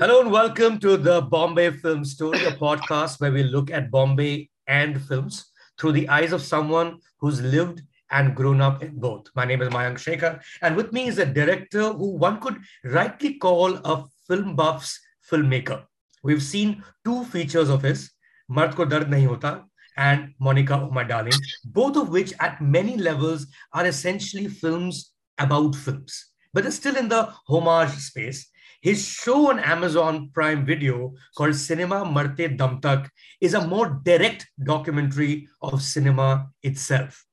Hello 0.00 0.20
and 0.20 0.30
welcome 0.30 0.78
to 0.78 0.96
the 0.96 1.22
Bombay 1.22 1.72
Film 1.72 2.04
Story, 2.04 2.44
a 2.44 2.52
podcast 2.52 3.20
where 3.20 3.32
we 3.32 3.42
look 3.42 3.68
at 3.72 3.90
Bombay 3.90 4.48
and 4.68 5.02
films 5.02 5.50
through 5.76 5.90
the 5.90 6.08
eyes 6.08 6.32
of 6.32 6.40
someone 6.40 7.00
who's 7.18 7.42
lived 7.42 7.82
and 8.12 8.32
grown 8.36 8.60
up 8.60 8.80
in 8.80 8.94
both. 9.00 9.26
My 9.34 9.44
name 9.44 9.60
is 9.60 9.70
Mayank 9.70 9.98
Shekhar, 9.98 10.40
and 10.62 10.76
with 10.76 10.92
me 10.92 11.08
is 11.08 11.18
a 11.18 11.26
director 11.26 11.92
who 11.92 12.10
one 12.10 12.38
could 12.40 12.58
rightly 12.84 13.34
call 13.34 13.74
a 13.74 14.04
film 14.28 14.54
buff's 14.54 15.00
filmmaker. 15.28 15.82
We've 16.22 16.44
seen 16.44 16.84
two 17.04 17.24
features 17.24 17.68
of 17.68 17.82
his, 17.82 18.12
Mard 18.48 18.76
Ko 18.76 18.84
Dard 18.84 19.08
Nahi 19.08 19.26
Hota 19.26 19.64
and 19.96 20.32
Monica 20.38 20.80
Oh 20.80 20.92
My 20.92 21.02
Darling, 21.02 21.40
both 21.64 21.96
of 21.96 22.10
which 22.10 22.32
at 22.38 22.62
many 22.62 22.96
levels 22.96 23.48
are 23.72 23.86
essentially 23.86 24.46
films 24.46 25.12
about 25.38 25.74
films, 25.74 26.26
but 26.54 26.62
they're 26.62 26.70
still 26.70 26.96
in 26.96 27.08
the 27.08 27.34
homage 27.48 27.96
space. 27.96 28.48
His 28.80 29.04
show 29.04 29.50
on 29.50 29.58
Amazon 29.58 30.30
Prime 30.32 30.64
Video 30.64 31.12
called 31.36 31.56
Cinema 31.56 32.04
Marte 32.04 32.56
Dam 32.56 32.80
Tak 32.80 33.10
is 33.40 33.54
a 33.54 33.66
more 33.66 34.00
direct 34.04 34.46
documentary 34.62 35.48
of 35.62 35.82
cinema 35.82 36.48
itself. 36.62 37.24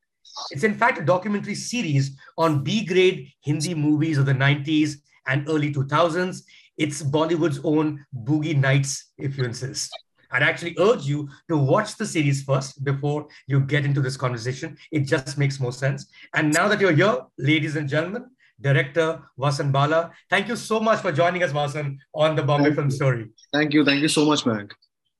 It's 0.49 0.63
in 0.63 0.73
fact 0.73 0.97
a 0.97 1.05
documentary 1.05 1.53
series 1.53 2.17
on 2.37 2.63
B 2.63 2.83
grade 2.83 3.29
Hindi 3.41 3.75
movies 3.75 4.17
of 4.17 4.25
the 4.25 4.33
90s 4.33 4.95
and 5.27 5.47
early 5.47 5.71
2000s. 5.71 6.41
It's 6.77 7.03
Bollywood's 7.03 7.61
own 7.63 8.03
Boogie 8.23 8.57
Nights, 8.57 9.11
if 9.19 9.37
you 9.37 9.45
insist. 9.45 9.95
I'd 10.31 10.43
actually 10.43 10.75
urge 10.79 11.05
you 11.05 11.29
to 11.47 11.57
watch 11.57 11.95
the 11.95 12.05
series 12.07 12.43
first 12.43 12.83
before 12.83 13.27
you 13.47 13.61
get 13.61 13.85
into 13.85 14.01
this 14.01 14.17
conversation. 14.17 14.77
It 14.91 15.01
just 15.01 15.37
makes 15.37 15.59
more 15.59 15.71
sense. 15.71 16.07
And 16.33 16.51
now 16.51 16.67
that 16.67 16.81
you're 16.81 16.91
here, 16.91 17.19
ladies 17.37 17.75
and 17.75 17.87
gentlemen, 17.87 18.25
director 18.59 19.21
Vasan 19.39 19.71
Bala, 19.71 20.11
thank 20.29 20.47
you 20.47 20.55
so 20.55 20.79
much 20.79 20.99
for 20.99 21.11
joining 21.11 21.43
us, 21.43 21.51
Vasan, 21.51 21.97
on 22.13 22.35
the 22.35 22.43
Bombay 22.43 22.73
Film. 22.73 22.89
Story. 22.89 23.29
Thank 23.51 23.73
you. 23.73 23.83
Thank 23.83 24.01
you 24.01 24.07
so 24.07 24.25
much, 24.25 24.43
Mayank. 24.43 24.71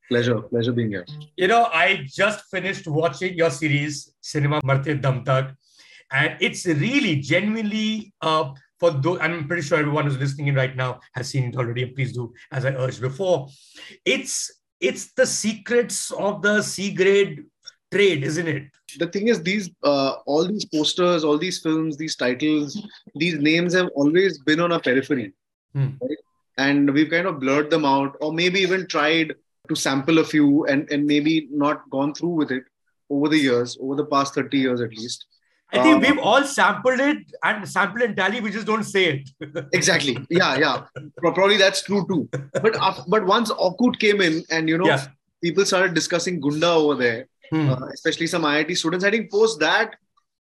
Pleasure. 0.09 0.41
Pleasure 0.41 0.71
being 0.71 0.89
here. 0.89 1.05
You 1.35 1.47
know, 1.47 1.65
I 1.73 2.05
just 2.07 2.45
finished 2.51 2.87
watching 2.87 3.33
your 3.33 3.49
series, 3.49 4.13
Cinema 4.21 4.61
Marte 4.63 5.01
Dam 5.01 5.23
Tak, 5.25 5.55
and 6.11 6.37
it's 6.39 6.65
really 6.65 7.17
genuinely 7.17 8.13
uh, 8.21 8.51
for 8.79 8.91
those. 8.91 9.17
I'm 9.19 9.47
pretty 9.47 9.63
sure 9.63 9.79
everyone 9.79 10.05
who's 10.05 10.17
listening 10.17 10.47
in 10.47 10.55
right 10.55 10.75
now 10.75 10.99
has 11.15 11.29
seen 11.29 11.45
it 11.45 11.55
already. 11.55 11.85
Please 11.87 12.13
do, 12.13 12.33
as 12.51 12.65
I 12.65 12.69
urged 12.69 13.01
before. 13.01 13.47
It's 14.05 14.51
it's 14.79 15.11
the 15.13 15.25
secrets 15.25 16.11
of 16.11 16.41
the 16.41 16.61
C 16.61 16.93
grade 16.93 17.43
trade, 17.95 18.23
isn't 18.31 18.47
it? 18.47 18.63
The 18.99 19.07
thing 19.15 19.27
is, 19.33 19.41
these 19.49 19.69
uh, 19.83 20.11
all 20.33 20.45
these 20.53 20.65
posters, 20.75 21.23
all 21.23 21.37
these 21.45 21.59
films, 21.65 21.97
these 22.03 22.15
titles, 22.23 22.77
these 23.23 23.37
names 23.49 23.73
have 23.79 23.89
always 24.03 24.39
been 24.51 24.59
on 24.67 24.71
a 24.77 24.79
periphery, 24.87 25.27
Hmm. 25.73 25.89
right? 26.01 26.21
And 26.65 26.93
we've 26.97 27.09
kind 27.15 27.27
of 27.31 27.39
blurred 27.45 27.69
them 27.75 27.85
out, 27.93 28.15
or 28.21 28.31
maybe 28.41 28.59
even 28.67 28.87
tried 28.95 29.33
to 29.69 29.75
sample 29.85 30.19
a 30.19 30.25
few, 30.33 30.49
and 30.73 30.91
and 30.97 31.05
maybe 31.13 31.33
not 31.65 31.81
gone 31.95 32.13
through 32.19 32.35
with 32.41 32.51
it 32.57 32.63
over 33.15 33.27
the 33.33 33.41
years, 33.45 33.77
over 33.87 33.95
the 34.01 34.05
past 34.13 34.35
thirty 34.39 34.59
years 34.67 34.81
at 34.89 34.93
least. 35.01 35.25
I 35.73 35.81
think 35.83 35.95
Uh, 35.97 35.99
we've 36.05 36.19
all 36.31 36.43
sampled 36.49 36.99
it 37.05 37.17
and 37.49 37.67
sampled 37.75 38.03
and 38.07 38.15
tally. 38.19 38.39
We 38.47 38.51
just 38.55 38.67
don't 38.71 38.87
say 38.89 39.03
it. 39.13 39.29
Exactly. 39.79 40.15
Yeah, 40.39 40.51
yeah. 40.63 40.75
Probably 41.27 41.57
that's 41.63 41.81
true 41.87 42.01
too. 42.11 42.19
But 42.65 42.75
af- 42.89 43.05
but 43.15 43.25
once 43.31 43.51
Orkut 43.67 43.97
came 44.03 44.21
in, 44.27 44.43
and 44.57 44.69
you 44.73 44.77
know, 44.83 44.89
Yeah. 44.91 45.07
people 45.47 45.65
started 45.71 45.95
discussing 46.01 46.39
Gunda 46.45 46.69
over 46.83 46.95
there. 47.05 47.21
Hmm. 47.51 47.69
uh, 47.69 47.87
especially 47.93 48.27
some 48.27 48.43
IIT 48.43 48.75
students. 48.77 49.05
I 49.05 49.11
think 49.11 49.31
post 49.31 49.59
that, 49.59 49.95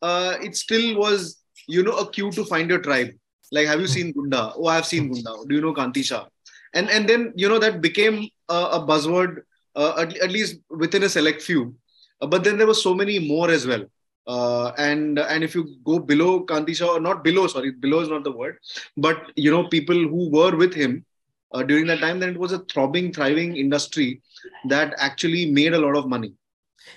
uh, 0.02 0.36
it 0.42 0.56
still 0.56 0.98
was, 0.98 1.42
you 1.68 1.82
know, 1.82 1.92
a 1.92 2.10
cue 2.10 2.30
to 2.32 2.44
find 2.44 2.68
your 2.70 2.80
tribe. 2.80 3.10
Like, 3.50 3.66
have 3.66 3.80
you 3.80 3.86
seen 3.86 4.12
Gunda? 4.12 4.52
Oh, 4.56 4.66
I 4.66 4.76
have 4.76 4.86
seen 4.86 5.12
Gunda. 5.12 5.34
Do 5.46 5.54
you 5.54 5.60
know 5.60 5.74
Kanti 5.74 6.02
Shah? 6.04 6.26
And 6.74 6.88
and 6.90 7.08
then 7.08 7.32
you 7.36 7.48
know 7.48 7.58
that 7.58 7.82
became 7.82 8.28
a, 8.48 8.54
a 8.78 8.86
buzzword, 8.86 9.42
uh, 9.76 9.94
at, 9.98 10.16
at 10.16 10.30
least 10.30 10.56
within 10.70 11.02
a 11.02 11.08
select 11.08 11.42
few. 11.42 11.74
Uh, 12.20 12.26
but 12.26 12.44
then 12.44 12.56
there 12.56 12.66
were 12.66 12.82
so 12.82 12.94
many 12.94 13.18
more 13.18 13.50
as 13.50 13.66
well. 13.66 13.84
Uh, 14.26 14.72
and 14.78 15.18
and 15.18 15.44
if 15.44 15.54
you 15.54 15.76
go 15.84 15.98
below 15.98 16.46
Kanti 16.46 16.74
Shah, 16.74 16.94
or 16.94 17.00
not 17.00 17.22
below, 17.22 17.46
sorry, 17.46 17.72
below 17.72 18.00
is 18.00 18.08
not 18.08 18.24
the 18.24 18.32
word, 18.32 18.56
but 18.96 19.32
you 19.36 19.50
know 19.50 19.68
people 19.68 19.96
who 19.96 20.30
were 20.30 20.56
with 20.56 20.72
him 20.72 21.04
uh, 21.52 21.62
during 21.62 21.86
that 21.88 22.00
time, 22.00 22.20
then 22.20 22.30
it 22.30 22.38
was 22.38 22.52
a 22.52 22.60
throbbing, 22.60 23.12
thriving 23.12 23.56
industry 23.56 24.22
that 24.68 24.94
actually 24.98 25.50
made 25.50 25.74
a 25.74 25.78
lot 25.78 25.96
of 25.96 26.08
money. 26.08 26.32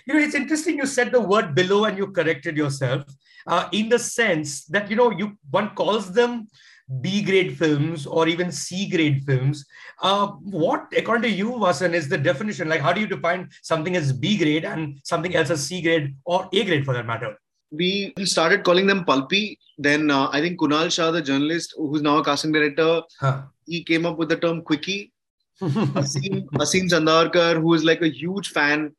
You 0.05 0.13
know, 0.13 0.19
it's 0.19 0.35
interesting 0.35 0.77
you 0.77 0.85
said 0.85 1.11
the 1.11 1.21
word 1.21 1.55
below 1.55 1.85
and 1.85 1.97
you 1.97 2.07
corrected 2.07 2.57
yourself 2.57 3.03
uh, 3.47 3.69
in 3.71 3.89
the 3.89 3.99
sense 3.99 4.65
that, 4.65 4.89
you 4.89 4.95
know, 4.95 5.11
you 5.11 5.37
one 5.51 5.69
calls 5.75 6.11
them 6.11 6.47
B 7.01 7.23
grade 7.23 7.57
films 7.57 8.05
or 8.05 8.27
even 8.27 8.51
C 8.51 8.87
grade 8.89 9.23
films. 9.25 9.65
Uh, 10.01 10.27
what, 10.27 10.85
according 10.95 11.23
to 11.23 11.35
you, 11.35 11.51
Vasan, 11.53 11.93
is 11.93 12.07
the 12.07 12.17
definition? 12.17 12.69
Like, 12.69 12.81
how 12.81 12.93
do 12.93 13.01
you 13.01 13.07
define 13.07 13.49
something 13.63 13.95
as 13.95 14.13
B 14.13 14.37
grade 14.37 14.65
and 14.65 14.99
something 15.03 15.35
else 15.35 15.49
as 15.49 15.65
C 15.65 15.81
grade 15.81 16.15
or 16.25 16.47
A 16.53 16.63
grade 16.63 16.85
for 16.85 16.93
that 16.93 17.07
matter? 17.07 17.37
we 17.71 18.13
started 18.23 18.63
calling 18.63 18.87
them 18.87 19.03
pulpy. 19.03 19.59
Then 19.77 20.11
uh, 20.11 20.29
I 20.31 20.41
think 20.41 20.59
Kunal 20.59 20.91
Shah, 20.91 21.11
the 21.11 21.21
journalist, 21.21 21.73
who's 21.77 22.01
now 22.01 22.17
a 22.17 22.23
casting 22.23 22.51
director, 22.51 23.01
Huh. 23.19 23.43
he 23.65 23.83
came 23.83 24.05
up 24.05 24.17
with 24.17 24.29
the 24.29 24.37
term 24.37 24.61
quickie. 24.61 25.11
Asim, 25.61 26.45
Asim 26.51 27.61
who 27.61 27.73
is 27.73 27.83
like 27.83 28.01
a 28.01 28.09
huge 28.09 28.49
fan, 28.49 28.93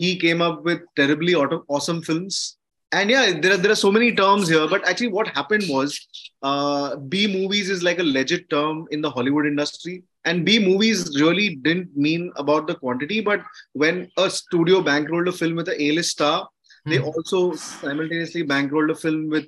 he 0.00 0.16
came 0.16 0.40
up 0.42 0.64
with 0.64 0.80
terribly 0.96 1.34
awesome 1.34 2.02
films. 2.02 2.56
And 2.92 3.10
yeah, 3.10 3.38
there 3.40 3.52
are, 3.54 3.56
there 3.56 3.72
are 3.72 3.76
so 3.86 3.92
many 3.92 4.12
terms 4.14 4.48
here. 4.48 4.66
But 4.66 4.86
actually, 4.88 5.08
what 5.08 5.28
happened 5.28 5.64
was 5.68 5.98
uh, 6.42 6.96
B 6.96 7.26
movies 7.40 7.70
is 7.70 7.82
like 7.82 8.00
a 8.00 8.02
legit 8.16 8.50
term 8.50 8.86
in 8.90 9.00
the 9.00 9.10
Hollywood 9.10 9.46
industry. 9.46 10.02
And 10.24 10.44
B 10.44 10.58
movies 10.58 11.18
really 11.20 11.56
didn't 11.56 11.96
mean 11.96 12.32
about 12.36 12.66
the 12.66 12.74
quantity, 12.74 13.20
but 13.20 13.40
when 13.72 14.10
a 14.16 14.28
studio 14.30 14.82
bankrolled 14.82 15.28
a 15.28 15.32
film 15.32 15.56
with 15.56 15.68
a 15.68 15.82
A-list 15.82 16.10
star, 16.10 16.48
they 16.86 16.98
Hmm. 16.98 17.04
also 17.04 17.54
simultaneously 17.54 18.42
bankrolled 18.44 18.90
a 18.90 18.94
film 18.94 19.28
with 19.28 19.46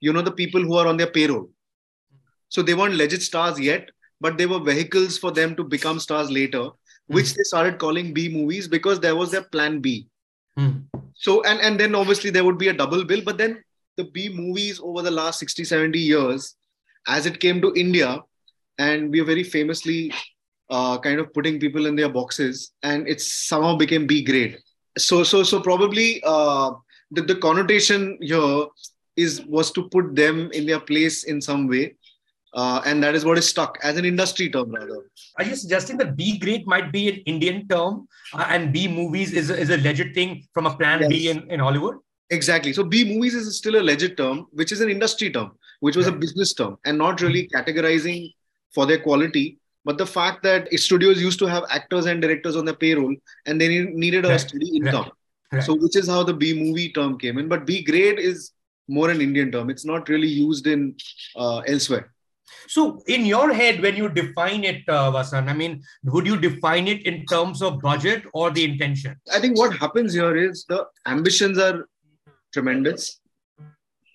you 0.00 0.12
know 0.12 0.22
the 0.22 0.32
people 0.32 0.62
who 0.62 0.74
are 0.76 0.86
on 0.86 0.96
their 0.96 1.10
payroll 1.16 1.50
so 2.48 2.62
they 2.62 2.74
weren't 2.74 2.94
legit 2.94 3.22
stars 3.22 3.58
yet 3.60 3.90
but 4.20 4.36
they 4.38 4.46
were 4.46 4.58
vehicles 4.60 5.18
for 5.18 5.30
them 5.30 5.54
to 5.56 5.64
become 5.64 6.00
stars 6.00 6.30
later 6.30 6.64
which 7.10 7.34
they 7.34 7.42
started 7.42 7.78
calling 7.78 8.14
b 8.14 8.28
movies 8.28 8.68
because 8.68 9.00
there 9.00 9.16
was 9.16 9.30
their 9.30 9.42
plan 9.42 9.80
b. 9.80 10.06
Hmm. 10.56 10.70
so 11.14 11.42
and 11.44 11.60
and 11.60 11.78
then 11.78 11.94
obviously 11.94 12.30
there 12.30 12.44
would 12.44 12.58
be 12.58 12.68
a 12.68 12.72
double 12.72 13.04
bill 13.04 13.22
but 13.24 13.38
then 13.38 13.62
the 13.96 14.04
b 14.04 14.28
movies 14.28 14.80
over 14.82 15.02
the 15.02 15.10
last 15.10 15.38
60 15.38 15.64
70 15.64 15.98
years 15.98 16.56
as 17.06 17.26
it 17.26 17.38
came 17.38 17.60
to 17.62 17.72
india 17.74 18.18
and 18.78 19.10
we 19.12 19.20
are 19.20 19.24
very 19.24 19.44
famously 19.44 20.12
uh, 20.70 20.98
kind 20.98 21.20
of 21.20 21.32
putting 21.34 21.60
people 21.60 21.86
in 21.86 21.96
their 21.96 22.08
boxes 22.08 22.72
and 22.82 23.08
it 23.08 23.20
somehow 23.20 23.76
became 23.76 24.06
b 24.06 24.22
grade. 24.24 24.58
So 24.96 25.22
so 25.22 25.42
so 25.42 25.60
probably 25.60 26.22
uh, 26.24 26.72
the, 27.10 27.22
the 27.22 27.36
connotation 27.36 28.18
here 28.20 28.66
is 29.16 29.42
was 29.46 29.70
to 29.72 29.88
put 29.88 30.14
them 30.14 30.50
in 30.52 30.66
their 30.66 30.80
place 30.80 31.24
in 31.24 31.40
some 31.40 31.66
way 31.68 31.96
uh, 32.54 32.82
and 32.84 33.02
that 33.02 33.14
is 33.14 33.24
what 33.24 33.38
is 33.38 33.48
stuck 33.48 33.78
as 33.82 33.96
an 33.96 34.04
industry 34.04 34.48
term 34.50 34.70
rather. 34.74 35.06
Are 35.38 35.44
you 35.44 35.54
suggesting 35.56 35.96
that 35.98 36.16
B 36.16 36.38
grade 36.38 36.66
might 36.66 36.90
be 36.92 37.08
an 37.08 37.16
Indian 37.26 37.66
term 37.68 38.08
uh, 38.34 38.46
and 38.48 38.72
B 38.72 38.88
movies 38.88 39.32
is, 39.32 39.50
a- 39.50 39.58
is 39.58 39.70
a 39.70 39.76
legit 39.78 40.14
thing 40.14 40.46
from 40.52 40.66
a 40.66 40.74
plan 40.76 41.08
B 41.08 41.28
in, 41.30 41.50
in 41.50 41.60
Hollywood? 41.60 41.96
exactly. 42.32 42.72
So 42.72 42.84
b 42.84 43.04
movies 43.12 43.34
is 43.34 43.56
still 43.58 43.74
a 43.76 43.82
legit 43.82 44.16
term 44.16 44.46
which 44.52 44.70
is 44.70 44.80
an 44.80 44.88
industry 44.88 45.30
term 45.30 45.50
which 45.80 45.96
was 45.96 46.06
a 46.06 46.12
business 46.12 46.54
term 46.54 46.76
and 46.84 46.96
not 46.96 47.20
really 47.20 47.48
categorizing 47.48 48.32
for 48.72 48.86
their 48.86 49.00
quality. 49.00 49.58
But 49.84 49.98
the 49.98 50.06
fact 50.06 50.44
that 50.44 50.68
studios 50.78 51.20
used 51.20 51.38
to 51.40 51.46
have 51.46 51.64
actors 51.70 52.06
and 52.06 52.22
directors 52.22 52.54
on 52.54 52.64
their 52.66 52.76
payroll 52.76 53.16
and 53.46 53.60
they 53.60 53.68
needed 53.84 54.24
a 54.24 54.28
Right. 54.28 54.40
steady 54.40 54.68
income. 54.76 55.10
Right. 55.52 55.64
so 55.64 55.74
which 55.74 55.96
is 55.96 56.06
how 56.06 56.22
the 56.22 56.32
b 56.32 56.54
movie 56.54 56.92
term 56.92 57.18
came 57.18 57.36
in. 57.38 57.48
But 57.48 57.66
b 57.66 57.82
grade 57.82 58.20
is 58.20 58.52
more 58.86 59.10
an 59.10 59.20
indian 59.20 59.50
term. 59.50 59.68
It's 59.68 59.84
not 59.84 60.08
really 60.08 60.28
used 60.28 60.68
in 60.68 60.94
uh, 61.34 61.58
elsewhere 61.60 62.12
So, 62.68 63.02
in 63.06 63.26
your 63.26 63.52
head, 63.52 63.82
when 63.82 63.96
you 63.96 64.08
define 64.08 64.64
it, 64.64 64.82
uh, 64.88 65.10
Vasan, 65.10 65.48
I 65.48 65.52
mean, 65.52 65.82
would 66.04 66.26
you 66.26 66.36
define 66.36 66.88
it 66.88 67.06
in 67.06 67.26
terms 67.26 67.62
of 67.62 67.80
budget 67.80 68.24
or 68.32 68.50
the 68.50 68.64
intention? 68.64 69.16
I 69.32 69.40
think 69.40 69.58
what 69.58 69.76
happens 69.76 70.14
here 70.14 70.36
is 70.36 70.64
the 70.68 70.86
ambitions 71.06 71.58
are 71.58 71.86
tremendous, 72.52 73.20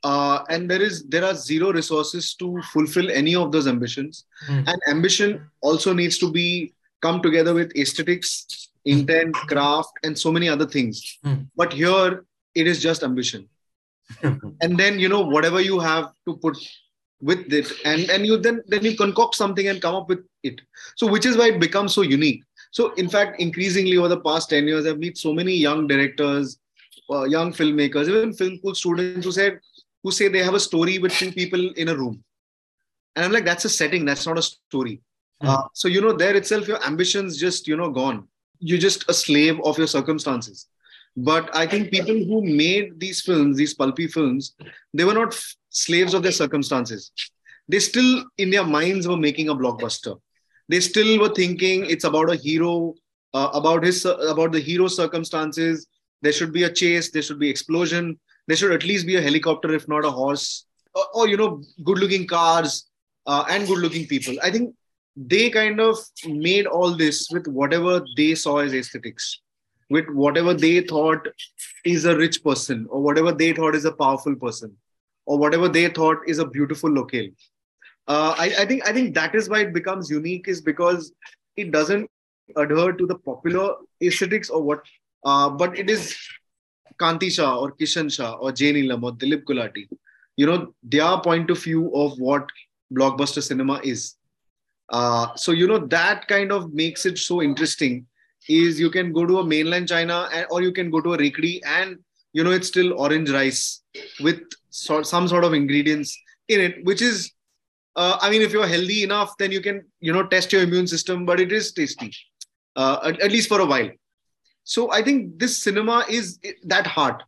uh, 0.03 0.43
and 0.49 0.69
there 0.69 0.81
is 0.81 1.03
there 1.07 1.25
are 1.25 1.33
zero 1.33 1.71
resources 1.73 2.35
to 2.35 2.61
fulfill 2.71 3.09
any 3.11 3.35
of 3.35 3.51
those 3.51 3.67
ambitions. 3.67 4.25
Hmm. 4.47 4.61
And 4.67 4.81
ambition 4.87 5.49
also 5.61 5.93
needs 5.93 6.17
to 6.19 6.31
be 6.31 6.73
come 7.01 7.21
together 7.21 7.53
with 7.53 7.75
aesthetics, 7.75 8.69
intent, 8.85 9.33
craft, 9.33 9.91
and 10.03 10.17
so 10.17 10.31
many 10.31 10.47
other 10.47 10.65
things. 10.65 11.17
Hmm. 11.23 11.41
But 11.55 11.73
here 11.73 12.25
it 12.53 12.67
is 12.67 12.81
just 12.81 13.03
ambition, 13.03 13.49
and 14.23 14.77
then 14.77 14.99
you 14.99 15.09
know 15.09 15.21
whatever 15.21 15.59
you 15.59 15.79
have 15.79 16.11
to 16.27 16.37
put 16.37 16.57
with 17.21 17.51
it, 17.51 17.71
and 17.85 18.09
and 18.09 18.25
you 18.25 18.37
then 18.37 18.61
then 18.67 18.83
you 18.83 18.95
concoct 18.95 19.35
something 19.35 19.67
and 19.67 19.81
come 19.81 19.95
up 19.95 20.09
with 20.09 20.25
it. 20.43 20.61
So 20.95 21.07
which 21.07 21.25
is 21.25 21.37
why 21.37 21.49
it 21.49 21.59
becomes 21.59 21.93
so 21.93 22.01
unique. 22.01 22.43
So, 22.75 22.91
in 22.95 23.07
fact, 23.07 23.39
increasingly 23.39 23.95
over 23.97 24.09
the 24.09 24.19
past 24.19 24.49
10 24.49 24.67
years, 24.67 24.85
I've 24.85 24.99
met 24.99 25.17
so 25.17 25.31
many 25.33 25.53
young 25.53 25.87
directors, 25.87 26.59
uh, 27.09 27.23
young 27.23 27.53
filmmakers, 27.53 28.09
even 28.09 28.33
film 28.33 28.57
school 28.57 28.75
students 28.75 29.25
who 29.25 29.31
said, 29.31 29.61
who 30.03 30.11
say 30.11 30.27
they 30.27 30.43
have 30.43 30.55
a 30.55 30.59
story 30.59 30.97
with 30.97 31.13
two 31.13 31.31
people 31.31 31.71
in 31.77 31.87
a 31.87 31.95
room. 31.95 32.21
And 33.15 33.23
I'm 33.23 33.31
like, 33.31 33.45
that's 33.45 33.63
a 33.63 33.69
setting, 33.69 34.03
that's 34.03 34.27
not 34.27 34.37
a 34.37 34.41
story. 34.41 35.01
Mm. 35.41 35.47
Uh, 35.47 35.67
so 35.71 35.87
you 35.87 36.01
know, 36.01 36.11
there 36.11 36.35
itself, 36.35 36.67
your 36.67 36.83
ambitions 36.85 37.37
just 37.37 37.65
you 37.65 37.77
know 37.77 37.91
gone. 37.91 38.27
You're 38.59 38.77
just 38.77 39.09
a 39.09 39.13
slave 39.13 39.57
of 39.63 39.77
your 39.77 39.87
circumstances. 39.87 40.67
But 41.17 41.55
I 41.55 41.65
think 41.65 41.91
people 41.91 42.15
who 42.15 42.43
made 42.43 42.99
these 42.99 43.21
films, 43.21 43.55
these 43.55 43.73
pulpy 43.73 44.07
films, 44.07 44.53
they 44.93 45.05
were 45.05 45.13
not 45.13 45.39
slaves 45.69 46.13
of 46.13 46.23
their 46.23 46.31
circumstances. 46.31 47.11
They 47.67 47.79
still, 47.79 48.25
in 48.37 48.49
their 48.49 48.65
minds, 48.65 49.07
were 49.07 49.17
making 49.17 49.49
a 49.49 49.55
blockbuster. 49.55 50.19
They 50.67 50.81
still 50.81 51.19
were 51.19 51.33
thinking 51.33 51.85
it's 51.85 52.03
about 52.03 52.29
a 52.29 52.35
hero, 52.35 52.95
uh, 53.33 53.49
about 53.53 53.83
his 53.83 54.03
about 54.05 54.51
the 54.51 54.59
hero's 54.59 54.95
circumstances. 54.95 55.87
There 56.21 56.33
should 56.33 56.51
be 56.51 56.63
a 56.63 56.71
chase. 56.71 57.11
There 57.11 57.21
should 57.21 57.39
be 57.39 57.49
explosion. 57.49 58.19
There 58.47 58.57
should 58.57 58.73
at 58.73 58.83
least 58.83 59.07
be 59.07 59.15
a 59.15 59.21
helicopter, 59.21 59.73
if 59.73 59.87
not 59.87 60.05
a 60.05 60.11
horse, 60.11 60.65
or, 60.93 61.03
or 61.13 61.27
you 61.27 61.37
know, 61.37 61.63
good-looking 61.83 62.27
cars 62.27 62.89
uh, 63.25 63.45
and 63.49 63.67
good-looking 63.67 64.07
people. 64.07 64.35
I 64.43 64.51
think 64.51 64.75
they 65.15 65.49
kind 65.49 65.79
of 65.79 65.97
made 66.27 66.67
all 66.67 66.95
this 66.95 67.29
with 67.31 67.47
whatever 67.47 68.05
they 68.17 68.35
saw 68.35 68.57
as 68.57 68.73
aesthetics 68.73 69.39
with 69.89 70.07
whatever 70.09 70.53
they 70.53 70.81
thought 70.81 71.27
is 71.83 72.05
a 72.05 72.17
rich 72.17 72.43
person 72.43 72.87
or 72.89 73.01
whatever 73.01 73.31
they 73.31 73.53
thought 73.53 73.75
is 73.75 73.85
a 73.85 73.91
powerful 73.91 74.35
person 74.35 74.75
or 75.25 75.37
whatever 75.37 75.67
they 75.67 75.87
thought 75.89 76.17
is 76.27 76.39
a 76.39 76.47
beautiful 76.47 76.89
locale. 76.89 77.29
Uh, 78.07 78.35
I, 78.37 78.55
I, 78.59 78.65
think 78.65 78.87
i 78.87 78.93
think 78.93 79.15
that 79.15 79.33
is 79.33 79.49
why 79.49 79.61
it 79.61 79.73
becomes 79.73 80.11
unique 80.11 80.47
is 80.47 80.61
because 80.61 81.11
it 81.55 81.71
doesn't 81.71 82.09
adhere 82.55 82.93
to 82.93 83.07
the 83.07 83.15
popular 83.15 83.77
aesthetics 83.99 84.51
or 84.51 84.61
what 84.61 84.83
uh, 85.23 85.49
but 85.49 85.77
it 85.77 85.89
is 85.89 86.15
kanti 86.99 87.31
shah 87.31 87.57
or 87.57 87.71
kishan 87.71 88.11
shah 88.11 88.33
or 88.33 88.51
jay 88.51 88.71
neelam 88.73 89.03
or 89.03 89.11
dilip 89.11 89.43
gulati. 89.43 89.87
You 90.37 90.45
know 90.45 90.73
their 90.83 91.17
point 91.19 91.49
of 91.49 91.61
view 91.63 91.93
of 91.95 92.19
what 92.19 92.47
blockbuster 92.93 93.41
cinema 93.41 93.79
is. 93.83 94.15
Uh, 94.89 95.33
so 95.35 95.51
you 95.51 95.67
know 95.67 95.79
that 95.79 96.27
kind 96.27 96.51
of 96.51 96.73
makes 96.73 97.05
it 97.05 97.17
so 97.17 97.41
interesting 97.41 98.05
is 98.47 98.79
you 98.79 98.89
can 98.89 99.11
go 99.11 99.25
to 99.25 99.39
a 99.39 99.45
mainland 99.45 99.87
China 99.87 100.29
and, 100.33 100.45
or 100.49 100.61
you 100.61 100.71
can 100.71 100.89
go 100.89 101.01
to 101.01 101.13
a 101.13 101.17
Rekdi 101.17 101.61
and 101.65 101.97
you 102.33 102.43
know 102.43 102.51
it's 102.51 102.67
still 102.67 102.99
orange 102.99 103.29
rice 103.31 103.81
with 104.21 104.41
so, 104.69 105.03
some 105.03 105.27
sort 105.27 105.43
of 105.43 105.53
ingredients 105.53 106.17
in 106.47 106.59
it, 106.59 106.85
which 106.85 107.01
is 107.01 107.31
uh, 107.95 108.17
I 108.21 108.29
mean 108.29 108.41
if 108.41 108.51
you're 108.51 108.67
healthy 108.67 109.03
enough 109.03 109.37
then 109.37 109.51
you 109.51 109.61
can 109.61 109.83
you 109.99 110.13
know 110.13 110.27
test 110.27 110.51
your 110.51 110.63
immune 110.63 110.87
system, 110.87 111.25
but 111.25 111.39
it 111.39 111.51
is 111.51 111.71
tasty 111.73 112.11
uh, 112.75 112.99
at, 113.03 113.19
at 113.19 113.31
least 113.31 113.49
for 113.49 113.61
a 113.61 113.65
while. 113.65 113.89
So 114.63 114.91
I 114.91 115.01
think 115.03 115.39
this 115.39 115.57
cinema 115.57 116.05
is 116.09 116.39
that 116.63 116.87
hard, 116.87 117.21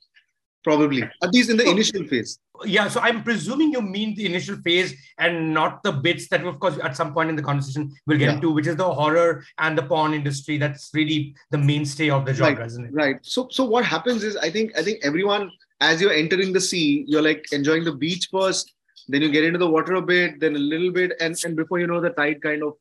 probably. 0.68 1.02
At 1.24 1.34
least 1.34 1.50
in 1.50 1.58
the 1.58 1.70
initial 1.76 2.04
phase. 2.12 2.32
yeah 2.76 2.88
so 2.94 3.00
i'm 3.08 3.20
presuming 3.26 3.72
you 3.76 3.82
mean 3.96 4.10
the 4.20 4.26
initial 4.30 4.56
phase 4.68 4.90
and 5.26 5.54
not 5.58 5.74
the 5.88 5.92
bits 6.06 6.24
that 6.32 6.46
of 6.52 6.56
course 6.64 6.78
at 6.88 6.96
some 7.00 7.12
point 7.18 7.30
in 7.34 7.36
the 7.40 7.46
conversation 7.50 7.84
we'll 8.06 8.22
get 8.22 8.30
yeah. 8.30 8.38
into 8.38 8.50
which 8.58 8.70
is 8.72 8.78
the 8.80 8.88
horror 9.00 9.44
and 9.66 9.78
the 9.78 9.84
porn 9.92 10.14
industry. 10.20 10.56
That's 10.64 10.90
really 11.00 11.20
the 11.56 11.60
mainstay 11.70 12.10
of 12.16 12.26
the 12.26 12.34
genre 12.34 12.62
right, 12.62 12.72
isn't 12.72 12.86
it? 12.88 12.94
right. 13.02 13.18
So 13.34 13.48
so 13.58 13.66
what 13.74 13.86
happens 13.94 14.24
is 14.30 14.38
i 14.48 14.50
think 14.56 14.78
i 14.82 14.84
think 14.88 15.06
everyone 15.12 15.46
as 15.90 16.02
you're 16.02 16.18
entering 16.24 16.52
the 16.58 16.64
sea 16.70 16.90
you're 17.12 17.28
like 17.30 17.46
enjoying 17.60 17.86
the 17.90 17.96
beach 18.04 18.28
first 18.32 18.74
then 19.08 19.22
you 19.26 19.32
get 19.38 19.48
into 19.50 19.62
the 19.66 19.72
water 19.76 19.96
a 20.02 20.06
bit 20.14 20.40
then 20.46 20.56
a 20.62 20.66
little 20.74 20.92
bit 21.00 21.16
and 21.28 21.42
and 21.46 21.62
before 21.62 21.80
you 21.84 21.90
know 21.94 22.02
the 22.08 22.14
tide 22.22 22.42
kind 22.50 22.64
of 22.70 22.74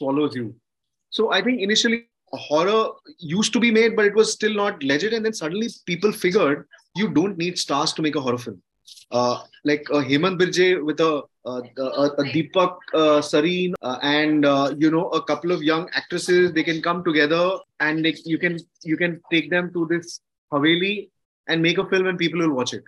swallows 0.00 0.34
you. 0.40 0.46
So 1.18 1.32
i 1.38 1.42
think 1.46 1.66
initially 1.68 2.00
horror 2.48 2.82
used 3.36 3.52
to 3.52 3.60
be 3.68 3.70
made 3.78 3.96
but 3.96 4.10
it 4.10 4.20
was 4.22 4.32
still 4.32 4.54
not 4.62 4.82
legit 4.90 5.12
and 5.12 5.24
then 5.24 5.38
suddenly 5.42 5.68
people 5.86 6.12
figured 6.24 6.66
you 6.96 7.08
don't 7.08 7.38
need 7.38 7.58
stars 7.58 7.92
to 7.92 8.02
make 8.02 8.16
a 8.16 8.20
horror 8.20 8.38
film 8.38 8.60
uh, 9.10 9.42
like 9.64 9.86
uh, 9.90 10.02
Hemant 10.02 10.38
Birje 10.40 10.84
with 10.84 11.00
a, 11.00 11.22
uh, 11.44 11.62
a, 11.78 12.04
a 12.18 12.24
Deepak 12.24 12.76
uh, 12.94 13.20
Sareen 13.20 13.74
uh, 13.82 13.98
and 14.02 14.44
uh, 14.44 14.74
you 14.78 14.90
know 14.90 15.08
a 15.08 15.22
couple 15.22 15.52
of 15.52 15.62
young 15.62 15.88
actresses. 15.92 16.52
They 16.52 16.62
can 16.62 16.82
come 16.82 17.04
together 17.04 17.58
and 17.80 18.04
they, 18.04 18.16
you 18.24 18.38
can 18.38 18.58
you 18.82 18.96
can 18.96 19.20
take 19.30 19.50
them 19.50 19.72
to 19.72 19.86
this 19.86 20.20
Haveli 20.52 21.10
and 21.48 21.62
make 21.62 21.78
a 21.78 21.88
film 21.88 22.06
and 22.06 22.18
people 22.18 22.40
will 22.40 22.54
watch 22.54 22.74
it. 22.74 22.84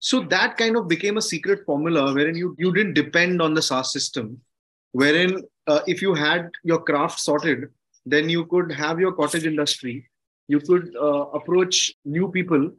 So 0.00 0.20
that 0.20 0.56
kind 0.56 0.76
of 0.76 0.88
became 0.88 1.16
a 1.16 1.22
secret 1.22 1.64
formula 1.64 2.12
wherein 2.12 2.34
you 2.34 2.54
you 2.58 2.72
didn't 2.72 2.94
depend 2.94 3.40
on 3.40 3.54
the 3.54 3.62
SaaS 3.62 3.92
system, 3.92 4.40
wherein 4.92 5.42
uh, 5.66 5.80
if 5.86 6.02
you 6.02 6.14
had 6.14 6.50
your 6.64 6.82
craft 6.82 7.20
sorted, 7.20 7.68
then 8.04 8.28
you 8.28 8.46
could 8.46 8.72
have 8.72 8.98
your 8.98 9.12
cottage 9.12 9.46
industry. 9.46 10.08
You 10.48 10.60
could 10.60 10.94
approach 11.32 11.94
new 12.04 12.30
people 12.30 12.70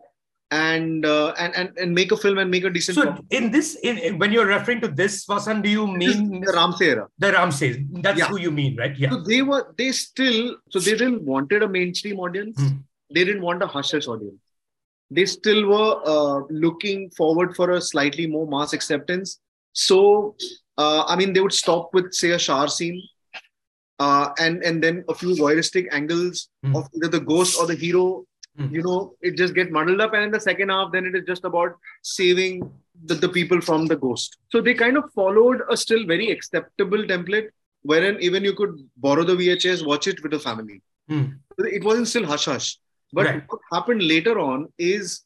and, 0.51 1.05
uh, 1.05 1.33
and 1.39 1.55
and 1.55 1.77
and 1.77 1.93
make 1.93 2.11
a 2.11 2.17
film 2.17 2.37
and 2.37 2.51
make 2.51 2.63
a 2.63 2.69
decent. 2.69 2.95
So 2.95 3.03
film. 3.03 3.25
in 3.31 3.51
this, 3.51 3.75
in, 3.83 4.19
when 4.19 4.31
you're 4.31 4.45
referring 4.45 4.81
to 4.81 4.87
this, 4.87 5.25
Vasan, 5.25 5.63
do 5.63 5.69
you 5.69 5.87
mean 5.87 6.41
the 6.41 6.53
Ramsay 6.53 6.85
era? 6.85 7.07
The 7.17 7.31
Ramsay. 7.31 7.87
That's 8.01 8.19
yeah. 8.19 8.27
who 8.27 8.39
you 8.39 8.51
mean, 8.51 8.77
right? 8.77 8.95
Yeah. 8.97 9.09
So 9.11 9.21
they 9.21 9.41
were 9.41 9.73
they 9.77 9.91
still 9.91 10.57
so 10.69 10.79
they 10.79 10.91
didn't 10.91 11.23
wanted 11.23 11.63
a 11.63 11.67
mainstream 11.67 12.19
audience. 12.19 12.59
Hmm. 12.59 12.77
They 13.13 13.23
didn't 13.23 13.41
want 13.41 13.63
a 13.63 13.67
hush 13.67 13.93
audience. 13.93 14.39
They 15.09 15.25
still 15.25 15.67
were 15.67 16.01
uh, 16.05 16.45
looking 16.49 17.09
forward 17.11 17.55
for 17.55 17.71
a 17.71 17.81
slightly 17.81 18.27
more 18.27 18.47
mass 18.47 18.73
acceptance. 18.73 19.39
So 19.73 20.35
uh, 20.77 21.03
I 21.07 21.15
mean, 21.15 21.33
they 21.33 21.39
would 21.39 21.53
stop 21.53 21.93
with 21.93 22.13
say 22.13 22.31
a 22.31 22.39
shower 22.39 22.67
scene. 22.67 23.01
Uh, 23.99 24.29
and 24.39 24.63
and 24.63 24.83
then 24.83 25.03
a 25.07 25.13
few 25.13 25.35
voyeuristic 25.35 25.87
angles 25.91 26.49
hmm. 26.63 26.75
of 26.75 26.89
either 26.95 27.07
the 27.07 27.19
ghost 27.19 27.59
or 27.59 27.67
the 27.67 27.75
hero 27.75 28.25
Mm. 28.59 28.71
You 28.71 28.83
know, 28.83 29.15
it 29.21 29.35
just 29.35 29.55
get 29.55 29.71
muddled 29.71 29.99
up, 29.99 30.13
and 30.13 30.23
in 30.23 30.31
the 30.31 30.39
second 30.39 30.69
half, 30.69 30.91
then 30.91 31.05
it 31.05 31.15
is 31.15 31.23
just 31.25 31.43
about 31.43 31.75
saving 32.03 32.71
the, 33.05 33.15
the 33.15 33.29
people 33.29 33.59
from 33.61 33.87
the 33.87 33.95
ghost. 33.95 34.37
So 34.49 34.61
they 34.61 34.75
kind 34.75 34.95
of 34.95 35.11
followed 35.13 35.61
a 35.69 35.77
still 35.77 36.05
very 36.05 36.29
acceptable 36.29 36.99
template, 36.99 37.49
wherein 37.81 38.17
even 38.21 38.43
you 38.43 38.53
could 38.53 38.77
borrow 38.97 39.23
the 39.23 39.35
VHS, 39.35 39.85
watch 39.85 40.07
it 40.07 40.21
with 40.21 40.33
a 40.33 40.39
family. 40.39 40.81
Mm. 41.09 41.39
It 41.57 41.83
wasn't 41.83 42.07
still 42.07 42.25
hush 42.25 42.45
hush. 42.45 42.77
But 43.11 43.25
right. 43.25 43.43
what 43.47 43.59
happened 43.71 44.03
later 44.03 44.39
on 44.39 44.71
is 44.77 45.21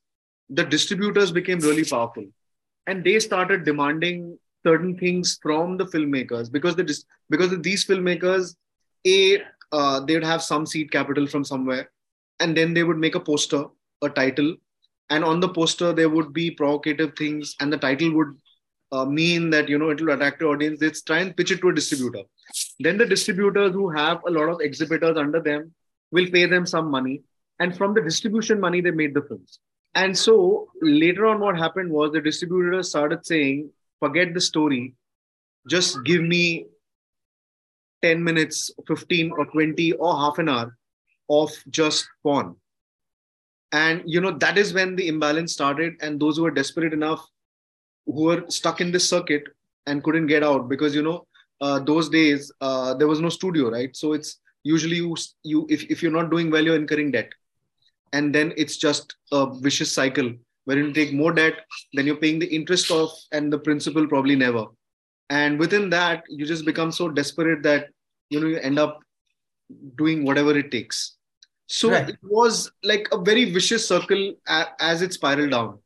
the 0.50 0.63
distributors 0.63 1.31
became 1.31 1.59
really 1.59 1.83
powerful, 1.83 2.25
and 2.85 3.03
they 3.03 3.19
started 3.19 3.65
demanding 3.65 4.39
certain 4.65 4.97
things 4.97 5.38
from 5.41 5.77
the 5.77 5.85
filmmakers 5.85 6.51
because 6.51 6.75
the 6.77 7.03
because 7.29 7.57
these 7.59 7.85
filmmakers, 7.85 8.56
a 9.06 9.41
uh, 9.74 10.00
they 10.00 10.13
would 10.13 10.24
have 10.24 10.41
some 10.41 10.65
seed 10.65 10.91
capital 10.91 11.27
from 11.27 11.44
somewhere 11.44 11.89
and 12.39 12.56
then 12.56 12.74
they 12.74 12.84
would 12.84 12.98
make 12.98 13.16
a 13.16 13.19
poster 13.19 13.66
a 14.04 14.10
title. 14.10 14.56
And 15.10 15.24
on 15.24 15.39
the 15.39 15.50
poster 15.50 15.94
there 15.94 16.10
would 16.10 16.34
be 16.34 16.51
provocative 16.51 17.16
things 17.18 17.56
and 17.60 17.72
the 17.72 17.78
title 17.78 18.13
would 18.13 18.36
uh, 18.91 19.06
mean 19.06 19.50
that 19.50 19.67
you 19.67 19.77
know 19.77 19.89
it 19.89 20.01
will 20.01 20.13
attract 20.13 20.39
the 20.39 20.46
audience. 20.46 20.82
Let's 20.82 21.01
try 21.01 21.20
and 21.20 21.36
pitch 21.36 21.51
it 21.51 21.62
to 21.62 21.70
a 21.70 21.74
distributor. 21.74 22.24
Then 22.79 22.98
the 22.98 23.06
distributors 23.06 23.74
who 23.74 23.89
have 23.89 24.22
a 24.27 24.32
lot 24.32 24.50
of 24.50 24.62
exhibitors 24.62 25.17
under 25.17 25.41
them 25.41 25.74
will 26.12 26.29
pay 26.29 26.46
them 26.46 26.65
some 26.65 26.89
money. 26.89 27.22
And 27.60 27.75
from 27.75 27.94
the 27.94 28.01
distribution 28.01 28.60
money 28.60 28.82
they 28.82 28.91
made 28.91 29.13
the 29.13 29.22
films. 29.22 29.60
And 29.96 30.17
so 30.17 30.67
later 30.82 31.25
on 31.25 31.39
what 31.39 31.58
happened 31.58 31.91
was 31.91 32.12
the 32.12 32.22
distributors 32.22 32.89
started 32.89 33.25
saying 33.25 33.72
forget 34.00 34.34
the 34.34 34.41
story. 34.41 34.94
Just 35.67 36.03
give 36.06 36.22
me 36.22 36.67
10 38.03 38.24
minutes 38.24 38.72
15 38.88 39.32
or 39.32 39.46
20 39.48 39.94
or 39.94 40.15
half 40.15 40.38
an 40.38 40.50
hour 40.50 40.76
of 41.29 41.51
just 41.69 42.07
porn. 42.24 42.55
And 43.72 44.01
you 44.05 44.22
know 44.22 44.31
that 44.31 44.57
is 44.57 44.74
when 44.74 44.96
the 44.96 45.07
imbalance 45.07 45.53
started 45.53 45.96
and 46.01 46.19
those 46.19 46.38
who 46.38 46.43
were 46.43 46.51
desperate 46.51 46.93
enough 46.93 47.25
who 48.05 48.24
were 48.24 48.46
stuck 48.48 48.79
in 48.79 48.91
this 48.91 49.10
circuit 49.10 49.43
and 49.86 50.03
couldn't 50.03 50.27
get 50.27 50.43
out 50.43 50.69
because 50.69 50.96
you 50.96 51.03
know 51.03 51.27
uh, 51.60 51.79
those 51.79 52.07
days 52.10 52.51
uh, 52.62 52.93
there 52.93 53.07
was 53.07 53.19
no 53.19 53.29
studio 53.29 53.69
right? 53.69 53.96
So 53.96 54.13
it's 54.13 54.39
usually 54.63 54.98
you 54.98 55.15
you 55.43 55.65
if, 55.69 55.84
if 55.89 56.01
you're 56.01 56.12
not 56.12 56.31
doing 56.31 56.50
well 56.50 56.63
you're 56.63 56.77
incurring 56.77 57.12
debt. 57.12 57.29
And 58.13 58.34
then 58.34 58.53
it's 58.55 58.77
just 58.77 59.15
a 59.34 59.53
vicious 59.60 59.91
cycle 59.91 60.31
where 60.63 60.77
you 60.77 60.93
take 60.93 61.13
more 61.13 61.34
debt 61.34 61.55
then 61.93 62.05
you're 62.05 62.15
paying 62.15 62.39
the 62.39 62.48
interest 62.48 62.89
off 62.89 63.12
and 63.34 63.51
the 63.51 63.60
principal 63.60 64.07
probably 64.07 64.36
never. 64.36 64.65
And 65.29 65.60
within 65.60 65.89
that 65.89 66.24
you 66.29 66.46
just 66.46 66.65
become 66.65 66.93
so 66.93 67.10
desperate 67.10 67.63
that 67.63 67.88
you 68.29 68.39
know 68.39 68.48
you 68.48 68.60
end 68.60 68.79
up 68.79 69.00
doing 69.98 70.24
whatever 70.24 70.57
it 70.57 70.72
takes 70.72 71.16
so 71.67 71.91
right. 71.91 72.09
it 72.09 72.17
was 72.24 72.71
like 72.83 73.07
a 73.12 73.17
very 73.17 73.51
vicious 73.51 73.88
circle 73.88 74.33
as 74.79 75.01
it 75.01 75.13
spiraled 75.13 75.51
down. 75.51 75.79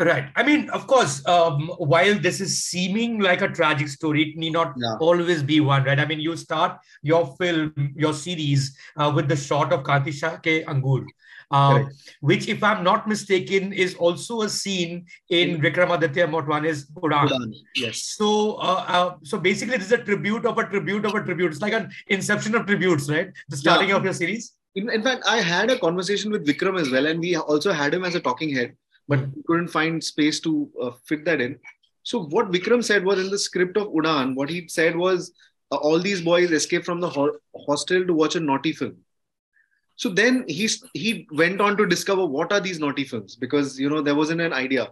Right. 0.00 0.26
I 0.36 0.44
mean, 0.44 0.70
of 0.70 0.86
course, 0.86 1.26
um, 1.26 1.72
while 1.78 2.16
this 2.16 2.40
is 2.40 2.62
seeming 2.62 3.18
like 3.18 3.42
a 3.42 3.48
tragic 3.48 3.88
story, 3.88 4.30
it 4.30 4.36
need 4.36 4.52
not 4.52 4.74
yeah. 4.76 4.96
always 5.00 5.42
be 5.42 5.58
one, 5.58 5.82
right? 5.82 5.98
I 5.98 6.04
mean, 6.04 6.20
you 6.20 6.36
start 6.36 6.78
your 7.02 7.34
film, 7.36 7.72
your 7.96 8.12
series 8.12 8.76
uh, 8.96 9.12
with 9.12 9.26
the 9.26 9.34
shot 9.34 9.72
of 9.72 9.82
Kanti 9.82 10.12
Shah 10.12 10.36
ke 10.36 10.64
Angur, 10.68 11.04
uh, 11.50 11.82
which, 12.20 12.46
if 12.46 12.62
I'm 12.62 12.84
not 12.84 13.08
mistaken, 13.08 13.72
is 13.72 13.96
also 13.96 14.42
a 14.42 14.48
scene 14.48 15.04
in 15.30 15.60
Vikramaditya 15.60 16.30
Motwane's. 16.30 16.86
Udaan. 16.90 17.52
Yes. 17.74 18.02
So, 18.02 18.54
uh, 18.54 18.84
uh, 18.86 19.14
so 19.24 19.36
basically, 19.36 19.78
this 19.78 19.86
is 19.86 19.92
a 19.92 20.04
tribute 20.04 20.46
of 20.46 20.58
a 20.58 20.64
tribute 20.64 21.06
of 21.06 21.14
a 21.16 21.24
tribute. 21.24 21.50
It's 21.50 21.60
like 21.60 21.72
an 21.72 21.90
inception 22.06 22.54
of 22.54 22.66
tributes, 22.66 23.10
right? 23.10 23.32
The 23.48 23.56
starting 23.56 23.88
yeah. 23.88 23.96
of 23.96 24.04
your 24.04 24.12
series 24.12 24.52
in, 24.74 24.90
in 24.90 25.02
fact, 25.02 25.24
I 25.26 25.40
had 25.40 25.70
a 25.70 25.78
conversation 25.78 26.30
with 26.30 26.46
Vikram 26.46 26.80
as 26.80 26.90
well, 26.90 27.06
and 27.06 27.20
we 27.20 27.36
also 27.36 27.72
had 27.72 27.94
him 27.94 28.04
as 28.04 28.14
a 28.14 28.20
talking 28.20 28.54
head, 28.54 28.76
but 29.08 29.20
we 29.20 29.42
couldn't 29.46 29.68
find 29.68 30.02
space 30.02 30.40
to 30.40 30.70
uh, 30.80 30.90
fit 31.06 31.24
that 31.24 31.40
in. 31.40 31.58
So 32.02 32.24
what 32.24 32.50
Vikram 32.50 32.82
said 32.82 33.04
was 33.04 33.18
in 33.18 33.30
the 33.30 33.38
script 33.38 33.76
of 33.76 33.88
Udaan, 33.88 34.34
what 34.34 34.48
he 34.48 34.68
said 34.68 34.96
was 34.96 35.32
uh, 35.70 35.76
all 35.76 35.98
these 35.98 36.20
boys 36.20 36.50
escape 36.50 36.84
from 36.84 37.00
the 37.00 37.08
ho- 37.08 37.36
hostel 37.66 38.06
to 38.06 38.14
watch 38.14 38.36
a 38.36 38.40
naughty 38.40 38.72
film. 38.72 38.96
So 39.96 40.08
then 40.08 40.44
he 40.46 40.70
he 40.94 41.26
went 41.32 41.60
on 41.60 41.76
to 41.76 41.84
discover 41.84 42.24
what 42.24 42.52
are 42.52 42.60
these 42.60 42.78
naughty 42.78 43.04
films 43.04 43.34
because 43.34 43.78
you 43.78 43.90
know 43.90 44.00
there 44.00 44.14
wasn't 44.14 44.40
an 44.40 44.52
idea. 44.52 44.88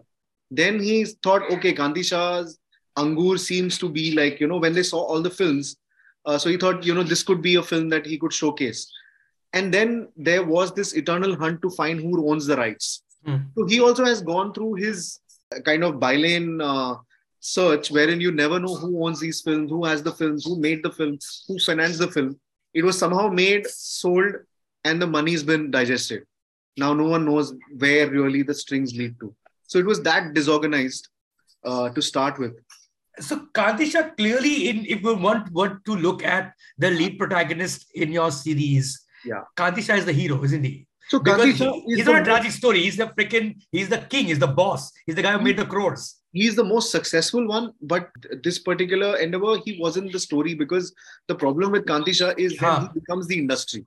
Then 0.50 0.80
he 0.80 1.04
thought, 1.22 1.50
okay, 1.52 1.72
Kanti 1.72 2.04
Shah's 2.04 2.58
Angur 2.98 3.38
seems 3.38 3.78
to 3.78 3.88
be 3.88 4.14
like 4.14 4.40
you 4.40 4.48
know 4.48 4.58
when 4.58 4.74
they 4.74 4.82
saw 4.82 4.98
all 4.98 5.22
the 5.22 5.30
films, 5.30 5.76
uh, 6.24 6.36
so 6.36 6.50
he 6.50 6.56
thought 6.56 6.84
you 6.84 6.92
know 6.92 7.04
this 7.04 7.22
could 7.22 7.40
be 7.40 7.54
a 7.54 7.62
film 7.62 7.88
that 7.90 8.04
he 8.04 8.18
could 8.18 8.32
showcase. 8.32 8.90
And 9.52 9.72
then 9.72 10.08
there 10.16 10.44
was 10.44 10.72
this 10.74 10.94
eternal 10.94 11.36
hunt 11.36 11.62
to 11.62 11.70
find 11.70 12.00
who 12.00 12.30
owns 12.30 12.46
the 12.46 12.56
rights. 12.56 13.02
Hmm. 13.24 13.36
So 13.56 13.66
he 13.66 13.80
also 13.80 14.04
has 14.04 14.20
gone 14.22 14.52
through 14.52 14.74
his 14.74 15.20
kind 15.64 15.84
of 15.84 15.94
bylane 15.94 16.60
uh, 16.62 16.98
search 17.40 17.90
wherein 17.90 18.20
you 18.20 18.32
never 18.32 18.58
know 18.58 18.74
who 18.74 19.06
owns 19.06 19.20
these 19.20 19.40
films, 19.40 19.70
who 19.70 19.84
has 19.84 20.02
the 20.02 20.12
films, 20.12 20.44
who 20.44 20.58
made 20.58 20.82
the 20.82 20.90
film, 20.90 21.18
who 21.46 21.58
financed 21.58 22.00
the 22.00 22.10
film. 22.10 22.38
It 22.74 22.84
was 22.84 22.98
somehow 22.98 23.28
made, 23.28 23.66
sold, 23.66 24.34
and 24.84 25.00
the 25.00 25.06
money's 25.06 25.42
been 25.42 25.70
digested. 25.70 26.24
Now 26.76 26.92
no 26.92 27.04
one 27.04 27.24
knows 27.24 27.54
where 27.78 28.10
really 28.10 28.42
the 28.42 28.54
strings 28.54 28.94
lead 28.94 29.18
to. 29.20 29.34
So 29.66 29.78
it 29.78 29.86
was 29.86 30.02
that 30.02 30.34
disorganized 30.34 31.08
uh, 31.64 31.88
to 31.90 32.02
start 32.02 32.38
with. 32.38 32.52
So 33.18 33.46
Kanti 33.54 33.90
clearly, 34.16 34.68
in 34.68 34.84
if 34.84 35.02
we 35.02 35.14
want, 35.14 35.50
want 35.52 35.84
to 35.86 35.96
look 35.96 36.22
at 36.22 36.52
the 36.78 36.90
lead 36.90 37.18
protagonist 37.18 37.86
in 37.94 38.12
your 38.12 38.30
series, 38.30 39.05
Yeah. 39.26 39.42
Kanti 39.56 39.82
Shah 39.82 39.94
is 39.94 40.04
the 40.04 40.12
hero, 40.12 40.42
isn't 40.44 40.64
he? 40.64 40.86
So 41.08 41.20
Kanti 41.20 41.46
he- 41.52 41.56
Shah 41.56 41.72
is 41.74 41.96
he's 41.98 42.06
not 42.06 42.20
a 42.22 42.24
tragic 42.24 42.52
story. 42.52 42.82
He's 42.82 42.96
the 42.96 43.06
freaking, 43.06 43.60
he's 43.72 43.88
the 43.88 43.98
king, 43.98 44.26
he's 44.26 44.38
the 44.38 44.46
boss, 44.60 44.92
he's 45.06 45.14
the 45.16 45.22
guy 45.22 45.32
who 45.36 45.42
made 45.48 45.56
the 45.56 45.66
crores. 45.66 46.06
he's 46.32 46.54
the 46.56 46.64
most 46.64 46.90
successful 46.94 47.44
one, 47.50 47.66
but 47.80 48.08
this 48.46 48.58
particular 48.58 49.16
endeavor, 49.16 49.52
he 49.66 49.78
wasn't 49.80 50.12
the 50.12 50.18
story 50.24 50.52
because 50.62 50.94
the 51.28 51.34
problem 51.42 51.72
with 51.76 51.86
Kanti 51.86 52.12
Shah 52.18 52.32
is 52.46 52.56
Huh. 52.58 52.66
that 52.66 52.82
he 52.82 53.00
becomes 53.00 53.26
the 53.26 53.38
industry. 53.44 53.86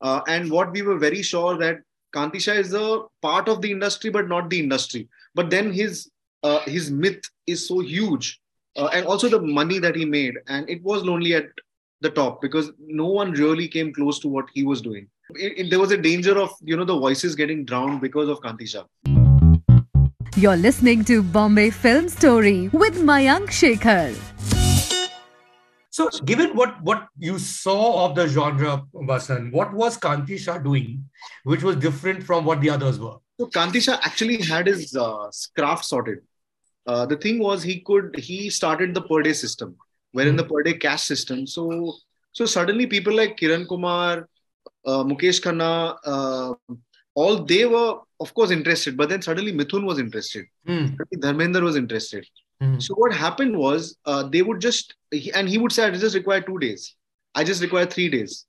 Uh, 0.00 0.20
and 0.34 0.50
what 0.50 0.70
we 0.76 0.82
were 0.82 0.98
very 0.98 1.22
sure 1.30 1.56
that 1.62 1.80
Kanti 2.14 2.40
Shah 2.44 2.52
is 2.64 2.72
a 2.74 3.02
part 3.22 3.48
of 3.48 3.60
the 3.62 3.70
industry, 3.70 4.10
but 4.18 4.28
not 4.28 4.50
the 4.50 4.60
industry. 4.60 5.08
But 5.34 5.50
then 5.50 5.72
his 5.72 6.08
uh, 6.42 6.60
his 6.74 6.90
myth 6.90 7.22
is 7.46 7.66
so 7.68 7.80
huge, 7.80 8.28
uh, 8.76 8.86
and 8.94 9.04
also 9.06 9.28
the 9.28 9.40
money 9.58 9.78
that 9.78 9.94
he 9.96 10.04
made, 10.06 10.38
and 10.46 10.70
it 10.70 10.82
was 10.82 11.02
lonely 11.10 11.34
at 11.34 11.48
the 12.00 12.10
top 12.10 12.40
because 12.40 12.70
no 12.78 13.06
one 13.06 13.32
really 13.32 13.68
came 13.68 13.92
close 13.92 14.18
to 14.20 14.28
what 14.28 14.46
he 14.54 14.62
was 14.64 14.80
doing. 14.80 15.06
It- 15.34 15.58
it- 15.58 15.70
there 15.70 15.78
was 15.80 15.90
a 15.92 15.98
danger 15.98 16.38
of 16.38 16.54
you 16.62 16.76
know 16.76 16.84
the 16.90 16.98
voices 16.98 17.34
getting 17.40 17.64
drowned 17.64 18.00
because 18.00 18.28
of 18.28 18.40
Kanti 18.46 18.68
Shah. 18.74 18.84
You're 20.36 20.56
listening 20.56 21.04
to 21.10 21.22
Bombay 21.22 21.70
Film 21.70 22.08
Story 22.08 22.68
with 22.72 23.00
Mayank 23.10 23.50
Shekhar. 23.60 24.14
So, 25.98 26.08
given 26.24 26.56
what 26.56 26.80
what 26.88 27.06
you 27.18 27.38
saw 27.38 28.06
of 28.06 28.14
the 28.14 28.26
genre, 28.28 28.74
Vasan, 29.10 29.52
what 29.52 29.72
was 29.82 29.98
Kanti 29.98 30.38
Shah 30.38 30.58
doing, 30.58 31.04
which 31.44 31.62
was 31.62 31.76
different 31.76 32.22
from 32.30 32.44
what 32.50 32.60
the 32.60 32.70
others 32.70 32.98
were? 32.98 33.16
So 33.40 33.46
Kanti 33.58 33.82
Shah 33.86 33.98
actually 34.10 34.40
had 34.42 34.66
his 34.66 34.96
uh, 34.96 35.30
craft 35.56 35.84
sorted. 35.84 36.20
Uh, 36.86 37.04
the 37.06 37.16
thing 37.16 37.38
was 37.40 37.62
he 37.62 37.80
could 37.80 38.16
he 38.30 38.38
started 38.58 38.94
the 38.94 39.02
per 39.02 39.22
day 39.28 39.32
system, 39.32 39.76
wherein 40.12 40.36
the 40.36 40.44
per 40.44 40.62
day 40.62 40.74
cash 40.74 41.02
system. 41.02 41.46
So 41.46 41.94
so 42.32 42.46
suddenly 42.46 42.86
people 42.86 43.14
like 43.14 43.36
Kiran 43.36 43.66
Kumar, 43.68 44.28
uh, 44.86 45.04
Mukesh 45.04 45.40
Khanna, 45.42 45.96
uh, 46.04 46.54
all 47.14 47.44
they 47.44 47.64
were 47.66 47.98
of 48.20 48.34
course 48.34 48.50
interested, 48.50 48.96
but 48.96 49.08
then 49.08 49.22
suddenly 49.22 49.52
Mithun 49.52 49.84
was 49.84 49.98
interested. 49.98 50.44
Hmm, 50.66 50.86
Dharmendra 51.16 51.62
was 51.62 51.76
interested. 51.76 52.26
hmm, 52.60 52.78
So 52.78 52.94
what 52.94 53.12
happened 53.12 53.56
was 53.56 53.96
uh, 54.04 54.22
they 54.24 54.42
would 54.42 54.60
just 54.60 54.94
and 55.34 55.48
he 55.48 55.58
would 55.58 55.72
say 55.72 55.84
I 55.86 55.90
just 55.90 56.14
require 56.14 56.40
two 56.40 56.58
days. 56.58 56.94
I 57.34 57.44
just 57.44 57.62
require 57.62 57.86
three 57.86 58.08
days. 58.08 58.46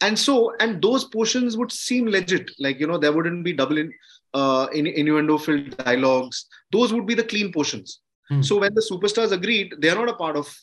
And 0.00 0.18
so 0.18 0.54
and 0.60 0.82
those 0.82 1.04
portions 1.04 1.56
would 1.56 1.72
seem 1.72 2.06
legit. 2.06 2.50
Like 2.58 2.78
you 2.80 2.86
know 2.86 2.98
there 2.98 3.12
wouldn't 3.12 3.44
be 3.44 3.52
double 3.52 3.78
in, 3.78 3.92
uh, 4.34 4.66
in 4.72 4.86
innuendo 4.86 5.38
filled 5.38 5.76
dialogues. 5.78 6.46
Those 6.72 6.92
would 6.92 7.06
be 7.06 7.14
the 7.14 7.24
clean 7.24 7.52
portions. 7.52 8.00
Hmm. 8.28 8.42
So 8.42 8.58
when 8.58 8.74
the 8.74 8.86
superstars 8.90 9.32
agreed, 9.32 9.74
they 9.78 9.88
are 9.88 9.96
not 9.96 10.08
a 10.08 10.14
part 10.14 10.36
of 10.36 10.54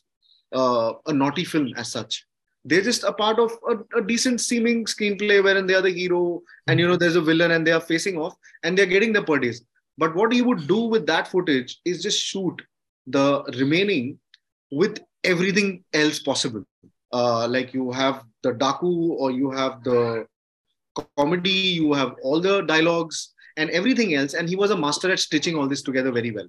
uh, 0.55 0.93
a 1.05 1.13
naughty 1.13 1.43
film 1.43 1.73
as 1.77 1.91
such. 1.91 2.25
They're 2.63 2.81
just 2.81 3.03
a 3.03 3.13
part 3.13 3.37
of 3.37 3.51
a, 3.69 3.99
a 3.99 4.01
decent 4.01 4.41
seeming 4.41 4.85
screenplay 4.85 5.43
wherein 5.43 5.67
they 5.67 5.75
are 5.75 5.83
the 5.83 5.91
hero 5.91 6.41
and 6.67 6.79
you 6.79 6.87
know 6.87 6.95
there's 6.95 7.15
a 7.15 7.21
villain 7.21 7.51
and 7.51 7.67
they 7.67 7.71
are 7.71 7.81
facing 7.81 8.17
off 8.17 8.35
and 8.63 8.77
they're 8.77 8.87
getting 8.87 9.13
the 9.13 9.21
per 9.21 9.37
days. 9.37 9.63
But 9.97 10.15
what 10.15 10.33
he 10.33 10.41
would 10.41 10.67
do 10.67 10.85
with 10.85 11.05
that 11.05 11.27
footage 11.27 11.79
is 11.85 12.01
just 12.01 12.19
shoot 12.19 12.61
the 13.07 13.43
remaining 13.59 14.19
with 14.71 14.99
everything 15.23 15.83
else 15.93 16.19
possible. 16.19 16.63
Uh, 17.13 17.47
like 17.47 17.73
you 17.73 17.91
have 17.91 18.23
the 18.41 18.53
Daku 18.53 19.11
or 19.11 19.31
you 19.31 19.51
have 19.51 19.83
the 19.83 20.25
comedy, 21.17 21.49
you 21.49 21.93
have 21.93 22.15
all 22.23 22.41
the 22.41 22.61
dialogues 22.61 23.33
and 23.57 23.69
everything 23.69 24.15
else. 24.15 24.33
And 24.33 24.49
he 24.49 24.55
was 24.55 24.71
a 24.71 24.77
master 24.77 25.11
at 25.11 25.19
stitching 25.19 25.55
all 25.55 25.67
this 25.67 25.81
together 25.81 26.11
very 26.11 26.31
well. 26.31 26.47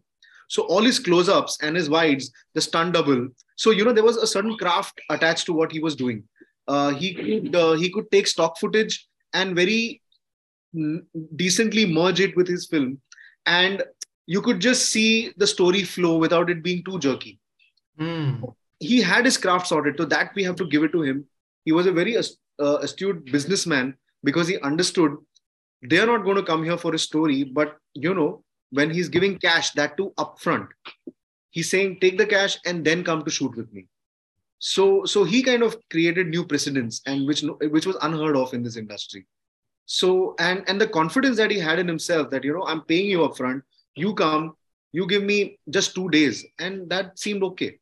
So 0.48 0.62
all 0.62 0.82
his 0.82 0.98
close-ups 0.98 1.58
and 1.62 1.76
his 1.76 1.90
wides, 1.90 2.30
the 2.54 2.60
stunt 2.60 2.94
double. 2.94 3.28
So 3.56 3.70
you 3.70 3.84
know 3.84 3.92
there 3.92 4.04
was 4.04 4.16
a 4.16 4.26
certain 4.26 4.56
craft 4.56 5.00
attached 5.10 5.46
to 5.46 5.52
what 5.52 5.72
he 5.72 5.80
was 5.80 5.96
doing. 5.96 6.24
Uh, 6.68 6.90
he 6.90 7.14
could 7.14 7.56
uh, 7.56 7.72
he 7.72 7.90
could 7.90 8.10
take 8.10 8.26
stock 8.26 8.58
footage 8.58 9.08
and 9.32 9.54
very 9.54 10.02
mm, 10.74 11.02
decently 11.36 11.86
merge 11.86 12.20
it 12.20 12.36
with 12.36 12.48
his 12.48 12.66
film, 12.66 13.00
and 13.46 13.82
you 14.26 14.42
could 14.42 14.60
just 14.60 14.88
see 14.90 15.32
the 15.36 15.46
story 15.46 15.82
flow 15.84 16.18
without 16.18 16.50
it 16.50 16.62
being 16.62 16.84
too 16.84 16.98
jerky. 16.98 17.38
hmm. 17.98 18.44
He 18.78 19.00
had 19.00 19.24
his 19.24 19.38
craft 19.38 19.68
sorted, 19.68 19.96
so 19.96 20.04
that 20.04 20.34
we 20.34 20.44
have 20.44 20.56
to 20.56 20.66
give 20.66 20.82
it 20.82 20.92
to 20.92 21.02
him. 21.02 21.24
He 21.64 21.72
was 21.72 21.86
a 21.86 21.92
very 21.92 22.16
uh, 22.16 22.78
astute 22.82 23.24
businessman 23.32 23.96
because 24.22 24.48
he 24.48 24.58
understood 24.60 25.16
they 25.82 25.98
are 25.98 26.06
not 26.06 26.24
going 26.24 26.36
to 26.36 26.42
come 26.42 26.64
here 26.64 26.76
for 26.76 26.94
a 26.94 26.98
story, 26.98 27.44
but 27.44 27.76
you 27.94 28.12
know 28.14 28.44
when 28.76 28.90
he's 28.90 29.08
giving 29.08 29.38
cash, 29.38 29.70
that 29.72 29.96
too 29.96 30.12
upfront, 30.18 30.68
he's 31.50 31.70
saying 31.70 31.98
take 32.00 32.18
the 32.18 32.26
cash 32.26 32.58
and 32.66 32.84
then 32.84 33.02
come 33.02 33.24
to 33.24 33.30
shoot 33.30 33.56
with 33.56 33.72
me. 33.72 33.86
So 34.58 35.04
so 35.04 35.24
he 35.24 35.42
kind 35.42 35.62
of 35.62 35.76
created 35.90 36.28
new 36.28 36.44
precedents 36.44 37.00
and 37.06 37.26
which 37.26 37.42
which 37.76 37.86
was 37.86 37.96
unheard 38.02 38.36
of 38.36 38.54
in 38.54 38.62
this 38.62 38.76
industry. 38.76 39.26
So 39.86 40.34
and 40.38 40.64
and 40.68 40.80
the 40.80 40.88
confidence 40.88 41.36
that 41.38 41.50
he 41.50 41.58
had 41.58 41.78
in 41.78 41.88
himself 41.88 42.30
that 42.30 42.44
you 42.44 42.52
know 42.52 42.66
I'm 42.66 42.82
paying 42.82 43.10
you 43.10 43.18
upfront, 43.20 43.62
you 43.94 44.14
come, 44.14 44.54
you 44.92 45.06
give 45.06 45.22
me 45.22 45.58
just 45.70 45.94
two 45.94 46.08
days, 46.10 46.44
and 46.58 46.88
that 46.90 47.18
seemed 47.18 47.42
okay. 47.50 47.78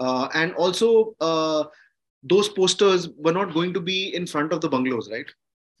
Uh, 0.00 0.28
and 0.34 0.54
also 0.54 1.14
uh, 1.20 1.64
those 2.22 2.48
posters 2.48 3.08
were 3.16 3.32
not 3.32 3.52
going 3.54 3.74
to 3.74 3.80
be 3.80 4.14
in 4.14 4.26
front 4.26 4.52
of 4.52 4.60
the 4.60 4.68
bungalows, 4.68 5.10
right? 5.10 5.30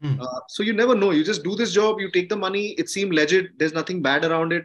Hmm. 0.00 0.20
Uh, 0.20 0.40
so 0.48 0.62
you 0.62 0.72
never 0.72 0.94
know. 0.94 1.10
You 1.10 1.24
just 1.24 1.42
do 1.42 1.56
this 1.56 1.72
job, 1.72 2.00
you 2.00 2.10
take 2.10 2.28
the 2.28 2.36
money. 2.36 2.68
It 2.78 2.88
seemed 2.88 3.12
legit. 3.12 3.58
There's 3.58 3.72
nothing 3.72 4.00
bad 4.02 4.24
around 4.24 4.52
it. 4.52 4.64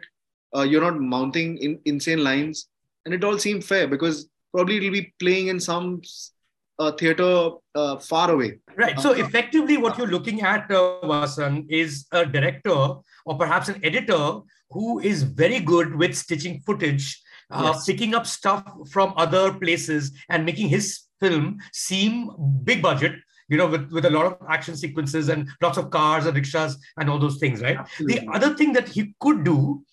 Uh, 0.56 0.62
you're 0.62 0.80
not 0.80 1.00
mounting 1.00 1.56
in, 1.58 1.80
insane 1.84 2.22
lines, 2.22 2.68
and 3.04 3.12
it 3.12 3.24
all 3.24 3.38
seemed 3.38 3.64
fair 3.64 3.88
because 3.88 4.28
probably 4.52 4.76
it'll 4.76 4.92
be 4.92 5.12
playing 5.18 5.48
in 5.48 5.58
some 5.58 6.00
uh, 6.78 6.92
theater 6.92 7.50
uh, 7.74 7.96
far 7.98 8.30
away. 8.30 8.58
Right. 8.76 8.98
So 9.00 9.12
effectively, 9.12 9.76
what 9.76 9.98
you're 9.98 10.06
looking 10.06 10.42
at, 10.42 10.70
uh, 10.70 11.00
Vasan, 11.02 11.66
is 11.68 12.06
a 12.12 12.24
director 12.24 12.70
or 13.26 13.38
perhaps 13.38 13.68
an 13.68 13.84
editor 13.84 14.38
who 14.70 15.00
is 15.00 15.24
very 15.24 15.58
good 15.58 15.94
with 15.96 16.16
stitching 16.16 16.60
footage, 16.60 17.20
uh, 17.50 17.72
Yes. 17.74 17.84
picking 17.86 18.14
up 18.14 18.26
stuff 18.26 18.64
from 18.90 19.12
other 19.16 19.52
places, 19.52 20.12
and 20.30 20.44
making 20.44 20.68
his 20.68 21.00
film 21.20 21.58
seem 21.72 22.30
big 22.62 22.80
budget. 22.82 23.14
You 23.48 23.58
know, 23.58 23.66
with, 23.66 23.90
with 23.92 24.04
a 24.06 24.10
lot 24.10 24.26
of 24.26 24.38
action 24.48 24.76
sequences 24.76 25.28
and 25.28 25.48
lots 25.60 25.76
of 25.78 25.90
cars 25.90 26.26
and 26.26 26.34
rickshaws 26.36 26.76
and 26.98 27.10
all 27.10 27.18
those 27.18 27.36
things, 27.38 27.60
right? 27.62 27.78
The 27.98 28.26
other 28.32 28.54
thing 28.54 28.72
that 28.72 28.88
he 28.88 29.14
could 29.20 29.44
do 29.44 29.84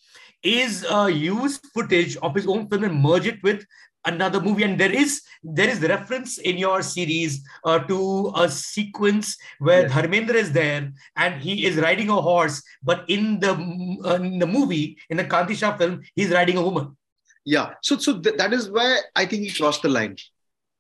is 0.41 0.85
uh, 0.89 1.05
use 1.05 1.57
footage 1.73 2.17
of 2.17 2.33
his 2.33 2.47
own 2.47 2.67
film 2.69 2.83
and 2.83 3.01
merge 3.01 3.27
it 3.27 3.41
with 3.43 3.65
another 4.05 4.39
movie 4.41 4.63
and 4.63 4.79
there 4.79 4.91
is 4.91 5.21
there 5.43 5.69
is 5.69 5.79
reference 5.81 6.39
in 6.39 6.57
your 6.57 6.81
series 6.81 7.43
uh, 7.65 7.77
to 7.77 8.31
a 8.35 8.49
sequence 8.49 9.37
where 9.59 9.83
Yes. 9.83 9.91
Dharmendra 9.91 10.33
is 10.33 10.51
there 10.51 10.91
and 11.17 11.39
he 11.39 11.67
is 11.67 11.77
riding 11.77 12.09
a 12.09 12.19
horse 12.19 12.63
but 12.81 13.05
in 13.09 13.39
the 13.39 13.51
uh, 14.03 14.15
in 14.15 14.39
the 14.39 14.47
movie 14.47 14.97
in 15.11 15.17
the 15.17 15.23
Kanti 15.23 15.55
Shah 15.55 15.77
film 15.77 16.01
he's 16.15 16.31
riding 16.31 16.57
a 16.57 16.63
woman 16.63 16.97
Yeah. 17.45 17.73
So 17.83 17.97
so 17.97 18.19
th- 18.19 18.37
that 18.37 18.53
is 18.53 18.71
why 18.71 18.87
I 19.15 19.25
think 19.27 19.43
he 19.43 19.51
crossed 19.51 19.83
the 19.83 19.89
line, 19.89 20.15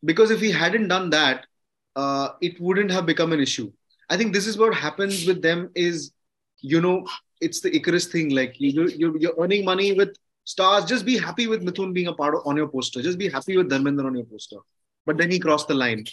because 0.03 0.31
if 0.31 0.41
he 0.41 0.51
hadn't 0.51 0.87
done 0.87 1.09
that, 1.11 1.45
uh, 1.95 2.29
it 2.41 2.59
wouldn't 2.59 2.91
have 2.91 3.05
become 3.05 3.33
an 3.33 3.39
issue. 3.39 3.71
I 4.09 4.17
think 4.17 4.33
this 4.33 4.47
is 4.47 4.57
what 4.57 4.73
happens 4.73 5.25
with 5.25 5.41
them 5.41 5.69
is, 5.75 6.11
you 6.59 6.81
know, 6.81 7.05
it's 7.39 7.61
the 7.61 7.75
Icarus 7.75 8.07
thing. 8.07 8.29
Like 8.29 8.59
you 8.59 8.87
you're, 8.87 9.17
you're 9.17 9.35
earning 9.39 9.65
money 9.65 9.93
with 9.93 10.15
stars. 10.43 10.85
Just 10.85 11.05
be 11.05 11.17
happy 11.17 11.47
with 11.47 11.63
Mithun 11.63 11.93
being 11.93 12.07
a 12.07 12.13
part 12.13 12.35
of 12.35 12.41
on 12.45 12.57
your 12.57 12.67
poster. 12.67 13.01
Just 13.01 13.17
be 13.17 13.29
happy 13.29 13.57
with 13.57 13.69
Dharmendra 13.69 14.05
on 14.05 14.15
your 14.15 14.25
poster. 14.25 14.57
But 15.05 15.17
then 15.17 15.31
he 15.31 15.39
crossed 15.39 15.67
the 15.67 15.73
line, 15.73 16.05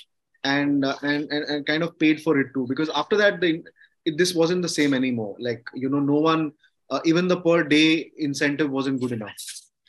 and 0.45 0.85
uh, 0.85 0.97
and, 1.03 1.31
and 1.31 1.45
and 1.45 1.67
kind 1.67 1.83
of 1.83 1.99
paid 1.99 2.23
for 2.23 2.39
it 2.41 2.49
too. 2.55 2.67
Because 2.69 2.89
after 2.95 3.17
that, 3.17 3.41
the 3.41 3.63
it, 4.05 4.17
this 4.17 4.35
wasn't 4.35 4.63
the 4.63 4.69
same 4.69 4.95
anymore. 4.95 5.37
Like 5.39 5.67
you 5.75 5.89
know, 5.89 6.01
no 6.01 6.15
one, 6.15 6.53
uh, 6.91 7.01
even 7.05 7.29
the 7.29 7.41
per 7.41 7.65
day 7.65 8.11
incentive 8.17 8.71
wasn't 8.71 9.01
good 9.01 9.13
enough. 9.13 9.37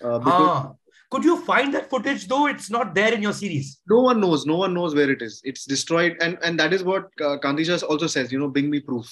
Uh, 0.03 0.19
because 0.19 0.49
ah, 0.49 0.73
Could 1.11 1.23
you 1.23 1.37
find 1.43 1.73
that 1.73 1.89
footage 1.89 2.27
though? 2.27 2.45
It's 2.45 2.69
not 2.69 2.93
there 2.93 3.13
in 3.13 3.21
your 3.21 3.33
series. 3.33 3.81
No 3.89 4.01
one 4.01 4.19
knows. 4.21 4.45
No 4.45 4.57
one 4.57 4.73
knows 4.75 4.93
where 4.93 5.09
it 5.09 5.21
is. 5.21 5.41
It's 5.43 5.65
destroyed, 5.65 6.17
and 6.21 6.37
and 6.43 6.59
that 6.59 6.71
is 6.71 6.83
what 6.83 7.09
uh, 7.19 7.37
also 7.41 8.07
says. 8.07 8.31
You 8.31 8.39
know, 8.39 8.47
bring 8.47 8.69
me 8.69 8.79
proof. 8.79 9.11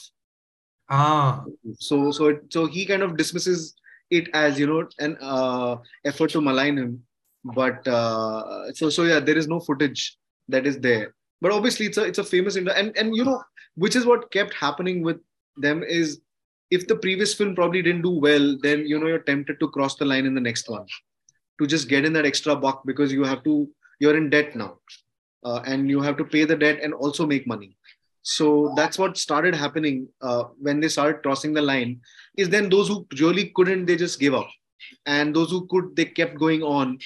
Ah, 0.90 1.44
So 1.80 2.12
so 2.12 2.28
it, 2.28 2.42
so 2.50 2.68
he 2.68 2.86
kind 2.86 3.02
of 3.02 3.18
dismisses 3.18 3.76
it 4.12 4.30
as 4.34 4.60
you 4.60 4.68
know 4.68 4.88
an 5.00 5.18
uh, 5.20 5.78
effort 6.06 6.30
to 6.32 6.42
malign 6.42 6.78
him. 6.78 7.04
But 7.44 7.88
uh, 7.88 8.72
so 8.74 8.90
so 8.90 9.04
yeah, 9.04 9.20
there 9.20 9.38
is 9.38 9.48
no 9.48 9.60
footage 9.60 10.18
that 10.50 10.68
is 10.68 10.80
there. 10.80 11.16
But 11.42 11.52
obviously, 11.52 11.88
it's 11.88 11.98
a 11.98 12.04
it's 12.04 12.20
a 12.20 12.24
famous 12.24 12.56
and 12.58 12.70
and 12.70 13.16
you 13.16 13.26
know 13.26 13.44
which 13.76 13.96
is 13.96 14.06
what 14.06 14.32
kept 14.32 14.54
happening 14.54 15.02
with 15.02 15.18
them 15.56 15.82
is 15.84 16.22
if 16.70 16.88
the 16.88 16.96
previous 16.96 17.34
film 17.34 17.56
probably 17.56 17.82
didn't 17.82 18.04
do 18.04 18.12
well, 18.12 18.58
then 18.62 18.86
you 18.86 19.00
know 19.00 19.08
you're 19.08 19.20
tempted 19.20 19.60
to 19.60 19.70
cross 19.70 19.96
the 19.96 20.06
line 20.06 20.26
in 20.28 20.36
the 20.36 20.42
next 20.42 20.70
one 20.70 20.86
to 21.60 21.68
just 21.68 21.88
get 21.88 22.06
in 22.06 22.14
that 22.14 22.26
extra 22.26 22.56
buck 22.56 22.84
because 22.86 23.12
you 23.12 23.24
have 23.24 23.44
to 23.44 23.70
you're 24.00 24.18
in 24.18 24.30
debt 24.30 24.56
now. 24.56 24.78
Uh, 25.44 25.62
and 25.66 25.90
you 25.90 26.02
have 26.02 26.18
to 26.18 26.26
pay 26.26 26.44
the 26.44 26.56
debt 26.56 26.80
and 26.82 26.94
also 26.94 27.26
make 27.26 27.48
money. 27.48 27.76
So 28.24 28.74
that's 28.76 29.00
what 29.00 29.18
started 29.18 29.56
happening 29.56 30.10
uh, 30.22 30.46
when 30.60 30.82
they 30.82 30.90
started 30.90 31.22
crossing 31.24 31.54
the 31.54 31.62
line 31.62 32.02
is 32.36 32.50
then 32.50 32.70
those 32.70 32.90
who 32.90 33.08
really 33.20 33.52
couldn't 33.56 33.86
they 33.86 33.96
just 33.96 34.20
gave 34.20 34.34
up. 34.34 34.50
And 35.06 35.36
those 35.36 35.50
who 35.50 35.66
could 35.68 35.96
they 35.96 36.06
kept 36.06 36.38
going 36.38 36.62
on 36.62 37.00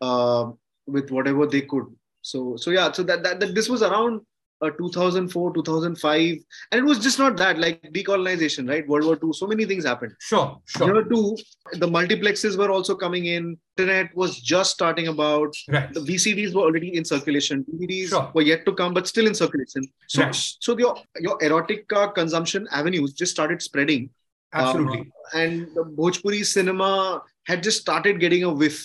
uh, 0.00 0.50
with 0.86 1.10
whatever 1.10 1.46
they 1.46 1.62
could. 1.62 1.84
So 2.22 2.56
so 2.56 2.70
yeah 2.70 2.90
so 2.92 3.02
that, 3.02 3.22
that, 3.22 3.40
that 3.40 3.54
this 3.54 3.68
was 3.68 3.82
around 3.82 4.22
uh, 4.62 4.70
2004 4.78 5.54
2005 5.54 6.38
and 6.70 6.78
it 6.80 6.84
was 6.84 6.98
just 6.98 7.18
not 7.18 7.36
that 7.36 7.58
like 7.58 7.82
decolonization 7.96 8.68
right 8.68 8.86
world 8.88 9.04
war 9.04 9.18
ii 9.24 9.32
so 9.32 9.46
many 9.52 9.64
things 9.64 9.84
happened 9.84 10.14
sure, 10.20 10.58
sure. 10.66 10.86
Here 10.92 11.04
too, 11.04 11.36
the 11.84 11.88
multiplexes 11.88 12.56
were 12.56 12.70
also 12.70 12.94
coming 12.94 13.26
in. 13.26 13.56
Internet 13.78 14.14
was 14.14 14.38
just 14.40 14.70
starting 14.70 15.08
about. 15.08 15.54
Right. 15.68 15.92
The 15.94 16.00
VCDs 16.00 16.54
were 16.54 16.60
already 16.62 16.94
in 16.96 17.04
circulation. 17.10 17.64
DVDs 17.68 18.08
Sure. 18.10 18.30
were 18.34 18.42
yet 18.42 18.64
to 18.66 18.72
come, 18.80 18.92
but 18.92 19.08
still 19.12 19.26
in 19.26 19.34
circulation. 19.34 19.82
So, 20.08 20.22
Right. 20.22 20.34
so 20.66 20.76
your 20.78 20.92
your 21.26 21.38
erotica 21.38 22.02
consumption 22.14 22.68
avenues 22.80 23.14
just 23.14 23.32
started 23.32 23.62
spreading, 23.68 24.10
Absolutely. 24.52 25.10
and 25.42 25.68
the 25.74 25.84
Bhojpuri 26.00 26.44
cinema 26.44 27.22
had 27.46 27.62
just 27.62 27.80
started 27.80 28.20
getting 28.20 28.44
a 28.44 28.52
whiff 28.62 28.78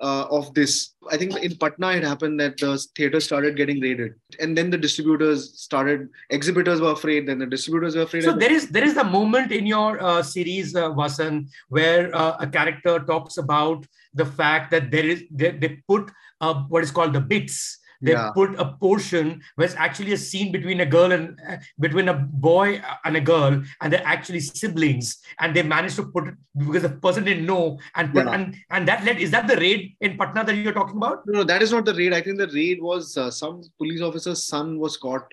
uh, 0.00 0.26
of 0.30 0.52
this. 0.54 0.94
I 1.10 1.16
think 1.16 1.36
in 1.36 1.56
Patna 1.56 1.92
it 1.92 2.02
happened 2.02 2.38
that 2.40 2.58
the 2.58 2.84
theaters 2.96 3.24
started 3.24 3.56
getting 3.56 3.80
raided, 3.80 4.14
and 4.40 4.56
then 4.56 4.70
the 4.70 4.78
distributors 4.78 5.58
started. 5.58 6.08
Exhibitors 6.30 6.80
were 6.80 6.92
afraid. 6.92 7.28
Then 7.28 7.38
the 7.38 7.46
distributors 7.46 7.96
were 7.96 8.02
afraid. 8.02 8.24
So 8.24 8.32
there 8.32 8.52
is 8.52 8.68
there 8.68 8.84
is 8.84 8.96
a 8.96 9.04
moment 9.04 9.52
in 9.52 9.66
your 9.66 10.02
uh, 10.02 10.22
series, 10.22 10.74
uh, 10.74 10.90
Vasan, 10.90 11.48
where 11.68 12.14
uh, 12.14 12.36
a 12.40 12.46
character 12.46 12.98
talks 13.00 13.38
about 13.38 13.86
the 14.14 14.26
fact 14.26 14.70
that 14.70 14.90
there 14.90 15.06
is 15.06 15.24
they, 15.30 15.50
they 15.50 15.82
put 15.88 16.10
uh, 16.40 16.54
what 16.68 16.82
is 16.82 16.90
called 16.90 17.12
the 17.12 17.20
bits. 17.20 17.78
They 18.02 18.12
Yeah. 18.12 18.30
put 18.34 18.54
a 18.58 18.66
portion 18.80 19.42
where 19.54 19.66
it's 19.66 19.74
actually 19.76 20.12
a 20.12 20.16
scene 20.18 20.52
between 20.52 20.80
a 20.80 20.86
girl 20.86 21.12
and 21.12 21.38
uh, 21.48 21.56
between 21.80 22.08
a 22.08 22.14
boy 22.14 22.82
and 23.04 23.16
a 23.16 23.20
girl, 23.20 23.62
and 23.80 23.92
they're 23.92 24.06
actually 24.06 24.40
siblings, 24.40 25.18
and 25.40 25.56
they 25.56 25.62
managed 25.62 25.96
to 25.96 26.06
put 26.06 26.28
it 26.28 26.34
because 26.58 26.82
the 26.82 26.90
person 26.90 27.24
didn't 27.24 27.46
know 27.46 27.78
and 27.94 28.12
put 28.12 28.26
Yeah. 28.26 28.34
and 28.34 28.56
and 28.70 28.88
that 28.88 29.04
led 29.04 29.18
is 29.20 29.30
that 29.30 29.46
the 29.48 29.56
raid 29.56 29.96
in 30.00 30.18
Patna 30.18 30.44
that 30.44 30.54
you're 30.56 30.72
talking 30.72 30.96
about? 30.96 31.26
No, 31.26 31.38
no, 31.40 31.44
that 31.44 31.62
is 31.62 31.72
not 31.72 31.84
the 31.84 31.94
raid. 31.94 32.12
I 32.12 32.20
think 32.20 32.38
the 32.38 32.48
raid 32.48 32.82
was 32.82 33.16
uh, 33.16 33.30
some 33.30 33.62
police 33.78 34.02
officer's 34.02 34.42
son 34.46 34.78
was 34.78 34.96
caught 34.96 35.32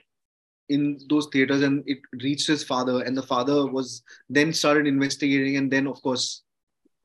in 0.70 0.98
those 1.10 1.28
theaters 1.28 1.62
and 1.62 1.84
it 1.86 2.00
reached 2.22 2.48
his 2.48 2.64
father. 2.64 3.04
And 3.04 3.18
the 3.18 3.22
father 3.22 3.66
was 3.68 4.02
then 4.30 4.54
started 4.54 4.88
investigating 4.88 5.58
and 5.58 5.70
then, 5.70 5.88
of 5.88 6.02
course, 6.02 6.44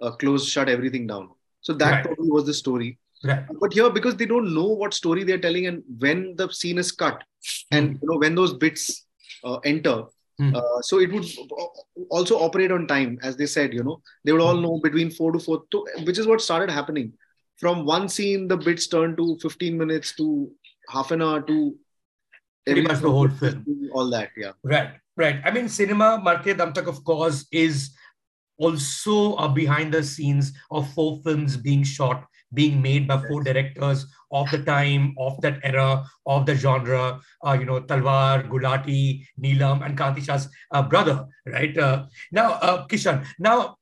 uh, 0.01 0.13
closed, 0.13 0.49
shut 0.49 0.69
everything 0.69 1.07
down. 1.09 1.31
So 1.61 1.73
that 1.75 1.91
Right. 1.91 2.05
probably 2.05 2.31
was 2.31 2.47
the 2.47 2.55
story. 2.55 2.99
Right. 3.25 3.45
But 3.61 3.73
here, 3.73 3.91
because 3.91 4.17
they 4.17 4.27
don't 4.27 4.55
know 4.55 4.67
what 4.67 4.95
story 4.95 5.25
they're 5.25 5.39
telling 5.41 5.67
and 5.67 5.83
when 5.99 6.37
the 6.37 6.49
scene 6.51 6.79
is 6.79 6.93
cut 6.93 7.23
and 7.73 7.99
you 8.01 8.09
know 8.09 8.19
when 8.19 8.35
those 8.35 8.55
bits 8.55 9.07
uh, 9.45 9.59
enter, 9.65 10.05
Hmm. 10.41 10.55
uh, 10.55 10.81
so 10.83 11.01
it 11.01 11.11
would 11.13 11.27
also 12.11 12.37
operate 12.39 12.71
on 12.71 12.87
time, 12.87 13.19
as 13.25 13.37
they 13.37 13.47
said. 13.47 13.75
You 13.75 13.83
know, 13.83 14.01
they 14.25 14.31
would 14.31 14.41
all 14.41 14.55
Hmm. 14.55 14.63
know 14.63 14.81
between 14.81 15.11
four 15.11 15.33
to 15.33 15.41
four, 15.41 15.65
to, 15.73 15.85
which 16.05 16.17
is 16.17 16.29
what 16.29 16.41
started 16.41 16.71
happening. 16.71 17.13
From 17.57 17.85
one 17.85 18.09
scene, 18.09 18.47
the 18.47 18.57
bits 18.57 18.87
turned 18.87 19.17
to 19.17 19.37
15 19.43 19.77
minutes 19.77 20.15
to 20.15 20.49
half 20.91 21.11
an 21.11 21.23
hour 21.23 21.43
to 21.43 21.77
Pretty 22.65 22.83
much 22.83 23.01
the 23.01 23.11
whole 23.11 23.29
film. 23.29 23.65
All 23.93 24.09
that, 24.11 24.31
yeah. 24.37 24.53
Right, 24.63 24.91
right. 25.17 25.41
I 25.45 25.51
mean, 25.51 25.69
cinema, 25.69 26.21
Marte 26.23 26.57
Dam 26.57 26.73
Tak, 26.73 26.87
of 26.87 27.03
course, 27.03 27.47
is 27.51 27.91
also 28.59 29.35
a 29.37 29.49
behind 29.49 29.93
the 29.95 30.03
scenes 30.05 30.53
of 30.71 30.93
four 30.93 31.21
films 31.25 31.57
being 31.57 31.83
shot, 31.83 32.25
being 32.55 32.81
made 32.81 33.07
by 33.07 33.19
four 33.29 33.43
directors 33.43 34.07
of 34.31 34.51
the 34.51 34.63
time, 34.63 35.15
of 35.19 35.41
that 35.41 35.59
era, 35.63 36.05
of 36.27 36.47
the 36.47 36.55
genre. 36.55 37.21
Uh, 37.47 37.57
you 37.59 37.65
know, 37.65 37.81
Talwar, 37.81 38.49
Gulati, 38.49 39.25
Neelam, 39.41 39.85
and 39.85 39.97
Kanti 39.97 40.25
Shah's 40.25 40.49
uh, 40.73 40.83
brother, 40.83 41.27
right? 41.47 41.77
Uh, 41.77 42.07
now, 42.33 42.53
uh, 42.55 42.87
Kishan, 42.87 43.25
now 43.39 43.77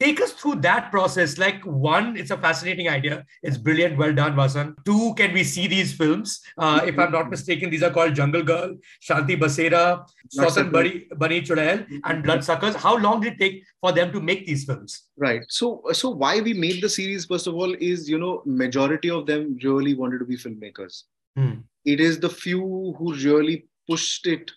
take 0.00 0.20
us 0.20 0.32
through 0.32 0.56
that 0.56 0.90
process. 0.90 1.38
Like, 1.38 1.62
one, 1.64 2.16
it's 2.16 2.30
a 2.30 2.36
fascinating 2.36 2.88
idea. 2.88 3.24
It's 3.42 3.56
brilliant. 3.56 3.98
Well 3.98 4.14
done, 4.14 4.34
Vasan. 4.34 4.74
Two, 4.84 5.14
can 5.16 5.32
we 5.32 5.44
see 5.44 5.66
these 5.66 5.92
films? 5.92 6.40
Uh, 6.56 6.80
if 6.86 6.98
I'm 6.98 7.12
not 7.12 7.30
mistaken, 7.30 7.70
these 7.70 7.82
are 7.82 7.90
called 7.90 8.14
Jungle 8.14 8.42
Girl, 8.42 8.76
Shanti 9.02 9.38
Basera, 9.38 10.06
Swatan 10.36 10.72
Bani, 10.72 11.06
Bani 11.16 11.40
Chudail, 11.42 11.86
and 12.04 12.22
Bloodsuckers. 12.22 12.74
How 12.76 12.96
long 12.96 13.20
did 13.20 13.34
it 13.34 13.38
take 13.38 13.62
for 13.80 13.92
them 13.92 14.12
to 14.12 14.20
make 14.20 14.46
these 14.46 14.64
films? 14.64 15.04
Right. 15.16 15.42
So, 15.48 15.82
so 15.92 16.10
why 16.10 16.40
we 16.40 16.54
made 16.54 16.82
the 16.82 16.88
series 16.88 17.26
first 17.26 17.46
of 17.46 17.54
all 17.54 17.74
is 17.74 18.08
you 18.08 18.18
know 18.18 18.42
majority 18.46 19.10
of 19.10 19.26
them 19.26 19.58
really 19.62 19.94
wanted 19.94 20.18
to 20.18 20.24
be 20.24 20.36
filmmakers. 20.36 21.04
Hmm. 21.36 21.60
It 21.84 22.00
is 22.00 22.20
the 22.20 22.28
few 22.28 22.94
who 22.98 23.14
really 23.14 23.66
pushed 23.88 24.26
it, 24.26 24.50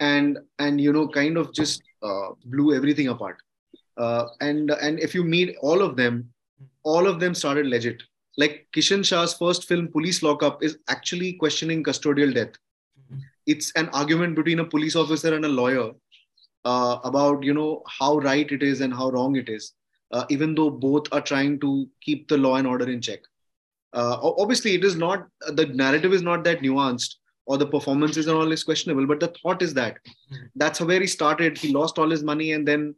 and 0.00 0.38
and 0.58 0.80
you 0.80 0.92
know 0.92 1.08
kind 1.08 1.36
of 1.36 1.52
just 1.52 1.82
uh, 2.02 2.28
blew 2.46 2.74
everything 2.74 3.08
apart. 3.08 3.36
Uh, 3.96 4.26
and 4.40 4.70
and 4.70 4.98
if 5.00 5.14
you 5.14 5.24
meet 5.24 5.56
all 5.60 5.82
of 5.82 5.96
them, 5.96 6.28
all 6.82 7.06
of 7.06 7.20
them 7.20 7.34
started 7.34 7.66
legit. 7.66 8.02
Like 8.36 8.66
Kishan 8.74 9.04
Shah's 9.04 9.34
first 9.34 9.64
film, 9.68 9.88
Police 9.88 10.22
Lockup, 10.22 10.62
is 10.62 10.78
actually 10.88 11.34
questioning 11.34 11.84
custodial 11.84 12.34
death. 12.34 12.54
It's 13.46 13.70
an 13.76 13.88
argument 13.90 14.34
between 14.34 14.58
a 14.60 14.64
police 14.64 14.96
officer 14.96 15.34
and 15.34 15.44
a 15.44 15.48
lawyer 15.48 15.92
uh, 16.64 16.98
about 17.04 17.42
you 17.42 17.54
know 17.54 17.82
how 17.86 18.18
right 18.18 18.50
it 18.50 18.62
is 18.62 18.80
and 18.80 18.92
how 18.92 19.10
wrong 19.10 19.36
it 19.36 19.48
is 19.48 19.72
uh, 20.12 20.24
even 20.30 20.54
though 20.54 20.70
both 20.70 21.06
are 21.12 21.20
trying 21.20 21.60
to 21.60 21.86
keep 22.00 22.26
the 22.28 22.38
law 22.38 22.56
and 22.56 22.66
order 22.66 22.88
in 22.90 23.00
check 23.02 23.20
uh, 23.92 24.16
obviously 24.22 24.74
it 24.74 24.82
is 24.82 24.96
not 24.96 25.28
the 25.48 25.66
narrative 25.66 26.14
is 26.14 26.22
not 26.22 26.42
that 26.42 26.60
nuanced 26.60 27.16
or 27.44 27.58
the 27.58 27.66
performances 27.66 28.26
and 28.26 28.36
all 28.36 28.50
is 28.50 28.64
questionable 28.64 29.06
but 29.06 29.20
the 29.20 29.32
thought 29.42 29.60
is 29.60 29.74
that 29.74 29.98
Mhm. 30.32 30.48
that's 30.56 30.80
where 30.80 31.00
he 31.00 31.06
started 31.06 31.58
he 31.58 31.70
lost 31.70 31.98
all 31.98 32.08
his 32.08 32.22
money 32.24 32.52
and 32.52 32.66
then 32.66 32.94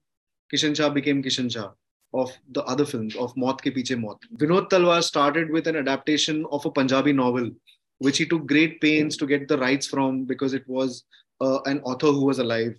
kishan 0.53 0.77
shah 0.77 0.89
became 0.89 1.23
kishan 1.23 1.51
shah 1.51 1.71
of 2.15 2.33
the 2.53 2.65
other 2.65 2.85
films 2.85 3.17
of 3.17 3.37
Maut 3.37 3.61
Ke 3.61 3.75
Piche 3.75 3.99
Maut. 3.99 4.19
Vinod 4.37 4.71
Talwar 4.71 5.03
started 5.03 5.51
with 5.51 5.67
an 5.67 5.77
adaptation 5.77 6.47
of 6.51 6.65
a 6.65 6.71
Punjabi 6.71 7.13
novel, 7.13 7.51
which 7.99 8.19
he 8.19 8.27
took 8.27 8.47
great 8.47 8.81
pains 8.81 9.17
to 9.17 9.27
get 9.27 9.49
the 9.49 9.59
rights 9.59 9.87
from 9.87 10.25
because 10.25 10.55
it 10.55 10.67
was 10.67 11.05
uh, 11.41 11.61
an 11.67 11.81
author 11.81 12.07
who 12.07 12.25
was 12.25 12.39
alive 12.39 12.75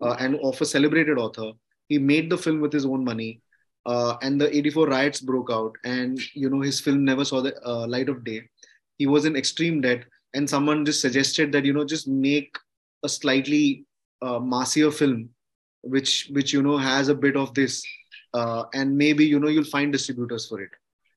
uh, 0.00 0.16
and 0.18 0.38
of 0.42 0.60
a 0.60 0.66
celebrated 0.66 1.18
author. 1.18 1.52
He 1.88 1.98
made 1.98 2.30
the 2.30 2.38
film 2.38 2.60
with 2.60 2.72
his 2.72 2.86
own 2.86 3.04
money, 3.04 3.40
uh, 3.86 4.16
and 4.22 4.40
the 4.40 4.54
'84 4.54 4.86
riots 4.88 5.20
broke 5.20 5.50
out, 5.50 5.72
and 5.84 6.18
you 6.34 6.50
know 6.50 6.60
his 6.60 6.80
film 6.80 7.04
never 7.04 7.24
saw 7.24 7.40
the 7.40 7.54
uh, 7.66 7.86
light 7.86 8.08
of 8.08 8.24
day. 8.24 8.42
He 8.98 9.06
was 9.06 9.24
in 9.24 9.36
extreme 9.36 9.80
debt, 9.80 10.04
and 10.34 10.48
someone 10.48 10.84
just 10.84 11.00
suggested 11.00 11.52
that 11.52 11.64
you 11.64 11.72
know 11.72 11.84
just 11.84 12.08
make 12.08 12.56
a 13.02 13.08
slightly 13.08 13.84
uh, 14.22 14.38
massier 14.40 14.90
film, 14.90 15.28
which 15.84 16.28
which 16.32 16.52
you 16.52 16.62
know 16.62 16.76
has 16.76 17.08
a 17.08 17.14
bit 17.14 17.36
of 17.36 17.54
this, 17.54 17.82
uh, 18.34 18.64
and 18.74 18.96
maybe 18.96 19.24
you 19.24 19.38
know 19.38 19.48
you'll 19.48 19.64
find 19.64 19.92
distributors 19.92 20.48
for 20.48 20.60
it, 20.60 20.70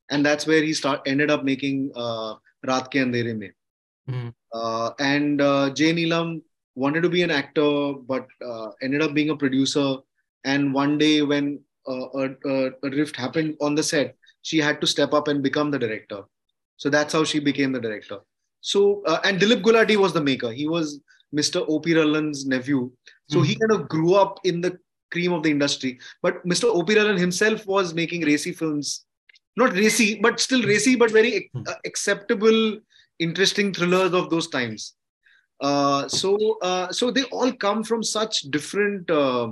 and 0.09 0.25
that's 0.25 0.47
where 0.47 0.61
he 0.63 0.73
start 0.73 1.01
ended 1.05 1.31
up 1.31 1.43
making 1.43 1.91
uh, 1.95 2.35
Raat 2.65 2.89
Ke 2.91 3.03
Andhere 3.05 3.37
Mein. 3.37 3.53
Mhm. 4.09 4.33
Uh, 4.53 4.91
and 4.99 5.41
uh, 5.41 5.69
Jay 5.71 5.93
Neelam 5.93 6.41
wanted 6.75 7.01
to 7.01 7.09
be 7.09 7.23
an 7.23 7.31
actor, 7.31 7.93
but 8.07 8.27
uh, 8.45 8.69
ended 8.81 9.01
up 9.01 9.13
being 9.13 9.31
a 9.31 9.35
producer. 9.35 9.97
And 10.43 10.73
one 10.73 10.97
day, 10.97 11.21
when 11.23 11.59
uh, 11.89 12.07
a, 12.13 12.29
a, 12.45 12.71
a 12.83 12.89
rift 12.89 13.15
happened 13.15 13.55
on 13.59 13.75
the 13.75 13.83
set, 13.83 14.15
she 14.43 14.59
had 14.59 14.79
to 14.81 14.87
step 14.87 15.13
up 15.13 15.27
and 15.27 15.43
become 15.43 15.71
the 15.71 15.79
director. 15.79 16.23
So 16.77 16.89
that's 16.89 17.11
how 17.11 17.23
she 17.23 17.39
became 17.39 17.71
the 17.71 17.81
director. 17.81 18.19
So, 18.61 19.01
uh, 19.05 19.19
and 19.23 19.39
Dilip 19.41 19.61
Gulati 19.61 19.97
was 19.97 20.13
the 20.13 20.21
maker. 20.21 20.51
He 20.51 20.67
was 20.67 20.99
Mr. 21.35 21.65
O.P. 21.67 21.93
Ralhan's 21.93 22.45
nephew. 22.45 22.91
So 23.29 23.41
he 23.41 23.55
kind 23.55 23.71
of 23.71 23.89
grew 23.89 24.15
up 24.15 24.39
in 24.45 24.61
the 24.61 24.77
cream 25.11 25.33
of 25.33 25.43
the 25.43 25.51
industry. 25.51 25.99
But 26.21 26.45
Mr. 26.45 26.65
O.P. 26.65 26.93
Himself 27.19 27.65
was 27.65 27.93
making 27.93 28.21
racy 28.21 28.51
films. 28.53 29.05
Not 29.55 29.73
racy, 29.73 30.19
but 30.21 30.39
still 30.39 30.61
racy, 30.63 30.95
but 30.95 31.11
very 31.11 31.49
Hmm. 31.53 31.63
uh, 31.67 31.73
acceptable, 31.85 32.79
interesting 33.19 33.73
thrillers 33.73 34.13
of 34.13 34.29
those 34.29 34.47
times. 34.47 34.93
Uh, 35.59 36.07
so, 36.07 36.57
uh, 36.61 36.91
so 36.91 37.09
they 37.11 37.23
all 37.23 37.51
come 37.51 37.83
from 37.83 38.03
such 38.03 38.41
different 38.51 39.09
uh, 39.09 39.51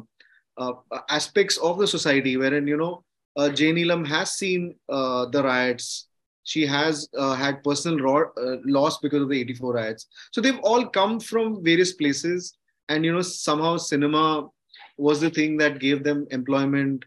uh, 0.58 0.74
aspects 1.10 1.58
of 1.58 1.80
the 1.80 1.88
society, 1.88 2.38
wherein 2.38 2.68
you 2.68 2.78
know 2.78 3.04
uh, 3.36 3.50
Jay 3.50 3.74
Neelam 3.74 4.06
has 4.08 4.34
seen 4.34 4.76
uh, 4.88 5.26
the 5.26 5.42
riots. 5.44 6.08
She 6.44 6.66
has 6.68 7.10
uh, 7.18 7.34
had 7.34 7.64
personal 7.64 8.00
ro- 8.00 8.32
loss 8.66 9.00
because 9.00 9.24
of 9.24 9.30
the 9.30 9.40
84 9.42 9.74
riots. 9.74 10.06
So 10.32 10.40
they've 10.42 10.60
all 10.60 10.86
come 10.86 11.20
from 11.20 11.64
various 11.64 11.94
places. 11.94 12.56
And, 12.90 13.04
you 13.04 13.14
know, 13.14 13.22
somehow 13.22 13.78
cinema 13.78 14.48
was 14.98 15.20
the 15.22 15.30
thing 15.30 15.58
that 15.58 15.80
gave 15.80 16.04
them 16.04 16.28
employment, 16.32 17.06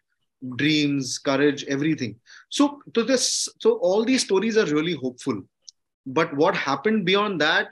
dreams, 0.56 1.18
courage, 1.18 1.64
everything. 1.64 2.16
So 2.48 2.80
to 2.94 3.02
this, 3.04 3.48
so 3.60 3.72
all 3.78 4.04
these 4.04 4.24
stories 4.24 4.56
are 4.56 4.66
really 4.66 4.94
hopeful. 4.94 5.42
But 6.06 6.34
what 6.36 6.54
happened 6.54 7.04
beyond 7.04 7.40
that 7.40 7.68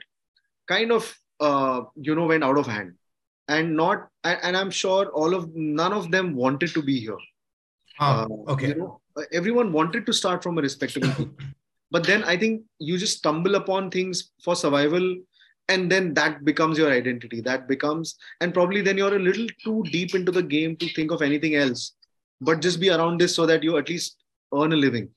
kind 0.67 0.91
of, 0.91 1.17
uh, 1.39 1.81
you 1.95 2.15
know, 2.15 2.25
went 2.25 2.43
out 2.43 2.57
of 2.57 2.67
hand. 2.67 2.93
And 3.47 3.77
not, 3.77 4.09
and 4.23 4.57
I'm 4.57 4.71
sure 4.71 5.07
all 5.07 5.33
of, 5.33 5.55
none 5.55 5.93
of 5.93 6.11
them 6.11 6.35
wanted 6.35 6.73
to 6.73 6.81
be 6.81 6.99
here. 6.99 7.17
Ah, 7.99 8.23
Uh, 8.23 8.51
okay. 8.51 8.67
you 8.69 8.75
know, 8.75 9.01
everyone 9.31 9.71
wanted 9.71 10.05
to 10.05 10.13
start 10.13 10.43
from 10.43 10.57
a 10.57 10.61
respectable 10.61 11.29
but 11.91 12.03
then 12.03 12.23
I 12.23 12.37
think 12.37 12.63
you 12.79 12.97
just 12.97 13.17
stumble 13.19 13.55
upon 13.55 13.89
things 13.89 14.31
for 14.43 14.55
survival, 14.55 15.15
and 15.69 15.91
then 15.91 16.13
that 16.13 16.45
becomes 16.45 16.77
your 16.77 16.91
identity. 16.91 17.41
That 17.41 17.67
becomes, 17.67 18.15
and 18.41 18.53
probably 18.53 18.81
then 18.81 18.97
you're 18.97 19.15
a 19.15 19.19
little 19.19 19.47
too 19.63 19.83
deep 19.91 20.15
into 20.15 20.31
the 20.31 20.43
game 20.43 20.75
to 20.77 20.89
think 20.89 21.11
of 21.11 21.21
anything 21.21 21.55
else, 21.55 21.93
but 22.41 22.61
just 22.61 22.79
be 22.79 22.89
around 22.89 23.19
this 23.19 23.35
so 23.35 23.45
that 23.45 23.63
you 23.63 23.77
at 23.77 23.89
least 23.89 24.17
earn 24.53 24.73
a 24.73 24.77
living. 24.77 25.09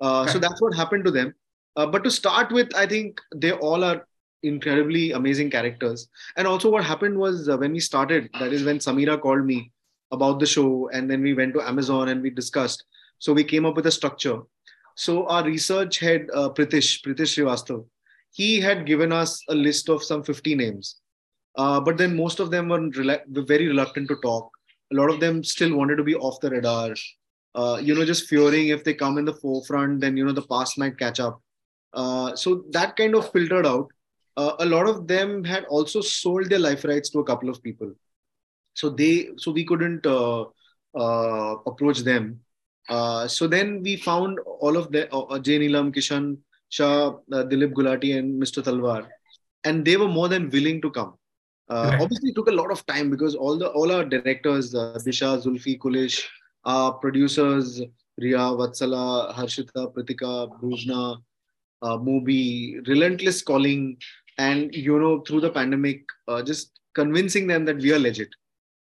Uh, 0.00 0.26
so 0.26 0.38
that's 0.38 0.60
what 0.60 0.74
happened 0.74 1.04
to 1.04 1.10
them. 1.10 1.34
Uh, 1.76 1.86
but 1.86 2.04
to 2.04 2.10
start 2.10 2.52
with, 2.52 2.74
I 2.74 2.86
think 2.86 3.20
they 3.34 3.52
all 3.52 3.82
are 3.82 4.06
incredibly 4.42 5.12
amazing 5.12 5.50
characters. 5.50 6.08
And 6.36 6.46
also, 6.46 6.70
what 6.70 6.84
happened 6.84 7.16
was 7.16 7.48
uh, 7.48 7.56
when 7.56 7.72
we 7.72 7.80
started, 7.80 8.28
that 8.38 8.52
is 8.52 8.64
when 8.64 8.78
Samira 8.78 9.20
called 9.20 9.46
me 9.46 9.72
about 10.10 10.40
the 10.40 10.46
show, 10.46 10.90
and 10.92 11.10
then 11.10 11.22
we 11.22 11.32
went 11.32 11.54
to 11.54 11.62
Amazon 11.62 12.08
and 12.08 12.20
we 12.20 12.30
discussed. 12.30 12.84
So 13.18 13.32
we 13.32 13.44
came 13.44 13.64
up 13.64 13.76
with 13.76 13.86
a 13.86 13.90
structure. 13.90 14.40
So 14.96 15.26
our 15.28 15.44
research 15.44 16.00
head, 16.00 16.26
uh, 16.34 16.50
Pritish, 16.50 17.02
Pritish 17.02 17.38
Srivastav, 17.38 17.86
he 18.32 18.60
had 18.60 18.86
given 18.86 19.12
us 19.12 19.42
a 19.48 19.54
list 19.54 19.88
of 19.88 20.02
some 20.02 20.22
50 20.22 20.54
names. 20.54 20.96
Uh, 21.56 21.80
but 21.80 21.98
then 21.98 22.16
most 22.16 22.40
of 22.40 22.50
them 22.50 22.68
were, 22.68 22.80
rela- 22.80 23.22
were 23.34 23.42
very 23.42 23.68
reluctant 23.68 24.08
to 24.08 24.16
talk. 24.22 24.50
A 24.90 24.94
lot 24.94 25.10
of 25.10 25.20
them 25.20 25.44
still 25.44 25.76
wanted 25.76 25.96
to 25.96 26.02
be 26.02 26.14
off 26.14 26.40
the 26.40 26.50
radar. 26.50 26.94
Uh, 27.54 27.78
you 27.82 27.94
know, 27.94 28.04
just 28.04 28.28
fearing 28.28 28.68
if 28.68 28.82
they 28.82 28.94
come 28.94 29.18
in 29.18 29.26
the 29.26 29.34
forefront, 29.34 30.00
then 30.00 30.16
you 30.16 30.24
know 30.24 30.32
the 30.32 30.42
past 30.42 30.78
might 30.78 30.98
catch 30.98 31.20
up. 31.20 31.40
Uh, 31.92 32.34
so 32.34 32.64
that 32.70 32.96
kind 32.96 33.14
of 33.14 33.30
filtered 33.30 33.66
out. 33.66 33.90
Uh, 34.38 34.54
a 34.60 34.64
lot 34.64 34.88
of 34.88 35.06
them 35.06 35.44
had 35.44 35.64
also 35.66 36.00
sold 36.00 36.48
their 36.48 36.58
life 36.58 36.84
rights 36.84 37.10
to 37.10 37.18
a 37.18 37.24
couple 37.24 37.50
of 37.50 37.62
people 37.62 37.92
so 38.74 38.88
they 38.88 39.28
so 39.36 39.52
we 39.52 39.64
couldn't 39.64 40.06
uh, 40.06 40.44
uh, 40.94 41.56
approach 41.66 41.98
them 41.98 42.40
so 43.28 43.46
then 43.46 43.82
we 43.82 43.96
found 43.96 44.38
all 44.38 44.76
of 44.76 44.90
the 44.90 45.12
uh, 45.12 45.38
Jay 45.38 45.58
Neelam, 45.58 45.94
Kishan 45.94 46.38
Shah, 46.72 47.08
uh, 47.08 47.44
Dilip 47.50 47.72
Gulati, 47.78 48.18
and 48.18 48.42
Mr. 48.42 48.62
Talwar, 48.66 49.06
and 49.64 49.84
they 49.84 49.96
were 50.02 50.08
more 50.08 50.28
than 50.28 50.48
willing 50.50 50.80
to 50.84 50.90
come. 50.90 51.14
Uh, 51.68 51.90
Right. 51.90 52.00
Obviously, 52.02 52.30
it 52.30 52.34
took 52.34 52.48
a 52.48 52.58
lot 52.60 52.72
of 52.74 52.84
time 52.86 53.10
because 53.10 53.34
all 53.34 53.58
the 53.62 53.68
all 53.80 53.92
our 53.96 54.04
directors, 54.14 54.74
uh, 54.74 54.98
Disha, 55.08 55.32
Zulfi, 55.42 55.74
Kulish, 55.84 56.16
our 56.64 56.94
producers, 57.04 57.82
Ria, 58.24 58.46
Vatsala, 58.62 59.04
Harshita, 59.34 59.84
Pratika, 59.94 60.32
Bhujna, 60.62 61.04
uh, 61.82 61.96
Mobi, 62.08 62.86
relentless 62.88 63.42
calling, 63.52 63.86
and 64.48 64.74
you 64.88 64.98
know 65.04 65.14
through 65.28 65.44
the 65.46 65.52
pandemic, 65.60 66.18
uh, 66.28 66.42
just 66.50 66.80
convincing 67.02 67.46
them 67.54 67.70
that 67.70 67.86
we 67.86 67.92
are 67.92 68.02
legit. 68.08 68.28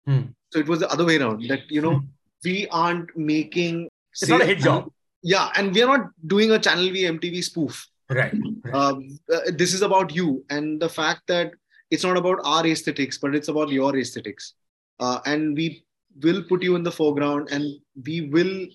Hmm. 0.05 0.21
So 0.51 0.59
it 0.59 0.67
was 0.67 0.79
the 0.85 0.91
other 0.97 1.05
way 1.05 1.17
around 1.17 1.47
that 1.55 1.75
you 1.79 1.81
know 1.89 1.97
we 2.43 2.55
aren't 2.85 3.17
making. 3.33 3.83
It's 4.13 4.29
not 4.37 4.41
a 4.47 4.55
hit 4.55 4.65
job. 4.69 4.91
Yeah, 5.21 5.49
and 5.55 5.73
we 5.73 5.81
are 5.81 5.97
not 5.97 6.07
doing 6.25 6.51
a 6.51 6.59
Channel 6.59 6.91
V 6.91 7.03
MTV 7.03 7.43
spoof. 7.43 7.87
Right. 8.09 8.33
right. 8.63 8.73
Um, 8.73 9.19
uh, 9.31 9.51
this 9.53 9.73
is 9.73 9.81
about 9.81 10.15
you 10.15 10.43
and 10.49 10.81
the 10.81 10.89
fact 10.89 11.21
that 11.27 11.51
it's 11.91 12.03
not 12.03 12.17
about 12.17 12.39
our 12.43 12.65
aesthetics, 12.65 13.17
but 13.17 13.35
it's 13.35 13.47
about 13.47 13.69
your 13.69 13.95
aesthetics. 13.97 14.53
Uh, 14.99 15.19
and 15.25 15.55
we 15.55 15.83
will 16.21 16.43
put 16.43 16.63
you 16.63 16.75
in 16.75 16.83
the 16.83 16.91
foreground 16.91 17.49
and 17.51 17.79
we 18.05 18.29
will 18.29 18.67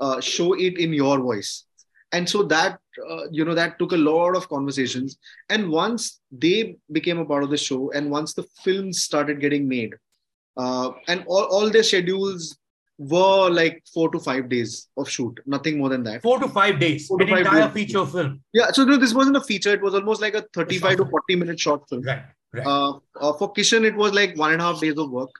uh, 0.00 0.20
show 0.20 0.52
it 0.54 0.78
in 0.78 0.92
your 0.92 1.18
voice. 1.18 1.64
And 2.12 2.28
so 2.28 2.42
that, 2.44 2.78
uh, 3.10 3.28
you 3.30 3.44
know, 3.44 3.54
that 3.54 3.78
took 3.78 3.92
a 3.92 3.96
lot 3.96 4.36
of 4.36 4.48
conversations. 4.48 5.18
And 5.48 5.68
once 5.68 6.20
they 6.30 6.76
became 6.92 7.18
a 7.18 7.24
part 7.24 7.42
of 7.42 7.50
the 7.50 7.56
show 7.56 7.90
and 7.92 8.10
once 8.10 8.34
the 8.34 8.44
films 8.64 9.02
started 9.02 9.40
getting 9.40 9.68
made, 9.68 9.94
uh, 10.56 10.92
and 11.08 11.24
all, 11.26 11.44
all 11.44 11.70
their 11.70 11.82
schedules 11.82 12.56
were 12.98 13.50
like 13.50 13.82
four 13.92 14.10
to 14.10 14.18
five 14.18 14.48
days 14.48 14.88
of 14.96 15.08
shoot, 15.08 15.38
nothing 15.46 15.78
more 15.78 15.88
than 15.88 16.02
that. 16.04 16.22
Four 16.22 16.38
to 16.40 16.48
five 16.48 16.78
days. 16.80 17.06
Four 17.06 17.20
An 17.22 17.28
entire 17.28 17.64
days. 17.64 17.72
feature 17.74 18.06
film. 18.06 18.40
Yeah, 18.54 18.70
so 18.72 18.84
no, 18.84 18.96
this 18.96 19.12
wasn't 19.14 19.36
a 19.36 19.40
feature. 19.42 19.72
It 19.74 19.82
was 19.82 19.94
almost 19.94 20.20
like 20.20 20.34
a 20.34 20.44
35 20.54 20.96
to 20.98 21.04
40 21.06 21.36
minute 21.36 21.60
short 21.60 21.88
film. 21.88 22.02
Right. 22.02 22.22
Right. 22.52 22.66
Uh, 22.66 22.94
uh, 23.20 23.32
for 23.34 23.52
Kishan, 23.52 23.84
it 23.84 23.94
was 23.94 24.12
like 24.14 24.36
one 24.36 24.52
and 24.52 24.62
a 24.62 24.64
half 24.64 24.80
days 24.80 24.96
of 24.96 25.10
work. 25.10 25.30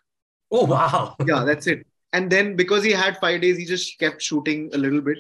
oh 0.51 0.64
wow. 0.66 1.16
Yeah, 1.27 1.45
that's 1.45 1.66
it. 1.66 1.87
And 2.12 2.31
then 2.31 2.57
because 2.57 2.83
he 2.85 2.92
had 2.92 3.16
five 3.19 3.40
days, 3.40 3.57
he 3.57 3.64
just 3.64 3.99
kept 3.99 4.21
shooting 4.23 4.71
a 4.75 4.79
little 4.79 5.01
bit. 5.01 5.19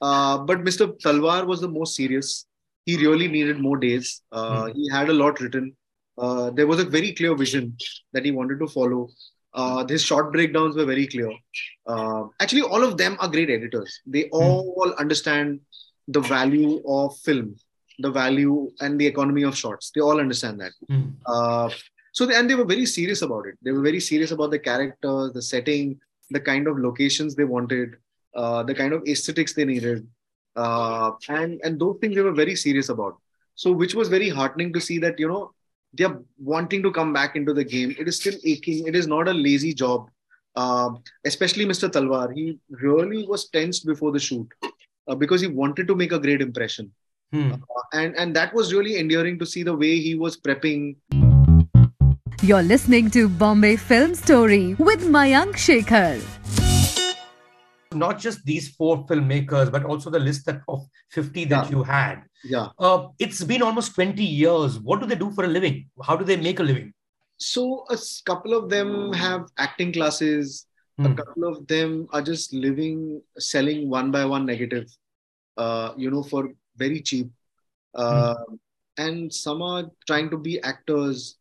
Uh, 0.00 0.38
but 0.38 0.58
Mr. 0.64 0.98
Talwar 1.00 1.46
was 1.46 1.60
the 1.60 1.68
most 1.68 1.94
serious. 1.96 2.46
He 2.86 2.96
really 2.96 3.28
needed 3.28 3.58
more 3.60 3.76
days. 3.76 4.22
Uh, 4.32 4.66
Hmm. 4.66 4.72
He 4.76 4.88
had 4.90 5.08
a 5.10 5.12
lot 5.12 5.40
written. 5.40 5.76
Uh, 6.16 6.50
there 6.50 6.66
was 6.66 6.80
a 6.80 6.84
very 6.84 7.12
clear 7.12 7.34
vision 7.36 7.76
that 8.12 8.24
he 8.24 8.30
wanted 8.32 8.58
to 8.60 8.66
follow. 8.66 9.08
Uh, 9.58 9.84
his 9.88 10.02
short 10.08 10.32
breakdowns 10.32 10.76
were 10.76 10.84
very 10.84 11.06
clear. 11.12 11.32
Uh, 11.92 12.24
actually, 12.40 12.62
all 12.62 12.84
of 12.88 12.96
them 12.96 13.16
are 13.20 13.28
great 13.28 13.50
editors. 13.50 14.00
They 14.06 14.24
all 14.30 14.94
understand 14.98 15.60
the 16.06 16.20
value 16.20 16.80
of 16.86 17.16
film, 17.18 17.56
the 17.98 18.10
value 18.10 18.70
and 18.80 19.00
the 19.00 19.06
economy 19.06 19.42
of 19.42 19.56
shots. 19.56 19.90
They 19.94 20.00
all 20.00 20.20
understand 20.20 20.60
that. 20.60 20.72
Hmm. 20.88 21.08
Uh, 21.26 21.70
so 22.12 22.24
they, 22.26 22.36
and 22.36 22.48
they 22.48 22.54
were 22.54 22.64
very 22.64 22.86
serious 22.86 23.22
about 23.22 23.46
it. 23.46 23.56
They 23.62 23.72
were 23.72 23.82
very 23.82 24.00
serious 24.00 24.30
about 24.30 24.52
the 24.52 24.60
characters, 24.60 25.32
the 25.32 25.42
setting, 25.42 25.98
the 26.30 26.40
kind 26.40 26.68
of 26.68 26.78
locations 26.78 27.34
they 27.34 27.44
wanted, 27.44 27.96
uh, 28.34 28.62
the 28.62 28.74
kind 28.74 28.92
of 28.92 29.02
aesthetics 29.08 29.54
they 29.54 29.64
needed, 29.64 30.06
uh, 30.56 31.12
and 31.28 31.60
and 31.64 31.80
those 31.80 31.98
things 32.00 32.14
they 32.14 32.22
were 32.22 32.38
very 32.44 32.54
serious 32.54 32.90
about. 32.90 33.16
So 33.54 33.72
which 33.72 33.94
was 33.94 34.08
very 34.08 34.28
heartening 34.28 34.72
to 34.74 34.80
see 34.80 34.98
that 34.98 35.18
you 35.18 35.28
know 35.28 35.52
they 35.94 36.04
are 36.04 36.20
wanting 36.38 36.82
to 36.82 36.90
come 36.92 37.12
back 37.12 37.36
into 37.36 37.52
the 37.54 37.64
game. 37.64 37.94
It 37.98 38.08
is 38.08 38.16
still 38.16 38.34
aching. 38.44 38.86
It 38.86 38.94
is 38.96 39.06
not 39.06 39.28
a 39.28 39.32
lazy 39.32 39.72
job. 39.74 40.10
Uh, 40.56 40.90
especially 41.24 41.64
Mr. 41.66 41.88
Talwar, 41.88 42.34
he 42.34 42.58
really 42.70 43.24
was 43.26 43.48
tensed 43.48 43.86
before 43.86 44.10
the 44.12 44.18
shoot 44.18 44.48
uh, 45.06 45.14
because 45.14 45.40
he 45.40 45.46
wanted 45.46 45.86
to 45.88 45.94
make 45.94 46.12
a 46.12 46.18
great 46.18 46.40
impression, 46.40 46.90
Hmm. 47.32 47.52
uh, 47.52 47.82
and 47.92 48.16
and 48.16 48.34
that 48.34 48.52
was 48.54 48.72
really 48.74 48.98
endearing 48.98 49.38
to 49.38 49.46
see 49.46 49.62
the 49.62 49.76
way 49.76 50.00
he 50.00 50.14
was 50.14 50.36
prepping 50.40 50.96
You're 52.42 52.62
listening 52.62 53.10
to 53.10 53.28
Bombay 53.28 53.76
Film 53.76 54.14
Story 54.14 54.74
with 54.78 55.02
Mayank 55.16 55.54
Shekhar. 55.56 56.22
Not 57.94 58.18
just 58.18 58.44
these 58.44 58.68
four 58.68 59.06
filmmakers, 59.06 59.70
but 59.72 59.84
also 59.84 60.10
the 60.10 60.18
list 60.18 60.46
that 60.46 60.60
of 60.68 60.86
50 61.10 61.44
that 61.46 61.64
Yeah. 61.64 61.70
you 61.70 61.82
had. 61.82 62.22
yeah 62.44 62.68
Uh, 62.78 63.08
it's 63.18 63.42
been 63.42 63.62
almost 63.62 63.94
20 63.94 64.24
years. 64.24 64.78
What 64.78 65.00
do 65.00 65.06
they 65.06 65.16
do 65.16 65.30
for 65.32 65.44
a 65.44 65.48
living? 65.48 65.88
How 66.08 66.16
do 66.16 66.24
they 66.24 66.36
make 66.36 66.60
a 66.60 66.62
living? 66.62 66.92
So 67.38 67.84
a 67.90 67.98
couple 68.26 68.54
of 68.54 68.68
them 68.70 69.12
have 69.12 69.46
acting 69.56 69.92
classes. 69.92 70.66
A 70.98 71.08
Hmm. 71.08 71.14
couple 71.14 71.44
of 71.48 71.66
them 71.72 72.08
are 72.12 72.22
just 72.22 72.52
living, 72.52 73.22
selling 73.38 73.88
one 73.88 74.10
by 74.10 74.24
one 74.24 74.44
negative, 74.46 74.86
uh, 75.56 75.94
you 75.96 76.10
know, 76.10 76.22
for 76.22 76.52
very 76.76 77.00
cheap. 77.00 77.30
Uh, 77.94 78.34
And 79.00 79.32
some 79.32 79.60
are 79.62 79.84
trying 80.08 80.28
to 80.30 80.36
be 80.36 80.60
actors. 80.68 81.36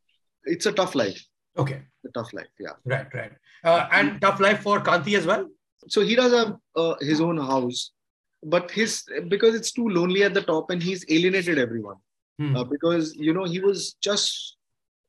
It's 0.46 0.68
a 0.68 0.72
tough 0.72 0.94
life. 0.94 1.22
Okay. 1.58 1.78
A 2.06 2.12
tough 2.18 2.32
life, 2.32 2.52
yeah. 2.60 2.76
Right, 2.86 3.12
right. 3.20 3.32
Uh, 3.64 3.88
and 3.92 4.22
tough 4.22 4.40
life 4.40 4.60
for 4.62 4.80
Kanti 4.80 5.16
as 5.18 5.26
well? 5.26 5.48
So 5.88 6.02
he 6.02 6.16
does 6.16 6.32
have 6.34 6.56
uh, 6.76 6.96
his 7.00 7.22
own 7.22 7.38
house, 7.38 7.92
but 8.44 8.72
his 8.72 9.04
because 9.28 9.56
it's 9.56 9.72
too 9.72 9.88
lonely 9.88 10.24
at 10.24 10.34
the 10.34 10.42
top, 10.42 10.70
and 10.70 10.82
he's 10.82 11.06
alienated 11.10 11.58
everyone. 11.58 11.98
Hmm. 12.40 12.56
uh, 12.56 12.64
because 12.64 13.16
you 13.16 13.34
know 13.34 13.46
he 13.46 13.60
was 13.60 13.94
just 13.94 14.58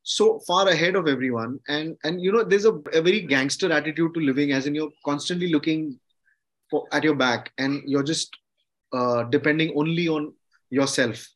so 0.02 0.38
far 0.46 0.68
ahead 0.68 0.96
of 0.96 1.07
everyone 1.07 1.59
and 1.68 1.96
and 2.04 2.22
you 2.22 2.33
know 2.33 2.42
there's 2.42 2.64
a, 2.64 2.72
a 2.94 3.02
very 3.02 3.20
gangster 3.20 3.70
attitude 3.70 4.14
to 4.14 4.20
living 4.20 4.52
as 4.52 4.66
in 4.66 4.74
you're 4.74 4.90
constantly 5.04 5.52
looking 5.52 5.98
for, 6.70 6.87
at 6.92 7.04
your 7.04 7.14
back 7.14 7.52
and 7.59 7.83
you're 7.85 8.02
just 8.02 8.35
uh, 8.94 9.24
depending 9.24 9.74
only 9.76 10.09
on 10.09 10.33
yourself 10.70 11.26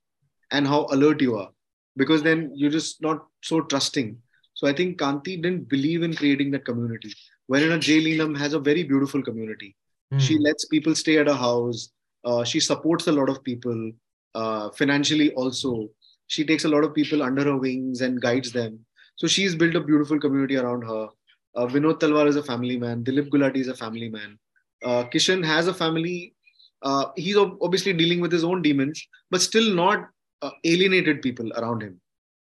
and 0.50 0.66
how 0.66 0.86
alert 0.90 1.20
you 1.20 1.36
are 1.36 1.50
because 1.98 2.22
then 2.22 2.50
you're 2.54 2.70
just 2.70 3.02
not 3.02 3.26
so 3.42 3.60
trusting 3.60 4.16
so 4.54 4.66
i 4.66 4.72
think 4.72 4.98
kanti 4.98 5.36
didn't 5.42 5.68
believe 5.68 6.02
in 6.02 6.16
creating 6.16 6.50
that 6.50 6.64
community 6.64 7.12
wherein 7.46 7.72
a 7.72 7.78
Jay 7.78 8.16
has 8.36 8.52
a 8.54 8.58
very 8.58 8.82
beautiful 8.82 9.22
community. 9.22 9.76
Hmm. 10.12 10.18
she 10.18 10.38
lets 10.38 10.66
people 10.66 10.94
stay 10.94 11.18
at 11.18 11.26
her 11.26 11.34
house. 11.34 11.90
Uh, 12.24 12.44
she 12.44 12.60
supports 12.60 13.06
a 13.06 13.12
lot 13.12 13.28
of 13.30 13.42
people 13.42 13.92
uh, 14.34 14.70
financially 14.70 15.32
also. 15.32 15.88
She 16.26 16.44
takes 16.44 16.64
a 16.64 16.68
lot 16.68 16.84
of 16.84 16.94
people 16.94 17.22
under 17.22 17.44
her 17.44 17.56
wings 17.56 18.02
and 18.02 18.20
guides 18.20 18.52
them. 18.52 18.78
So 19.16 19.26
she's 19.26 19.54
built 19.54 19.74
a 19.74 19.80
beautiful 19.80 20.20
community 20.20 20.56
around 20.56 20.82
her. 20.82 21.08
Uh, 21.54 21.66
vinod 21.66 21.98
talwar 22.00 22.26
is 22.26 22.36
a 22.36 22.42
family 22.42 22.76
man. 22.76 23.04
Dilip 23.04 23.28
gulati 23.28 23.56
is 23.56 23.68
a 23.68 23.74
family 23.74 24.08
man. 24.08 24.38
Uh, 24.84 25.04
Kishan 25.04 25.44
has 25.44 25.66
a 25.66 25.74
family. 25.74 26.34
Uh, 26.82 27.06
he's 27.16 27.36
ob- 27.36 27.58
obviously 27.62 27.92
dealing 27.92 28.20
with 28.20 28.32
his 28.32 28.44
own 28.44 28.62
demons, 28.62 29.06
but 29.30 29.40
still 29.40 29.74
not 29.74 30.08
uh, 30.42 30.50
alienated 30.64 31.22
people 31.22 31.52
around 31.54 31.82
him. 31.82 32.00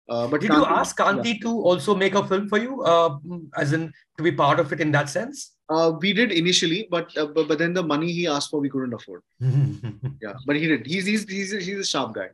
Uh, 0.07 0.27
but 0.27 0.41
Did 0.41 0.51
you 0.51 0.65
ask 0.65 0.95
Kanti 0.97 1.41
to 1.41 1.49
also 1.49 1.95
make 1.95 2.13
a 2.15 2.25
film 2.27 2.47
for 2.47 2.59
you, 2.59 2.83
uh, 2.83 3.17
as 3.57 3.73
in 3.73 3.91
to 4.17 4.23
be 4.23 4.31
part 4.31 4.59
of 4.59 4.71
it 4.71 4.79
in 4.79 4.91
that 4.91 5.09
sense? 5.09 5.53
Uh, 5.67 5.93
we 5.99 6.13
did 6.13 6.31
initially, 6.31 6.87
but, 6.91 7.15
uh, 7.17 7.25
but 7.25 7.47
but 7.47 7.57
then 7.57 7.73
the 7.73 7.81
money 7.81 8.11
he 8.11 8.27
asked 8.27 8.51
for, 8.51 8.59
we 8.59 8.69
couldn't 8.69 8.93
afford. 8.93 9.21
Yeah, 10.21 10.33
but 10.45 10.55
he 10.57 10.67
did. 10.67 10.85
He's 10.85 11.05
he's 11.07 11.27
he's, 11.29 11.51
he's 11.51 11.79
a 11.79 11.83
sharp 11.83 12.13
guy. 12.13 12.29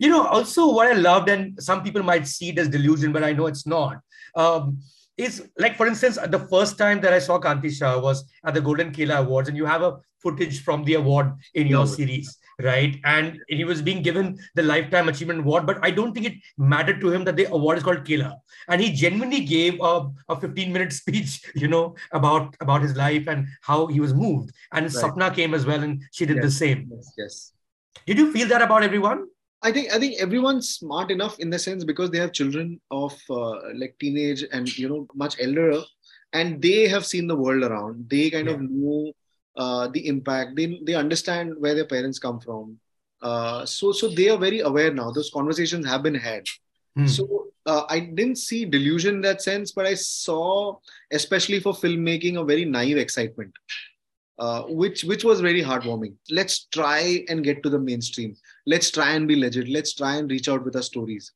you 0.00 0.08
know, 0.08 0.26
also 0.26 0.72
what 0.72 0.88
I 0.88 0.94
loved, 0.94 1.28
and 1.28 1.62
some 1.62 1.82
people 1.84 2.02
might 2.02 2.26
see 2.26 2.48
it 2.48 2.58
as 2.58 2.68
delusion, 2.68 3.12
but 3.12 3.22
I 3.22 3.32
know 3.32 3.46
it's 3.46 3.66
not. 3.66 4.00
Um, 4.34 4.78
is 5.16 5.48
like, 5.58 5.76
for 5.76 5.86
instance, 5.86 6.18
the 6.28 6.40
first 6.50 6.76
time 6.76 7.00
that 7.02 7.12
I 7.12 7.20
saw 7.20 7.38
Kanti 7.38 7.70
Shah 7.70 7.98
was 8.00 8.24
at 8.44 8.54
the 8.54 8.60
Golden 8.60 8.90
Kela 8.90 9.18
Awards, 9.20 9.48
and 9.48 9.56
you 9.56 9.64
have 9.64 9.82
a 9.82 9.96
footage 10.22 10.62
from 10.64 10.82
the 10.84 10.94
award 10.94 11.32
in 11.54 11.66
your 11.68 11.86
Yeah. 11.86 11.94
series, 11.94 12.36
right? 12.62 12.98
And 13.04 13.40
he 13.48 13.64
was 13.64 13.82
being 13.82 14.02
given 14.02 14.38
the 14.54 14.62
Lifetime 14.62 15.08
Achievement 15.08 15.40
Award, 15.40 15.66
but 15.66 15.78
I 15.82 15.90
don't 15.90 16.12
think 16.12 16.26
it 16.26 16.34
mattered 16.56 17.00
to 17.00 17.12
him 17.12 17.24
that 17.24 17.36
the 17.36 17.44
award 17.52 17.78
is 17.78 17.84
called 17.84 18.04
Kela. 18.04 18.36
And 18.68 18.80
he 18.80 18.92
genuinely 18.92 19.40
gave 19.44 19.78
a, 19.80 20.08
a 20.28 20.40
15 20.40 20.72
minute 20.72 20.92
speech, 20.92 21.42
you 21.54 21.68
know, 21.68 21.94
about, 22.12 22.56
about 22.60 22.82
his 22.82 22.96
life 22.96 23.26
and 23.26 23.46
how 23.62 23.86
he 23.86 24.00
was 24.00 24.14
moved. 24.14 24.52
And 24.72 24.86
Right. 24.86 25.04
Sapna 25.04 25.34
came 25.34 25.52
as 25.54 25.66
well, 25.66 25.82
and 25.82 26.02
she 26.12 26.26
did 26.26 26.42
the 26.42 26.50
same. 26.50 26.90
Yes, 26.94 27.12
yes. 27.18 27.52
Did 28.06 28.18
you 28.18 28.32
feel 28.32 28.48
that 28.48 28.62
about 28.62 28.82
everyone? 28.82 29.26
I 29.62 29.72
think 29.72 29.92
I 29.92 29.98
think 29.98 30.20
everyone's 30.20 30.68
smart 30.68 31.10
enough 31.10 31.38
in 31.40 31.50
the 31.50 31.58
sense 31.58 31.82
because 31.82 32.10
they 32.10 32.18
have 32.18 32.32
children 32.32 32.80
of 32.90 33.18
uh, 33.28 33.72
like 33.74 33.96
teenage 33.98 34.44
and 34.52 34.68
you 34.78 34.88
know 34.88 35.06
much 35.14 35.36
elder, 35.40 35.80
and 36.32 36.62
they 36.62 36.86
have 36.88 37.04
seen 37.06 37.26
the 37.26 37.34
world 37.34 37.64
around. 37.64 38.08
They 38.08 38.30
kind 38.30 38.48
of 38.48 38.60
know 38.60 39.12
uh, 39.56 39.88
the 39.88 40.06
impact. 40.06 40.56
They 40.56 40.80
they 40.84 40.94
understand 40.94 41.54
where 41.58 41.74
their 41.74 41.86
parents 41.86 42.18
come 42.18 42.40
from. 42.40 42.78
Uh, 43.22 43.64
so 43.64 43.92
so 43.92 44.08
they 44.08 44.28
are 44.28 44.38
very 44.38 44.60
aware 44.60 44.92
now. 44.92 45.10
Those 45.10 45.30
conversations 45.30 45.86
have 45.86 46.02
been 46.02 46.14
had. 46.14 46.44
Hmm. 46.96 47.06
So 47.06 47.46
uh, 47.66 47.84
I 47.88 48.00
didn't 48.00 48.36
see 48.36 48.64
delusion 48.64 49.16
in 49.16 49.20
that 49.22 49.42
sense, 49.42 49.72
but 49.72 49.86
I 49.86 49.94
saw, 49.94 50.76
especially 51.10 51.60
for 51.60 51.72
filmmaking, 51.72 52.40
a 52.40 52.44
very 52.44 52.64
naive 52.64 52.96
excitement, 52.96 53.52
uh, 54.38 54.62
which 54.62 55.04
which 55.04 55.24
was 55.24 55.40
very 55.40 55.62
heartwarming. 55.62 56.14
Let's 56.30 56.66
try 56.66 57.24
and 57.28 57.42
get 57.42 57.62
to 57.62 57.70
the 57.70 57.78
mainstream. 57.78 58.36
Let's 58.66 58.90
try 58.90 59.12
and 59.12 59.26
be 59.26 59.36
legit. 59.36 59.68
Let's 59.68 59.94
try 59.94 60.16
and 60.16 60.30
reach 60.30 60.48
out 60.48 60.64
with 60.64 60.76
our 60.76 60.82
stories. 60.82 61.32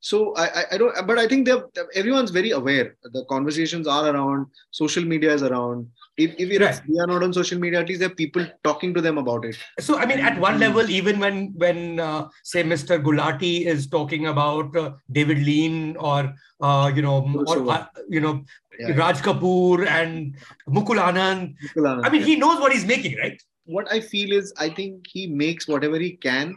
So 0.00 0.34
I, 0.34 0.44
I, 0.44 0.64
I 0.72 0.78
don't, 0.78 1.06
but 1.06 1.18
I 1.18 1.26
think 1.26 1.46
they're, 1.46 1.64
everyone's 1.94 2.30
very 2.30 2.50
aware. 2.50 2.94
The 3.04 3.24
conversations 3.24 3.86
are 3.86 4.14
around. 4.14 4.48
Social 4.70 5.02
media 5.02 5.32
is 5.32 5.42
around. 5.42 5.88
If, 6.16 6.34
if 6.38 6.48
we- 6.48 6.58
Right. 6.58 6.80
we 6.88 6.98
are 7.00 7.06
not 7.06 7.22
on 7.24 7.32
social 7.32 7.58
media, 7.58 7.80
at 7.80 7.88
least 7.88 8.00
there 8.00 8.08
are 8.10 8.14
people 8.14 8.46
talking 8.62 8.94
to 8.94 9.00
them 9.00 9.18
about 9.18 9.44
it. 9.44 9.56
So, 9.80 9.98
I 9.98 10.06
mean, 10.06 10.20
at 10.20 10.38
one 10.38 10.60
level, 10.60 10.88
even 10.88 11.18
when, 11.18 11.52
when 11.54 11.98
uh, 11.98 12.28
say, 12.44 12.62
Mr. 12.62 13.02
Gulati 13.02 13.66
is 13.66 13.88
talking 13.88 14.28
about 14.28 14.76
uh, 14.76 14.92
David 15.10 15.38
Lean 15.38 15.96
or, 15.96 16.32
uh, 16.60 16.92
you 16.94 17.02
know, 17.02 17.16
Also, 17.38 17.64
or, 17.64 17.70
uh, 17.72 17.86
you 18.08 18.20
know, 18.20 18.44
Yeah. 18.78 18.96
Raj 18.96 19.18
Kapoor 19.22 19.86
and 19.88 20.36
Mukul 20.68 20.98
Anand. 21.08 21.56
People 21.58 21.86
are- 21.86 22.04
I 22.04 22.08
mean, 22.10 22.22
he 22.22 22.36
knows 22.36 22.60
what 22.60 22.72
he's 22.72 22.84
making, 22.84 23.16
right? 23.18 23.40
what 23.66 23.90
I 23.90 23.98
feel 24.00 24.30
is 24.32 24.52
I 24.58 24.68
think 24.68 25.06
he 25.10 25.26
makes 25.26 25.66
whatever 25.66 25.98
he 25.98 26.10
can, 26.24 26.54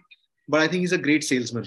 but 0.49 0.59
I 0.59 0.67
think 0.67 0.81
he's 0.81 0.91
a 0.91 0.97
great 0.97 1.23
salesman. 1.23 1.65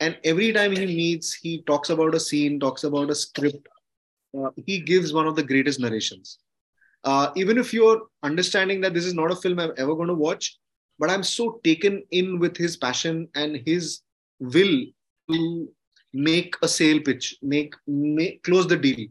And 0.00 0.18
every 0.22 0.52
time 0.52 0.72
he 0.72 0.84
meets, 0.84 1.32
he 1.32 1.62
talks 1.62 1.88
about 1.88 2.14
a 2.14 2.20
scene, 2.20 2.60
talks 2.60 2.84
about 2.84 3.08
a 3.10 3.14
script. 3.14 3.66
Uh, 4.38 4.50
he 4.66 4.78
gives 4.80 5.14
one 5.14 5.26
of 5.26 5.34
the 5.34 5.42
greatest 5.42 5.80
narrations. 5.80 6.38
Uh, 7.04 7.30
even 7.36 7.58
if 7.58 7.72
you're 7.72 8.02
understanding 8.22 8.80
that 8.80 8.94
this 8.94 9.06
is 9.06 9.14
not 9.14 9.30
a 9.30 9.36
film 9.36 9.58
I'm 9.58 9.72
ever 9.76 9.94
going 9.94 10.08
to 10.08 10.14
watch, 10.14 10.58
but 10.98 11.10
I'm 11.10 11.22
so 11.22 11.60
taken 11.64 12.02
in 12.10 12.38
with 12.38 12.56
his 12.56 12.76
passion 12.76 13.28
and 13.34 13.62
his 13.66 14.02
will 14.38 14.84
to 15.30 15.68
make 16.12 16.56
a 16.62 16.68
sale 16.68 17.00
pitch, 17.00 17.36
make, 17.40 17.74
make 17.86 18.42
close 18.42 18.66
the 18.66 18.76
deal. 18.76 19.06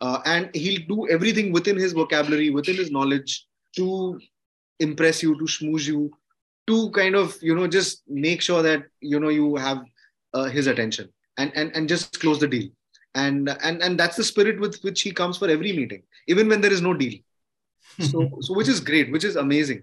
Uh, 0.00 0.20
and 0.24 0.54
he'll 0.54 0.80
do 0.88 1.08
everything 1.08 1.52
within 1.52 1.76
his 1.76 1.92
vocabulary, 1.92 2.50
within 2.50 2.76
his 2.76 2.90
knowledge 2.90 3.46
to 3.76 4.18
impress 4.78 5.22
you, 5.22 5.36
to 5.38 5.44
schmooze 5.44 5.86
you, 5.86 6.10
to 6.68 6.90
kind 6.90 7.16
of 7.16 7.36
you 7.42 7.54
know 7.54 7.66
just 7.66 8.02
make 8.06 8.40
sure 8.40 8.62
that 8.62 8.84
you 9.00 9.18
know 9.18 9.30
you 9.30 9.56
have 9.56 9.82
uh, 10.34 10.44
his 10.44 10.66
attention 10.66 11.08
and 11.38 11.50
and 11.56 11.74
and 11.74 11.88
just 11.88 12.20
close 12.20 12.38
the 12.38 12.46
deal. 12.46 12.68
And 13.14 13.48
and 13.62 13.82
and 13.82 13.98
that's 13.98 14.16
the 14.16 14.24
spirit 14.24 14.60
with 14.60 14.80
which 14.82 15.02
he 15.02 15.12
comes 15.12 15.38
for 15.38 15.48
every 15.48 15.72
meeting, 15.72 16.02
even 16.28 16.48
when 16.48 16.60
there 16.60 16.72
is 16.72 16.82
no 16.82 16.94
deal. 16.94 17.14
So 18.00 18.30
so 18.40 18.54
which 18.54 18.68
is 18.68 18.80
great, 18.80 19.10
which 19.12 19.24
is 19.24 19.36
amazing. 19.36 19.82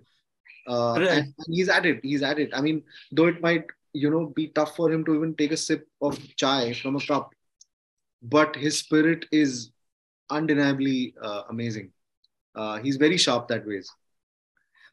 Uh, 0.68 0.98
Right. 1.00 1.10
and, 1.10 1.34
and 1.38 1.48
he's 1.56 1.70
at 1.70 1.86
it. 1.86 2.00
He's 2.04 2.24
at 2.24 2.40
it. 2.40 2.52
I 2.54 2.62
mean, 2.62 2.84
though 3.12 3.28
it 3.28 3.42
might 3.42 3.66
you 3.94 4.10
know 4.10 4.28
be 4.28 4.48
tough 4.50 4.76
for 4.76 4.92
him 4.92 5.06
to 5.06 5.16
even 5.16 5.36
take 5.36 5.52
a 5.52 5.58
sip 5.58 5.88
of 6.02 6.20
chai 6.36 6.74
from 6.74 6.96
a 6.96 7.02
cup, 7.06 7.34
but 8.22 8.56
his 8.56 8.80
spirit 8.80 9.26
is 9.32 9.72
undeniably 10.30 11.16
uh, 11.22 11.44
amazing. 11.50 11.92
Uh, 12.56 12.78
he's 12.80 12.98
very 12.98 13.18
sharp 13.18 13.48
that 13.50 13.66
ways. 13.68 13.90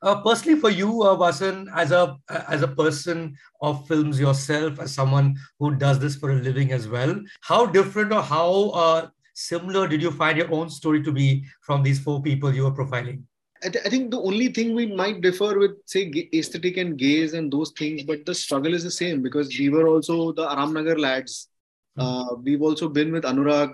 Uh, 0.02 0.20
personally, 0.22 0.58
for 0.58 0.70
you, 0.70 1.02
uh, 1.04 1.16
Vasan, 1.16 1.68
as 1.76 1.92
a 1.92 2.18
as 2.48 2.62
a 2.62 2.68
person 2.68 3.36
of 3.60 3.86
films 3.86 4.18
yourself, 4.18 4.80
as 4.80 4.92
someone 4.92 5.36
who 5.60 5.74
does 5.76 6.00
this 6.00 6.16
for 6.16 6.32
a 6.32 6.34
living 6.34 6.72
as 6.72 6.88
well, 6.88 7.14
how 7.42 7.66
different 7.66 8.12
or 8.12 8.20
how 8.22 8.70
uh, 8.70 9.08
similar 9.34 9.86
did 9.86 10.02
you 10.02 10.10
find 10.10 10.36
your 10.36 10.52
own 10.52 10.68
story 10.68 11.02
to 11.04 11.12
be 11.12 11.44
from 11.62 11.82
these 11.82 12.00
four 12.00 12.20
people 12.20 12.52
you 12.52 12.64
were 12.64 12.72
profiling? 12.72 13.22
I, 13.64 13.68
th- 13.68 13.86
I 13.86 13.88
think 13.88 14.10
the 14.10 14.20
only 14.20 14.48
thing 14.48 14.74
we 14.74 14.86
might 14.86 15.20
differ 15.20 15.56
with, 15.56 15.72
say, 15.86 16.10
aesthetic 16.34 16.78
and 16.78 16.98
gaze 16.98 17.34
and 17.34 17.52
those 17.52 17.70
things, 17.78 18.02
but 18.02 18.26
the 18.26 18.34
struggle 18.34 18.74
is 18.74 18.82
the 18.82 18.90
same 18.90 19.22
because 19.22 19.56
we 19.56 19.68
were 19.68 19.86
also 19.86 20.32
the 20.32 20.46
Aramnagar 20.48 20.98
lads. 20.98 21.48
Uh, 21.96 22.34
we've 22.42 22.62
also 22.62 22.88
been 22.88 23.12
with 23.12 23.22
Anurag, 23.22 23.72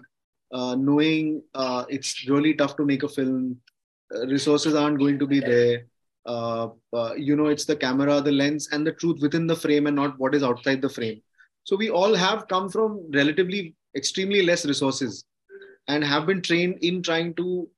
uh, 0.52 0.74
knowing 0.74 1.42
uh, 1.54 1.84
it's 1.88 2.28
really 2.28 2.52
tough 2.52 2.76
to 2.76 2.84
make 2.84 3.02
a 3.02 3.08
film. 3.08 3.56
Uh, 4.14 4.26
resources 4.26 4.74
aren't 4.74 4.98
going 4.98 5.18
to 5.18 5.26
be 5.26 5.40
there. 5.40 5.86
Uh, 6.26 6.68
uh, 6.92 7.14
you 7.16 7.36
know, 7.36 7.46
it's 7.46 7.64
the 7.64 7.76
camera, 7.76 8.20
the 8.20 8.32
lens, 8.32 8.68
and 8.72 8.86
the 8.86 8.92
truth 8.92 9.20
within 9.20 9.46
the 9.46 9.56
frame 9.56 9.86
and 9.86 9.96
not 9.96 10.18
what 10.18 10.34
is 10.34 10.42
outside 10.42 10.82
the 10.82 10.88
frame. 10.88 11.22
So 11.64 11.76
we 11.76 11.90
all 11.90 12.14
have 12.14 12.48
come 12.48 12.68
from 12.68 13.10
relatively 13.12 13.74
extremely 13.94 14.42
less 14.42 14.64
resources 14.64 15.24
and 15.88 16.04
have 16.04 16.26
been 16.26 16.42
trained 16.42 16.78
in 16.82 17.02
trying 17.02 17.34
to 17.34 17.68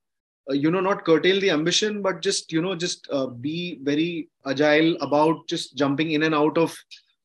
uh, 0.49 0.53
you 0.53 0.71
know 0.71 0.79
not 0.79 1.05
curtail 1.05 1.39
the 1.39 1.51
ambition 1.51 2.01
but 2.01 2.21
just 2.21 2.51
you 2.51 2.61
know 2.61 2.75
just 2.75 3.07
uh, 3.11 3.27
be 3.27 3.79
very 3.83 4.29
agile 4.45 4.95
about 5.01 5.47
just 5.47 5.75
jumping 5.75 6.11
in 6.11 6.23
and 6.23 6.35
out 6.35 6.57
of 6.57 6.75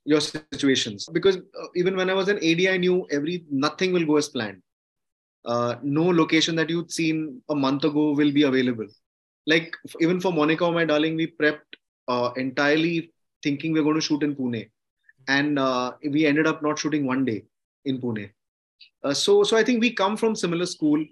your 0.05 0.20
situations. 0.20 1.09
Because 1.12 1.37
uh, 1.37 1.66
even 1.74 1.96
when 1.96 2.11
i 2.11 2.14
was 2.14 2.29
an 2.29 2.38
ad 2.38 2.61
i 2.74 2.76
knew 2.76 3.07
every 3.11 3.44
nothing 3.50 3.92
will 3.92 4.07
go 4.07 4.16
as 4.16 4.29
planned. 4.29 4.62
Uh, 5.44 5.76
no 5.83 6.05
location 6.05 6.57
that 6.57 6.68
you'd 6.68 6.90
seen 6.90 7.40
a 7.48 7.55
month 7.55 7.85
ago 7.85 8.12
will 8.12 8.33
be 8.33 8.42
available 8.42 8.87
like 9.46 9.76
even 10.00 10.20
for 10.20 10.32
monica 10.32 10.64
oh 10.64 10.72
my 10.72 10.85
darling 10.85 11.16
we 11.16 11.26
prepped 11.26 11.76
uh, 12.09 12.30
entirely 12.37 13.12
thinking 13.42 13.72
we're 13.72 13.88
going 13.88 14.00
to 14.00 14.09
shoot 14.09 14.22
in 14.22 14.35
pune 14.35 14.68
and 15.28 15.59
uh, 15.59 15.92
we 16.11 16.24
ended 16.26 16.46
up 16.46 16.62
not 16.62 16.78
shooting 16.78 17.06
one 17.06 17.24
day 17.24 17.42
in 17.85 18.00
pune 18.00 18.30
uh, 19.04 19.14
so 19.14 19.42
so 19.42 19.56
i 19.56 19.64
think 19.64 19.80
we 19.80 19.92
come 20.02 20.16
from 20.16 20.35
similar 20.44 20.66
school 20.66 21.04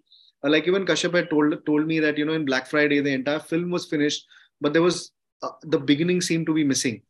uh, 0.44 0.50
like 0.50 0.66
even 0.66 0.84
Kashyap 0.84 1.14
had 1.14 1.30
told 1.30 1.54
told 1.64 1.86
me 1.86 2.00
that 2.00 2.18
you 2.18 2.24
know 2.24 2.34
in 2.34 2.44
Black 2.44 2.66
Friday 2.66 3.00
the 3.00 3.12
entire 3.12 3.40
film 3.40 3.70
was 3.70 3.86
finished, 3.86 4.26
but 4.60 4.72
there 4.72 4.82
was 4.82 5.12
uh, 5.42 5.50
the 5.62 5.78
beginning 5.78 6.20
seemed 6.20 6.46
to 6.46 6.54
be 6.54 6.64
missing. 6.64 7.02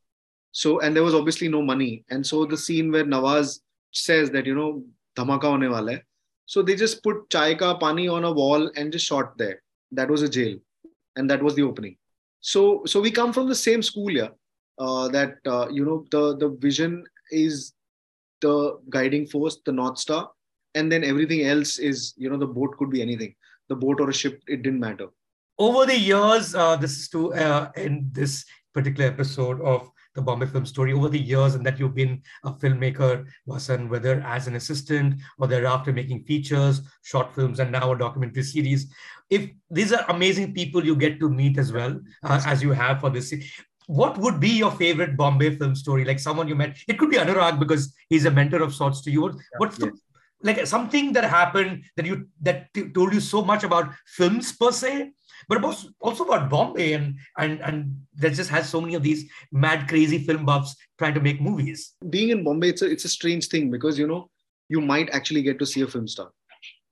So 0.53 0.81
and 0.81 0.95
there 0.95 1.03
was 1.03 1.15
obviously 1.15 1.49
no 1.49 1.63
money, 1.63 2.05
and 2.11 2.27
so 2.27 2.45
the 2.47 2.57
scene 2.57 2.93
where 2.93 3.05
Nawaz 3.05 3.61
says 3.93 4.31
that 4.31 4.47
you 4.47 4.55
know 4.55 4.85
dhamaka 5.17 5.51
hone 5.55 5.69
wala 5.71 5.93
hai. 5.95 6.03
So 6.47 6.63
they 6.63 6.77
just 6.77 7.03
put 7.03 7.29
chai 7.31 7.55
ka 7.55 7.77
pani 7.79 8.07
on 8.09 8.25
a 8.25 8.33
wall 8.33 8.71
and 8.77 8.93
just 8.93 9.07
shot 9.07 9.37
there. 9.37 9.63
That 9.91 10.11
was 10.11 10.23
a 10.23 10.29
jail, 10.29 10.59
and 11.17 11.31
that 11.31 11.43
was 11.43 11.55
the 11.55 11.63
opening. 11.63 11.97
So 12.41 12.83
so 12.87 13.01
we 13.01 13.11
come 13.11 13.33
from 13.33 13.49
the 13.49 13.55
same 13.55 13.83
school, 13.83 14.11
yeah. 14.11 14.29
Uh, 14.79 15.09
that 15.09 15.37
uh, 15.47 15.69
you 15.71 15.85
know 15.85 16.05
the 16.11 16.37
the 16.37 16.49
vision 16.49 17.05
is 17.31 17.73
the 18.41 18.79
guiding 18.91 19.27
force, 19.27 19.59
the 19.65 19.73
north 19.73 19.99
star, 19.99 20.31
and 20.75 20.91
then 20.91 21.05
everything 21.05 21.43
else 21.43 21.79
is 21.79 22.15
you 22.17 22.29
know 22.29 22.37
the 22.37 22.47
boat 22.47 22.77
could 22.79 22.91
be 22.91 23.03
anything 23.03 23.35
the 23.69 23.77
boat 23.77 24.01
or 24.01 24.11
a 24.11 24.13
ship 24.13 24.43
it 24.47 24.63
didn't 24.63 24.81
matter 24.81 25.09
Over 25.59 25.87
the 25.87 25.97
years, 25.97 26.55
uh, 26.55 26.77
this 26.77 26.95
is 26.99 27.09
to 27.11 27.33
uh, 27.35 27.71
in 27.77 28.11
this 28.13 28.45
particular 28.73 29.09
episode 29.09 29.61
of 29.73 29.91
the 30.15 30.23
Bombay 30.23 30.47
Film 30.47 30.65
Story. 30.67 30.93
Over 30.93 31.09
the 31.09 31.19
years, 31.19 31.55
and 31.55 31.65
that 31.67 31.79
you've 31.79 31.95
been 31.95 32.23
a 32.45 32.53
filmmaker, 32.53 33.27
Vasan, 33.49 33.89
whether 33.89 34.21
as 34.23 34.47
an 34.47 34.55
assistant 34.57 35.21
or 35.39 35.47
thereafter 35.49 35.93
making 35.93 36.25
features, 36.25 36.83
short 37.03 37.35
films, 37.35 37.59
and 37.61 37.73
now 37.73 37.93
a 37.93 37.99
documentary 37.99 38.43
series. 38.43 38.93
If 39.31 39.51
these 39.71 39.93
are 39.93 40.05
amazing 40.09 40.55
people 40.55 40.85
you 40.85 40.95
get 40.97 41.19
to 41.21 41.29
meet 41.29 41.59
as 41.59 41.73
well 41.73 42.01
uh, 42.23 42.41
as 42.47 42.63
you 42.63 42.73
have 42.73 43.01
for 43.01 43.11
this. 43.11 43.35
What 43.87 44.17
would 44.17 44.41
be 44.41 44.49
your 44.49 44.71
favorite 44.71 45.15
Bombay 45.15 45.57
film 45.57 45.75
story? 45.75 46.05
Like 46.07 46.19
someone 46.19 46.49
you 46.49 46.55
met, 46.55 46.79
it 46.89 46.99
could 46.99 47.11
be 47.11 47.17
Anurag 47.19 47.59
because 47.59 47.93
he's 48.09 48.25
a 48.25 48.31
mentor 48.31 48.63
of 48.63 48.75
sorts 48.75 49.03
to 49.03 49.11
you. 49.11 49.23
What- 49.23 49.37
What's 49.59 49.77
the 49.79 49.93
like 50.43 50.67
something 50.67 51.13
that 51.15 51.25
happened 51.25 51.85
that 51.97 52.05
you 52.07 52.29
that 52.43 52.73
t- 52.75 52.89
told 52.91 53.15
you 53.15 53.21
so 53.21 53.43
much 53.43 53.63
about 53.65 53.91
films 54.07 54.53
per 54.53 54.71
se 54.73 55.11
but 55.49 55.65
also, 55.65 55.89
also 56.01 56.25
about 56.25 56.51
Bombay 56.51 56.93
and 56.93 57.19
and 57.39 57.61
and 57.61 57.97
that 58.17 58.35
just 58.35 58.51
has 58.51 58.69
so 58.69 58.81
many 58.81 58.95
of 58.95 59.03
these 59.03 59.29
mad, 59.53 59.89
crazy 59.89 60.19
film 60.19 60.45
buffs 60.45 60.77
trying 60.99 61.15
to 61.15 61.21
make 61.21 61.41
movies. 61.41 61.95
Being 62.11 62.31
in 62.31 62.45
Bombay, 62.45 62.71
it's 62.71 62.83
a 62.83 62.91
it's 62.91 63.05
a 63.05 63.09
strange 63.09 63.49
thing 63.49 63.71
because 63.71 63.99
you 63.99 64.07
know 64.07 64.31
you 64.69 64.81
might 64.81 65.11
actually 65.11 65.43
get 65.43 65.59
to 65.59 65.67
see 65.67 65.83
a 65.83 65.87
film 65.87 66.09
star. 66.09 66.31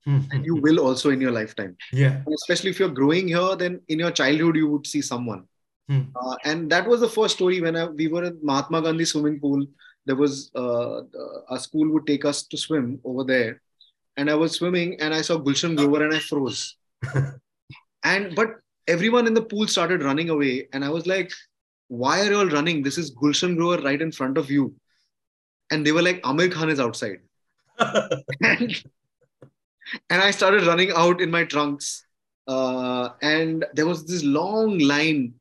and 0.05 0.45
you 0.45 0.55
will 0.55 0.79
also 0.79 1.11
in 1.11 1.21
your 1.21 1.31
lifetime. 1.31 1.77
Yeah. 1.93 2.21
And 2.25 2.33
especially 2.35 2.71
if 2.71 2.79
you're 2.79 2.89
growing 2.89 3.29
here, 3.29 3.55
then 3.55 3.81
in 3.87 3.99
your 3.99 4.11
childhood 4.11 4.57
you 4.57 4.67
would 4.67 4.85
see 4.85 5.01
someone. 5.01 5.47
Hmm. 5.87 6.01
Uh, 6.15 6.35
and 6.43 6.69
that 6.71 6.87
was 6.87 7.01
the 7.01 7.09
first 7.09 7.35
story 7.35 7.61
when 7.61 7.75
I, 7.75 7.85
we 7.85 8.07
were 8.07 8.25
at 8.25 8.43
Mahatma 8.43 8.81
Gandhi 8.81 9.05
swimming 9.05 9.39
pool. 9.39 9.65
There 10.05 10.15
was 10.15 10.51
uh, 10.55 11.01
a 11.49 11.59
school 11.59 11.89
would 11.93 12.05
take 12.05 12.25
us 12.25 12.43
to 12.47 12.57
swim 12.57 12.99
over 13.05 13.23
there, 13.23 13.61
and 14.17 14.29
I 14.29 14.35
was 14.35 14.53
swimming 14.53 14.99
and 14.99 15.13
I 15.13 15.21
saw 15.21 15.37
Gulshan 15.37 15.77
Grover 15.77 16.03
and 16.03 16.13
I 16.13 16.19
froze. 16.19 16.75
and 18.03 18.35
but 18.35 18.59
everyone 18.87 19.27
in 19.27 19.33
the 19.33 19.41
pool 19.41 19.67
started 19.67 20.03
running 20.03 20.29
away, 20.29 20.67
and 20.73 20.83
I 20.83 20.89
was 20.89 21.07
like, 21.07 21.31
"Why 21.87 22.21
are 22.21 22.31
you 22.31 22.37
all 22.37 22.49
running? 22.49 22.83
This 22.83 22.97
is 22.97 23.13
Gulshan 23.13 23.55
Grover 23.57 23.81
right 23.81 24.01
in 24.01 24.11
front 24.11 24.37
of 24.37 24.51
you." 24.51 24.75
And 25.71 25.85
they 25.85 25.91
were 25.91 26.01
like, 26.01 26.21
"Aamir 26.23 26.51
Khan 26.51 26.69
is 26.69 26.79
outside." 26.79 27.19
and, 27.79 28.83
and 30.09 30.21
I 30.21 30.31
started 30.31 30.67
running 30.67 30.91
out 30.91 31.21
in 31.21 31.31
my 31.31 31.43
trunks. 31.43 32.05
Uh, 32.47 33.09
and 33.21 33.65
there 33.73 33.85
was 33.85 34.05
this 34.05 34.23
long 34.23 34.77
line 34.79 35.33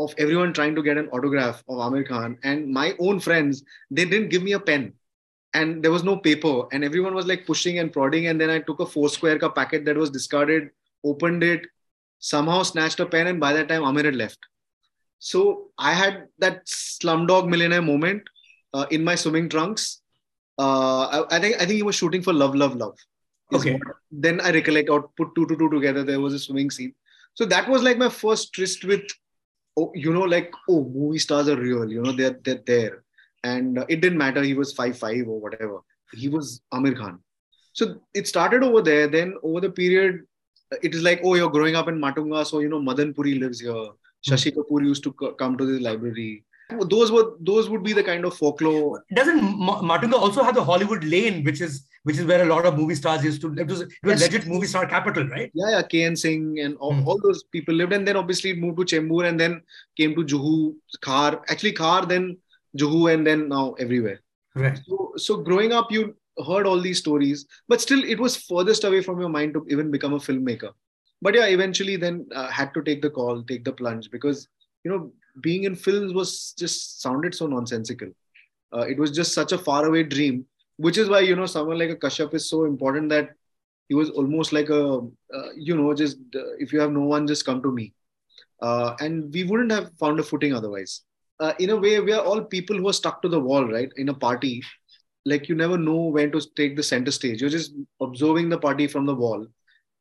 of 0.00 0.14
everyone 0.18 0.52
trying 0.52 0.74
to 0.74 0.82
get 0.82 0.96
an 0.96 1.08
autograph 1.08 1.62
of 1.68 1.76
Aamir 1.76 2.08
Khan. 2.08 2.38
And 2.42 2.72
my 2.72 2.94
own 2.98 3.20
friends, 3.20 3.62
they 3.90 4.04
didn't 4.04 4.30
give 4.30 4.42
me 4.42 4.52
a 4.52 4.60
pen. 4.60 4.94
And 5.52 5.82
there 5.82 5.90
was 5.92 6.04
no 6.04 6.16
paper. 6.16 6.64
And 6.72 6.82
everyone 6.82 7.14
was 7.14 7.26
like 7.26 7.46
pushing 7.46 7.78
and 7.78 7.92
prodding. 7.92 8.26
And 8.26 8.40
then 8.40 8.50
I 8.50 8.60
took 8.60 8.80
a 8.80 8.86
four 8.86 9.08
square 9.08 9.38
ka 9.38 9.50
packet 9.50 9.84
that 9.84 9.96
was 9.96 10.10
discarded, 10.10 10.70
opened 11.04 11.44
it, 11.44 11.66
somehow 12.20 12.62
snatched 12.62 13.00
a 13.00 13.06
pen. 13.06 13.26
And 13.26 13.40
by 13.40 13.52
that 13.54 13.68
time, 13.68 13.82
Aamir 13.82 14.04
had 14.04 14.16
left. 14.16 14.38
So 15.18 15.70
I 15.78 15.92
had 15.92 16.28
that 16.38 16.66
slumdog 16.66 17.48
millionaire 17.48 17.82
moment 17.82 18.22
uh, 18.72 18.86
in 18.90 19.04
my 19.04 19.14
swimming 19.16 19.48
trunks. 19.48 20.00
Uh, 20.58 21.04
I, 21.06 21.36
I 21.36 21.40
think 21.40 21.56
I 21.56 21.60
think 21.60 21.72
he 21.72 21.82
was 21.82 21.96
shooting 21.96 22.22
for 22.22 22.32
Love, 22.32 22.54
Love, 22.54 22.76
Love. 22.76 22.96
Okay. 23.52 23.72
what- 23.72 23.96
then 24.10 24.40
I 24.40 24.50
recollect 24.52 24.88
or 24.88 25.08
put 25.16 25.34
two 25.34 25.46
to 25.46 25.56
two 25.56 25.70
together. 25.70 26.04
There 26.04 26.20
was 26.20 26.34
a 26.34 26.38
swimming 26.38 26.70
scene. 26.70 26.94
So 27.34 27.44
that 27.46 27.68
was 27.68 27.82
like 27.82 27.98
my 27.98 28.08
first 28.08 28.52
tryst 28.52 28.84
with, 28.84 29.02
oh, 29.76 29.90
you 29.94 30.12
know, 30.12 30.22
like 30.22 30.52
oh, 30.68 30.84
movie 30.84 31.18
stars 31.18 31.48
are 31.48 31.56
real. 31.56 31.90
You 31.90 32.02
know, 32.02 32.12
they're 32.12 32.38
they're 32.44 32.62
there, 32.66 33.04
and 33.44 33.78
uh, 33.78 33.86
it 33.88 34.00
didn't 34.00 34.18
matter. 34.18 34.42
He 34.42 34.54
was 34.54 34.72
five 34.72 34.98
five 34.98 35.28
or 35.28 35.40
whatever. 35.40 35.78
He 36.12 36.28
was 36.28 36.60
Aamir 36.74 36.96
Khan. 36.96 37.20
So 37.72 38.00
it 38.14 38.26
started 38.26 38.62
over 38.62 38.82
there. 38.82 39.06
Then 39.06 39.34
over 39.42 39.60
the 39.60 39.70
period, 39.70 40.26
it 40.82 40.94
is 40.94 41.02
like 41.02 41.20
oh, 41.24 41.34
you're 41.34 41.50
growing 41.50 41.76
up 41.76 41.88
in 41.88 41.98
Matunga, 41.98 42.46
so 42.46 42.60
you 42.60 42.68
know 42.68 42.80
Madan 42.80 43.12
Puri 43.14 43.34
lives 43.38 43.60
here. 43.60 43.88
Shashi 44.28 44.52
Kapoor 44.54 44.84
used 44.84 45.02
to 45.04 45.12
co- 45.12 45.32
come 45.32 45.56
to 45.56 45.64
the 45.64 45.78
library. 45.80 46.44
Those 46.88 47.10
were 47.10 47.32
those 47.40 47.68
would 47.68 47.82
be 47.82 47.92
the 47.92 48.02
kind 48.02 48.24
of 48.24 48.34
folklore 48.36 49.02
Doesn't 49.12 49.42
Ma- 49.58 49.80
Matunga 49.82 50.14
also 50.14 50.44
have 50.44 50.54
the 50.54 50.62
Hollywood 50.62 51.02
lane, 51.02 51.42
which 51.42 51.60
is 51.60 51.86
which 52.04 52.16
is 52.18 52.24
where 52.26 52.42
a 52.42 52.46
lot 52.46 52.64
of 52.66 52.76
movie 52.76 52.94
stars 52.94 53.24
used 53.24 53.40
to? 53.42 53.52
It 53.54 53.66
was, 53.66 53.80
it 53.80 53.88
was 54.04 54.20
Yes. 54.20 54.30
legit 54.32 54.46
movie 54.46 54.66
star 54.66 54.86
capital, 54.86 55.26
right? 55.28 55.50
yeah, 55.54 55.70
yeah, 55.70 55.82
KN 55.82 56.14
Singh 56.16 56.60
and 56.60 56.76
all, 56.76 56.94
Hmm. 56.94 57.08
all 57.08 57.18
those 57.20 57.42
people 57.44 57.74
lived, 57.74 57.92
and 57.92 58.06
then 58.06 58.16
obviously 58.16 58.50
it 58.50 58.58
moved 58.58 58.78
to 58.78 58.84
Chembur, 58.84 59.26
and 59.28 59.38
then 59.38 59.60
came 59.96 60.14
to 60.14 60.22
Juhu, 60.24 60.74
Khar. 61.02 61.42
Actually, 61.48 61.72
Khar, 61.72 62.06
then 62.06 62.36
Juhu, 62.78 63.12
and 63.12 63.26
then 63.26 63.48
now 63.48 63.74
everywhere. 63.78 64.20
Right. 64.54 64.78
So, 64.86 65.12
so 65.16 65.36
growing 65.38 65.72
up, 65.72 65.90
you 65.92 66.14
heard 66.46 66.66
all 66.66 66.80
these 66.80 66.98
stories, 66.98 67.46
but 67.68 67.80
still, 67.80 68.02
it 68.04 68.18
was 68.18 68.36
furthest 68.36 68.84
away 68.84 69.02
from 69.02 69.20
your 69.20 69.28
mind 69.28 69.54
to 69.54 69.66
even 69.68 69.90
become 69.90 70.14
a 70.14 70.18
filmmaker. 70.18 70.72
But 71.22 71.34
yeah, 71.34 71.46
eventually, 71.46 71.96
then 71.96 72.26
uh, 72.34 72.48
had 72.48 72.72
to 72.74 72.82
take 72.82 73.02
the 73.02 73.10
call, 73.10 73.42
take 73.42 73.64
the 73.64 73.72
plunge, 73.72 74.10
because 74.10 74.48
you 74.84 74.90
know, 74.90 75.12
being 75.40 75.64
in 75.64 75.74
films 75.74 76.14
was 76.14 76.54
just 76.58 77.02
sounded 77.02 77.34
so 77.34 77.46
nonsensical. 77.46 78.08
Uh, 78.72 78.86
it 78.88 78.98
was 78.98 79.10
just 79.10 79.34
such 79.34 79.52
a 79.52 79.58
faraway 79.58 80.02
dream, 80.02 80.46
which 80.76 80.96
is 80.96 81.08
why 81.08 81.20
you 81.20 81.36
know 81.36 81.46
someone 81.46 81.78
like 81.78 81.90
a 81.90 81.96
Kashyap 81.96 82.34
is 82.34 82.48
so 82.48 82.64
important 82.64 83.08
that 83.10 83.30
he 83.90 83.94
was 83.94 84.08
almost 84.10 84.52
like 84.52 84.70
a 84.70 84.82
uh, 85.36 85.50
you 85.56 85.76
know 85.76 85.92
just 85.92 86.18
uh, 86.34 86.52
if 86.58 86.72
you 86.72 86.80
have 86.80 86.92
no 86.92 87.06
one 87.12 87.26
just 87.26 87.44
come 87.44 87.60
to 87.62 87.72
me 87.78 87.92
uh, 88.62 88.94
and 89.00 89.32
we 89.34 89.44
wouldn't 89.44 89.72
have 89.72 89.92
found 89.98 90.20
a 90.20 90.22
footing 90.22 90.54
otherwise 90.54 91.02
uh, 91.40 91.52
in 91.58 91.70
a 91.70 91.76
way 91.76 91.98
we 92.00 92.12
are 92.12 92.24
all 92.24 92.42
people 92.42 92.76
who 92.76 92.88
are 92.88 92.98
stuck 93.00 93.20
to 93.20 93.28
the 93.28 93.40
wall 93.48 93.66
right 93.66 93.92
in 93.96 94.08
a 94.08 94.14
party 94.14 94.62
like 95.24 95.48
you 95.48 95.54
never 95.54 95.76
know 95.78 96.04
when 96.06 96.32
to 96.32 96.40
take 96.56 96.76
the 96.76 96.82
center 96.82 97.10
stage. 97.10 97.40
You're 97.40 97.50
just 97.50 97.72
observing 98.00 98.48
the 98.48 98.58
party 98.58 98.86
from 98.86 99.06
the 99.06 99.14
wall. 99.14 99.46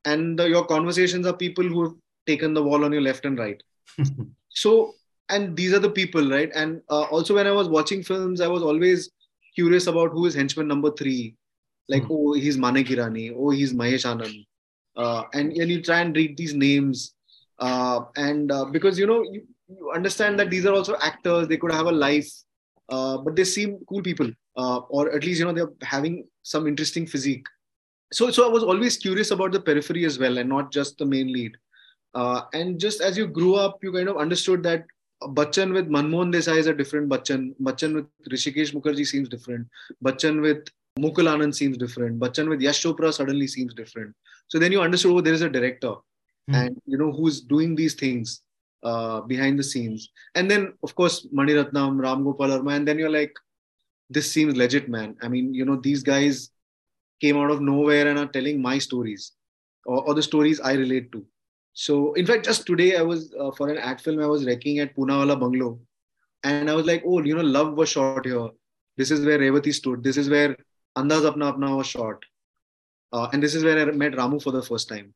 And 0.05 0.39
uh, 0.39 0.45
your 0.45 0.65
conversations 0.65 1.27
are 1.27 1.33
people 1.33 1.63
who 1.63 1.83
have 1.83 1.93
taken 2.25 2.53
the 2.53 2.63
wall 2.63 2.85
on 2.85 2.91
your 2.93 3.01
left 3.01 3.25
and 3.25 3.37
right. 3.37 3.61
So 4.49 4.93
and 5.29 5.55
these 5.55 5.73
are 5.73 5.79
the 5.79 5.89
people 5.91 6.29
right? 6.29 6.51
And 6.55 6.81
uh, 6.89 7.03
also 7.03 7.35
when 7.35 7.47
i 7.47 7.51
was 7.51 7.67
watching 7.69 8.01
films 8.03 8.41
i 8.41 8.47
was 8.47 8.63
always 8.63 9.09
curious 9.55 9.87
about 9.87 10.11
who 10.11 10.25
is 10.25 10.33
henchman 10.35 10.67
number 10.67 10.91
three. 10.91 11.35
Like 11.87 12.03
Hmm. 12.03 12.11
oh 12.11 12.33
he's 12.33 12.57
Manik 12.57 12.87
Irani 12.87 13.33
oh 13.35 13.49
he's 13.51 13.73
mahesh 13.73 14.05
anand. 14.05 14.45
Uh, 14.95 15.23
and, 15.33 15.53
and 15.53 15.69
you 15.71 15.81
try 15.81 16.01
and 16.01 16.15
read 16.15 16.35
these 16.37 16.53
names. 16.53 17.13
Uh, 17.59 18.01
and 18.15 18.51
uh, 18.51 18.65
because 18.65 18.97
you 18.99 19.05
know 19.07 19.21
you, 19.23 19.43
you 19.67 19.91
understand 19.91 20.39
that 20.39 20.49
these 20.49 20.65
are 20.65 20.73
also 20.73 20.95
actors. 21.01 21.47
They 21.47 21.57
could 21.57 21.71
have 21.71 21.87
a 21.87 21.91
life 21.91 22.29
uh, 22.89 23.17
but 23.17 23.35
they 23.35 23.43
seem 23.43 23.79
cool 23.87 24.01
people 24.01 24.29
uh, 24.57 24.79
or 24.89 25.11
at 25.15 25.23
least 25.23 25.39
you 25.39 25.45
know 25.45 25.53
they're 25.53 25.71
having 25.81 26.25
some 26.43 26.67
interesting 26.67 27.05
physique 27.05 27.47
so 28.11 28.29
so 28.31 28.45
i 28.47 28.51
was 28.51 28.63
always 28.63 28.97
curious 28.97 29.31
about 29.31 29.51
the 29.51 29.59
periphery 29.59 30.05
as 30.05 30.19
well 30.19 30.37
and 30.37 30.49
not 30.49 30.71
just 30.71 30.97
the 30.97 31.05
main 31.05 31.31
lead 31.31 31.57
uh, 32.15 32.41
and 32.53 32.79
just 32.79 33.01
as 33.01 33.17
you 33.17 33.27
grew 33.27 33.55
up 33.55 33.83
you 33.83 33.91
kind 33.93 34.09
of 34.09 34.17
understood 34.17 34.63
that 34.63 34.85
Bachchan 35.21 35.73
with 35.73 35.89
Manmohan 35.89 36.33
Desai 36.33 36.57
is 36.59 36.67
a 36.67 36.73
different 36.73 37.09
Bachchan. 37.09 37.53
Bachchan 37.61 37.93
with 37.93 38.05
Hrishikesh 38.29 38.73
Mukherjee 38.73 39.05
seems 39.05 39.27
different. 39.27 39.67
Bachchan 40.01 40.41
with 40.41 40.69
Mukul 40.97 41.27
Anand 41.27 41.53
seems 41.53 41.77
different. 41.77 42.21
Bachchan 42.21 42.47
with 42.47 42.61
Yash 42.61 42.81
Chopra 42.83 43.13
suddenly 43.13 43.45
seems 43.45 43.73
different. 43.73 44.15
So 44.47 44.59
then 44.59 44.71
you 44.71 44.81
understood, 44.81 45.11
oh, 45.11 45.19
there 45.19 45.33
is 45.33 45.41
a 45.41 45.49
director, 45.49 45.95
Hmm. 46.49 46.55
and 46.55 46.81
you 46.85 46.97
know 46.97 47.11
who's 47.11 47.41
doing 47.41 47.75
these 47.75 47.93
things 47.93 48.41
uh, 48.83 49.21
behind 49.21 49.59
the 49.59 49.63
scenes. 49.63 50.09
And 50.35 50.49
then, 50.49 50.73
of 50.83 50.95
course, 50.95 51.27
Mani 51.31 51.53
Ratnam, 51.53 51.99
Ram 51.99 52.23
Gopal 52.23 52.49
Varma, 52.49 52.75
and 52.75 52.87
then 52.87 52.99
you're 52.99 53.09
like, 53.09 53.33
this 54.09 54.31
seems 54.31 54.55
legit, 54.55 54.89
man. 54.89 55.15
I 55.21 55.27
mean, 55.27 55.53
you 55.53 55.65
know, 55.65 55.75
these 55.75 56.03
guys 56.03 56.49
came 57.21 57.37
out 57.37 57.51
of 57.51 57.61
nowhere 57.61 58.07
and 58.07 58.17
are 58.17 58.27
telling 58.27 58.61
my 58.61 58.77
stories 58.79 59.33
or, 59.85 60.07
or 60.07 60.13
the 60.13 60.23
stories 60.23 60.59
I 60.59 60.73
relate 60.73 61.11
to. 61.11 61.25
So, 61.73 62.13
in 62.13 62.25
fact, 62.25 62.45
just 62.45 62.65
today 62.65 62.95
I 62.97 63.01
was 63.01 63.33
uh, 63.39 63.51
for 63.51 63.69
an 63.69 63.77
ad 63.77 64.01
film, 64.01 64.21
I 64.21 64.27
was 64.27 64.45
wrecking 64.45 64.79
at 64.79 64.95
Poonawala 64.95 65.39
Bungalow, 65.39 65.79
and 66.43 66.69
I 66.69 66.73
was 66.73 66.85
like, 66.85 67.03
oh, 67.05 67.21
you 67.23 67.35
know, 67.35 67.41
love 67.41 67.73
was 67.73 67.89
shot 67.89 68.25
here. 68.25 68.49
This 68.97 69.11
is 69.11 69.25
where 69.25 69.39
Revathi 69.39 69.73
stood. 69.73 70.03
This 70.03 70.17
is 70.17 70.29
where 70.29 70.57
Andaz 70.97 71.29
Apna 71.29 71.55
Apna 71.55 71.77
was 71.77 71.87
shot. 71.87 72.23
Uh, 73.11 73.27
and 73.33 73.41
this 73.41 73.55
is 73.55 73.63
where 73.63 73.79
I 73.79 73.85
met 73.91 74.13
Ramu 74.13 74.41
for 74.41 74.51
the 74.51 74.61
first 74.61 74.89
time. 74.89 75.13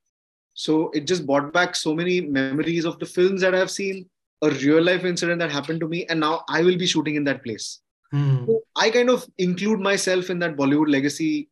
So 0.53 0.89
it 0.91 1.07
just 1.07 1.25
brought 1.25 1.51
back 1.51 1.75
so 1.75 1.93
many 1.93 2.21
memories 2.21 2.85
of 2.85 2.99
the 2.99 3.05
films 3.05 3.41
that 3.41 3.55
I've 3.55 3.71
seen, 3.71 4.09
a 4.41 4.49
real 4.49 4.83
life 4.83 5.03
incident 5.03 5.39
that 5.39 5.51
happened 5.51 5.79
to 5.81 5.87
me, 5.87 6.05
and 6.07 6.19
now 6.19 6.43
I 6.49 6.61
will 6.61 6.77
be 6.77 6.85
shooting 6.85 7.15
in 7.15 7.23
that 7.25 7.43
place. 7.43 7.79
Hmm. 8.11 8.45
So 8.45 8.61
I 8.75 8.89
kind 8.91 9.09
of 9.09 9.25
include 9.37 9.79
myself 9.79 10.29
in 10.29 10.39
that 10.39 10.55
Bollywood 10.55 10.89
legacy 10.89 11.49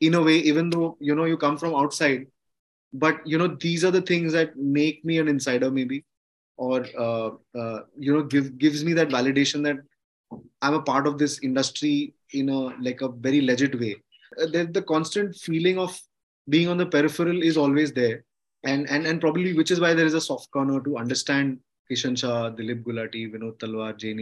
in 0.00 0.14
a 0.14 0.22
way, 0.22 0.38
even 0.38 0.68
though 0.68 0.96
you 1.00 1.14
know 1.14 1.24
you 1.24 1.36
come 1.36 1.56
from 1.56 1.74
outside. 1.74 2.26
But 2.92 3.26
you 3.26 3.38
know 3.38 3.48
these 3.48 3.84
are 3.84 3.90
the 3.90 4.02
things 4.02 4.32
that 4.34 4.56
make 4.56 5.04
me 5.04 5.18
an 5.18 5.28
insider, 5.28 5.70
maybe, 5.70 6.04
or 6.56 6.86
uh, 6.98 7.30
uh, 7.58 7.80
you 7.98 8.12
know 8.12 8.22
give 8.22 8.58
gives 8.58 8.84
me 8.84 8.92
that 8.94 9.08
validation 9.08 9.62
that 9.64 9.76
I'm 10.60 10.74
a 10.74 10.82
part 10.82 11.06
of 11.06 11.18
this 11.18 11.38
industry 11.42 12.14
in 12.32 12.48
a 12.48 12.58
like 12.80 13.00
a 13.00 13.08
very 13.08 13.40
legit 13.40 13.78
way. 13.80 13.96
Uh, 14.40 14.46
the, 14.46 14.64
the 14.70 14.82
constant 14.82 15.36
feeling 15.36 15.78
of 15.78 15.98
being 16.48 16.68
on 16.68 16.76
the 16.76 16.86
peripheral 16.86 17.42
is 17.42 17.56
always 17.56 17.92
there, 17.92 18.24
and 18.64 18.88
and 18.88 19.06
and 19.06 19.20
probably 19.20 19.52
which 19.54 19.70
is 19.70 19.80
why 19.80 19.94
there 19.94 20.06
is 20.06 20.14
a 20.14 20.20
soft 20.20 20.50
corner 20.50 20.80
to 20.80 20.96
understand 20.98 21.58
Kishan 21.90 22.16
Shah, 22.16 22.50
Dilip 22.50 22.82
Gulati, 22.82 23.32
Vinod 23.32 23.58
Talwar, 23.58 23.96
Jay 23.96 24.14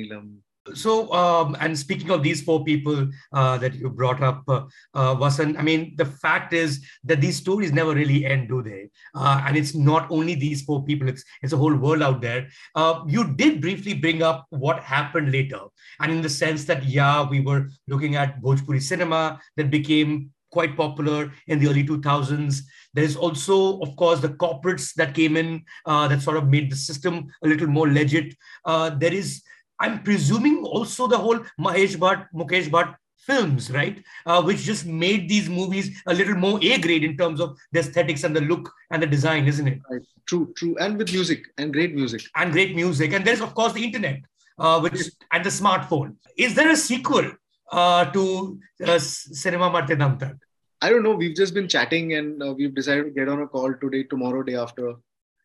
So, 0.75 1.13
um, 1.13 1.57
and 1.61 1.79
speaking 1.79 2.11
of 2.11 2.23
these 2.23 2.43
four 2.43 2.65
people 2.65 3.09
uh, 3.33 3.59
that 3.59 3.75
you 3.75 3.91
brought 3.91 4.23
up, 4.23 4.43
uh, 4.49 4.65
uh, 4.95 5.15
Vasan, 5.17 5.59
I 5.59 5.63
mean, 5.63 5.95
the 5.97 6.05
fact 6.05 6.53
is 6.53 6.85
that 7.05 7.21
these 7.21 7.37
stories 7.37 7.73
never 7.73 7.95
really 7.95 8.27
end, 8.27 8.49
do 8.49 8.63
they? 8.63 8.91
Uh, 9.15 9.43
and 9.47 9.57
it's 9.57 9.75
not 9.75 10.11
only 10.11 10.35
these 10.35 10.63
four 10.63 10.85
people; 10.85 11.09
it's 11.09 11.25
it's 11.43 11.53
a 11.53 11.57
whole 11.57 11.75
world 11.75 12.03
out 12.03 12.21
there. 12.21 12.49
Uh, 12.75 13.05
you 13.07 13.35
did 13.35 13.61
briefly 13.61 13.95
bring 13.95 14.23
up 14.23 14.47
what 14.51 14.81
happened 14.81 15.33
later, 15.33 15.61
and 16.01 16.13
in 16.13 16.23
the 16.23 16.29
sense 16.29 16.65
that 16.65 16.85
yeah, 16.85 17.29
we 17.29 17.41
were 17.41 17.69
looking 17.89 18.17
at 18.17 18.41
Bhojpuri 18.43 18.83
cinema 18.83 19.41
that 19.57 19.71
became 19.71 20.31
quite 20.51 20.77
popular 20.77 21.33
in 21.47 21.59
the 21.59 21.69
early 21.69 21.85
2000s. 21.85 22.63
There's 22.95 23.17
also, 23.17 23.81
of 23.81 23.97
course, 23.97 24.21
the 24.21 24.31
corporates 24.31 24.95
that 24.95 25.15
came 25.15 25.37
in 25.37 25.65
uh, 25.87 26.09
that 26.09 26.23
sort 26.23 26.37
of 26.37 26.49
made 26.49 26.71
the 26.71 26.77
system 26.77 27.29
a 27.43 27.49
little 27.49 27.69
more 27.69 27.89
legit. 27.89 28.35
Uh, 28.65 28.91
there 28.91 29.15
is 29.15 29.43
I'm 29.81 30.03
presuming 30.03 30.63
also 30.65 31.07
the 31.07 31.17
whole 31.17 31.39
Mahesh 31.59 31.97
Bhatt, 31.97 32.27
Mukesh 32.35 32.69
Bhatt 32.69 32.95
films, 33.17 33.71
right? 33.71 34.03
Uh, 34.27 34.43
which 34.43 34.59
just 34.59 34.87
made 34.87 35.29
these 35.29 35.49
movies 35.49 36.03
a 36.07 36.15
little 36.15 36.35
more 36.35 36.59
A 36.63 36.79
grade 36.79 37.05
in 37.05 37.17
terms 37.17 37.41
of 37.41 37.57
the 37.73 37.81
aesthetics 37.81 38.25
and 38.25 38.37
the 38.37 38.43
look 38.43 38.71
and 38.91 39.03
the 39.03 39.07
design, 39.07 39.47
isn't 39.47 39.67
it? 39.67 39.81
Right. 39.91 40.03
True, 40.27 40.53
true. 40.57 40.77
And 40.79 40.97
with 40.99 41.13
music 41.13 41.47
and 41.59 41.73
great 41.73 41.95
music. 41.95 42.23
And 42.37 42.53
great 42.53 42.77
music. 42.77 43.13
And 43.13 43.25
there's, 43.25 43.41
of 43.41 43.55
course, 43.55 43.73
the 43.73 43.85
internet, 43.85 44.21
uh, 44.59 44.81
which 44.81 45.01
and 45.33 45.45
the 45.45 45.51
smartphone. 45.51 46.17
Is 46.37 46.55
there 46.55 46.71
a 46.71 46.77
sequel 46.77 47.33
to 47.73 48.59
uh, 48.87 48.99
Cinema 48.99 49.71
Marte 49.71 49.99
Dam 49.99 50.19
Tak? 50.19 50.37
I 50.83 50.89
don't 50.89 51.03
know. 51.03 51.15
We've 51.15 51.37
just 51.37 51.53
been 51.53 51.69
chatting 51.69 52.15
and 52.15 52.43
uh, 52.43 52.55
we've 52.55 52.75
decided 52.75 53.05
to 53.05 53.11
get 53.11 53.29
on 53.29 53.43
a 53.43 53.47
call 53.47 53.75
today, 53.75 54.05
tomorrow, 54.05 54.43
day 54.43 54.57
after, 54.57 54.95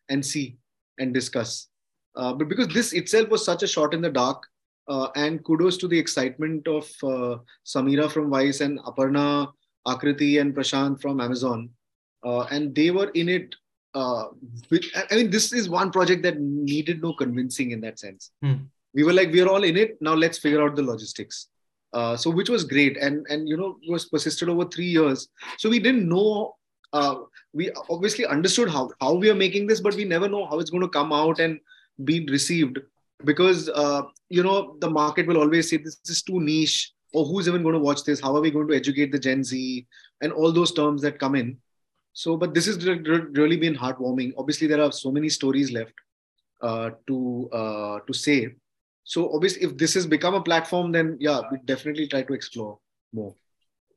and 0.08 0.24
see 0.24 0.56
and 0.98 1.12
discuss. 1.12 1.68
Uh, 2.14 2.32
but 2.32 2.48
because 2.48 2.68
this 2.68 2.92
itself 2.94 3.28
was 3.28 3.44
such 3.44 3.62
a 3.62 3.66
shot 3.66 3.92
in 3.92 4.00
the 4.00 4.10
dark, 4.10 4.42
uh, 4.88 5.08
and 5.16 5.44
kudos 5.44 5.76
to 5.76 5.88
the 5.88 5.98
excitement 5.98 6.66
of 6.68 6.84
uh, 7.02 7.36
Samira 7.66 8.10
from 8.10 8.30
Vice 8.30 8.60
and 8.60 8.78
Aparna, 8.80 9.52
Akriti, 9.86 10.40
and 10.40 10.54
Prashant 10.54 11.00
from 11.00 11.20
Amazon. 11.20 11.70
Uh, 12.24 12.42
and 12.50 12.74
they 12.74 12.90
were 12.90 13.10
in 13.10 13.28
it. 13.28 13.54
Uh, 13.94 14.26
with, 14.70 14.84
I 15.10 15.16
mean, 15.16 15.30
this 15.30 15.52
is 15.52 15.68
one 15.68 15.90
project 15.90 16.22
that 16.22 16.40
needed 16.40 17.02
no 17.02 17.14
convincing 17.14 17.72
in 17.72 17.80
that 17.80 17.98
sense. 17.98 18.30
Hmm. 18.42 18.54
We 18.94 19.04
were 19.04 19.12
like, 19.12 19.32
we're 19.32 19.48
all 19.48 19.64
in 19.64 19.76
it. 19.76 19.98
Now 20.00 20.14
let's 20.14 20.38
figure 20.38 20.62
out 20.62 20.76
the 20.76 20.82
logistics. 20.82 21.48
Uh, 21.92 22.16
so 22.16 22.30
which 22.30 22.48
was 22.48 22.64
great. 22.64 22.96
And 22.96 23.26
and 23.28 23.48
you 23.48 23.56
know 23.56 23.78
was 23.88 24.06
persisted 24.06 24.48
over 24.48 24.64
three 24.64 24.86
years. 24.86 25.28
So 25.58 25.70
we 25.70 25.78
didn't 25.78 26.08
know 26.08 26.56
uh, 26.92 27.16
we 27.52 27.70
obviously 27.90 28.26
understood 28.26 28.68
how 28.68 28.90
how 29.00 29.14
we 29.14 29.30
are 29.30 29.34
making 29.34 29.66
this 29.66 29.80
but 29.80 29.94
we 29.94 30.04
never 30.04 30.28
know 30.28 30.46
how 30.46 30.58
it's 30.58 30.70
going 30.70 30.82
to 30.82 30.88
come 30.88 31.12
out 31.12 31.40
and 31.40 31.60
be 32.04 32.26
received. 32.26 32.78
Because 33.24 33.68
uh, 33.68 34.02
you 34.28 34.42
know 34.42 34.76
the 34.80 34.90
market 34.90 35.26
will 35.26 35.38
always 35.38 35.70
say 35.70 35.78
this 35.78 35.98
is 36.06 36.22
too 36.22 36.40
niche. 36.40 36.92
Or 37.14 37.24
who's 37.24 37.48
even 37.48 37.62
going 37.62 37.72
to 37.72 37.80
watch 37.80 38.04
this? 38.04 38.20
How 38.20 38.36
are 38.36 38.42
we 38.42 38.50
going 38.50 38.68
to 38.68 38.74
educate 38.74 39.10
the 39.10 39.18
gen 39.18 39.42
z? 39.42 39.86
And 40.20 40.32
all 40.32 40.52
those 40.52 40.72
terms 40.72 41.00
that 41.02 41.18
come 41.18 41.34
in. 41.34 41.56
So 42.12 42.36
but 42.36 42.52
this 42.52 42.66
has 42.66 42.84
really 42.84 43.56
been 43.56 43.74
heartwarming. 43.74 44.34
Obviously 44.36 44.66
there 44.66 44.82
are 44.82 44.92
so 44.92 45.10
many 45.10 45.28
stories 45.28 45.72
left 45.72 45.94
uh, 46.60 46.90
to 47.06 47.48
uh, 47.52 47.98
to 48.06 48.12
say 48.12 48.54
so 49.06 49.32
obviously 49.34 49.62
if 49.62 49.76
this 49.78 49.94
has 49.94 50.06
become 50.06 50.34
a 50.34 50.42
platform 50.42 50.92
then 50.92 51.16
yeah 51.18 51.40
we 51.50 51.58
definitely 51.64 52.06
try 52.06 52.22
to 52.22 52.34
explore 52.34 52.78
more 53.12 53.34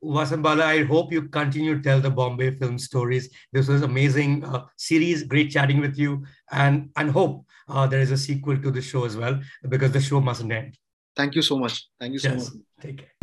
Vasan 0.02 0.42
Bala, 0.42 0.64
I 0.64 0.84
hope 0.84 1.12
you 1.12 1.28
continue 1.28 1.76
to 1.76 1.82
tell 1.82 2.00
the 2.00 2.10
Bombay 2.10 2.52
film 2.52 2.78
stories. 2.78 3.28
This 3.52 3.68
was 3.68 3.82
amazing 3.82 4.44
uh, 4.44 4.64
series. 4.78 5.24
Great 5.24 5.50
chatting 5.50 5.78
with 5.78 5.98
you, 5.98 6.24
and 6.50 6.88
and 6.96 7.10
hope 7.10 7.44
uh, 7.68 7.86
there 7.86 8.00
is 8.00 8.10
a 8.10 8.16
sequel 8.16 8.56
to 8.56 8.70
the 8.70 8.80
show 8.80 9.04
as 9.04 9.18
well 9.18 9.38
because 9.68 9.92
the 9.92 10.00
show 10.00 10.20
mustn't 10.20 10.52
end. 10.52 10.78
Thank 11.14 11.34
you 11.34 11.42
so 11.42 11.58
much. 11.58 11.86
Thank 12.00 12.14
you 12.14 12.18
so 12.18 12.30
yes. 12.30 12.54
much. 12.54 12.62
Take 12.80 12.98
care. 12.98 13.19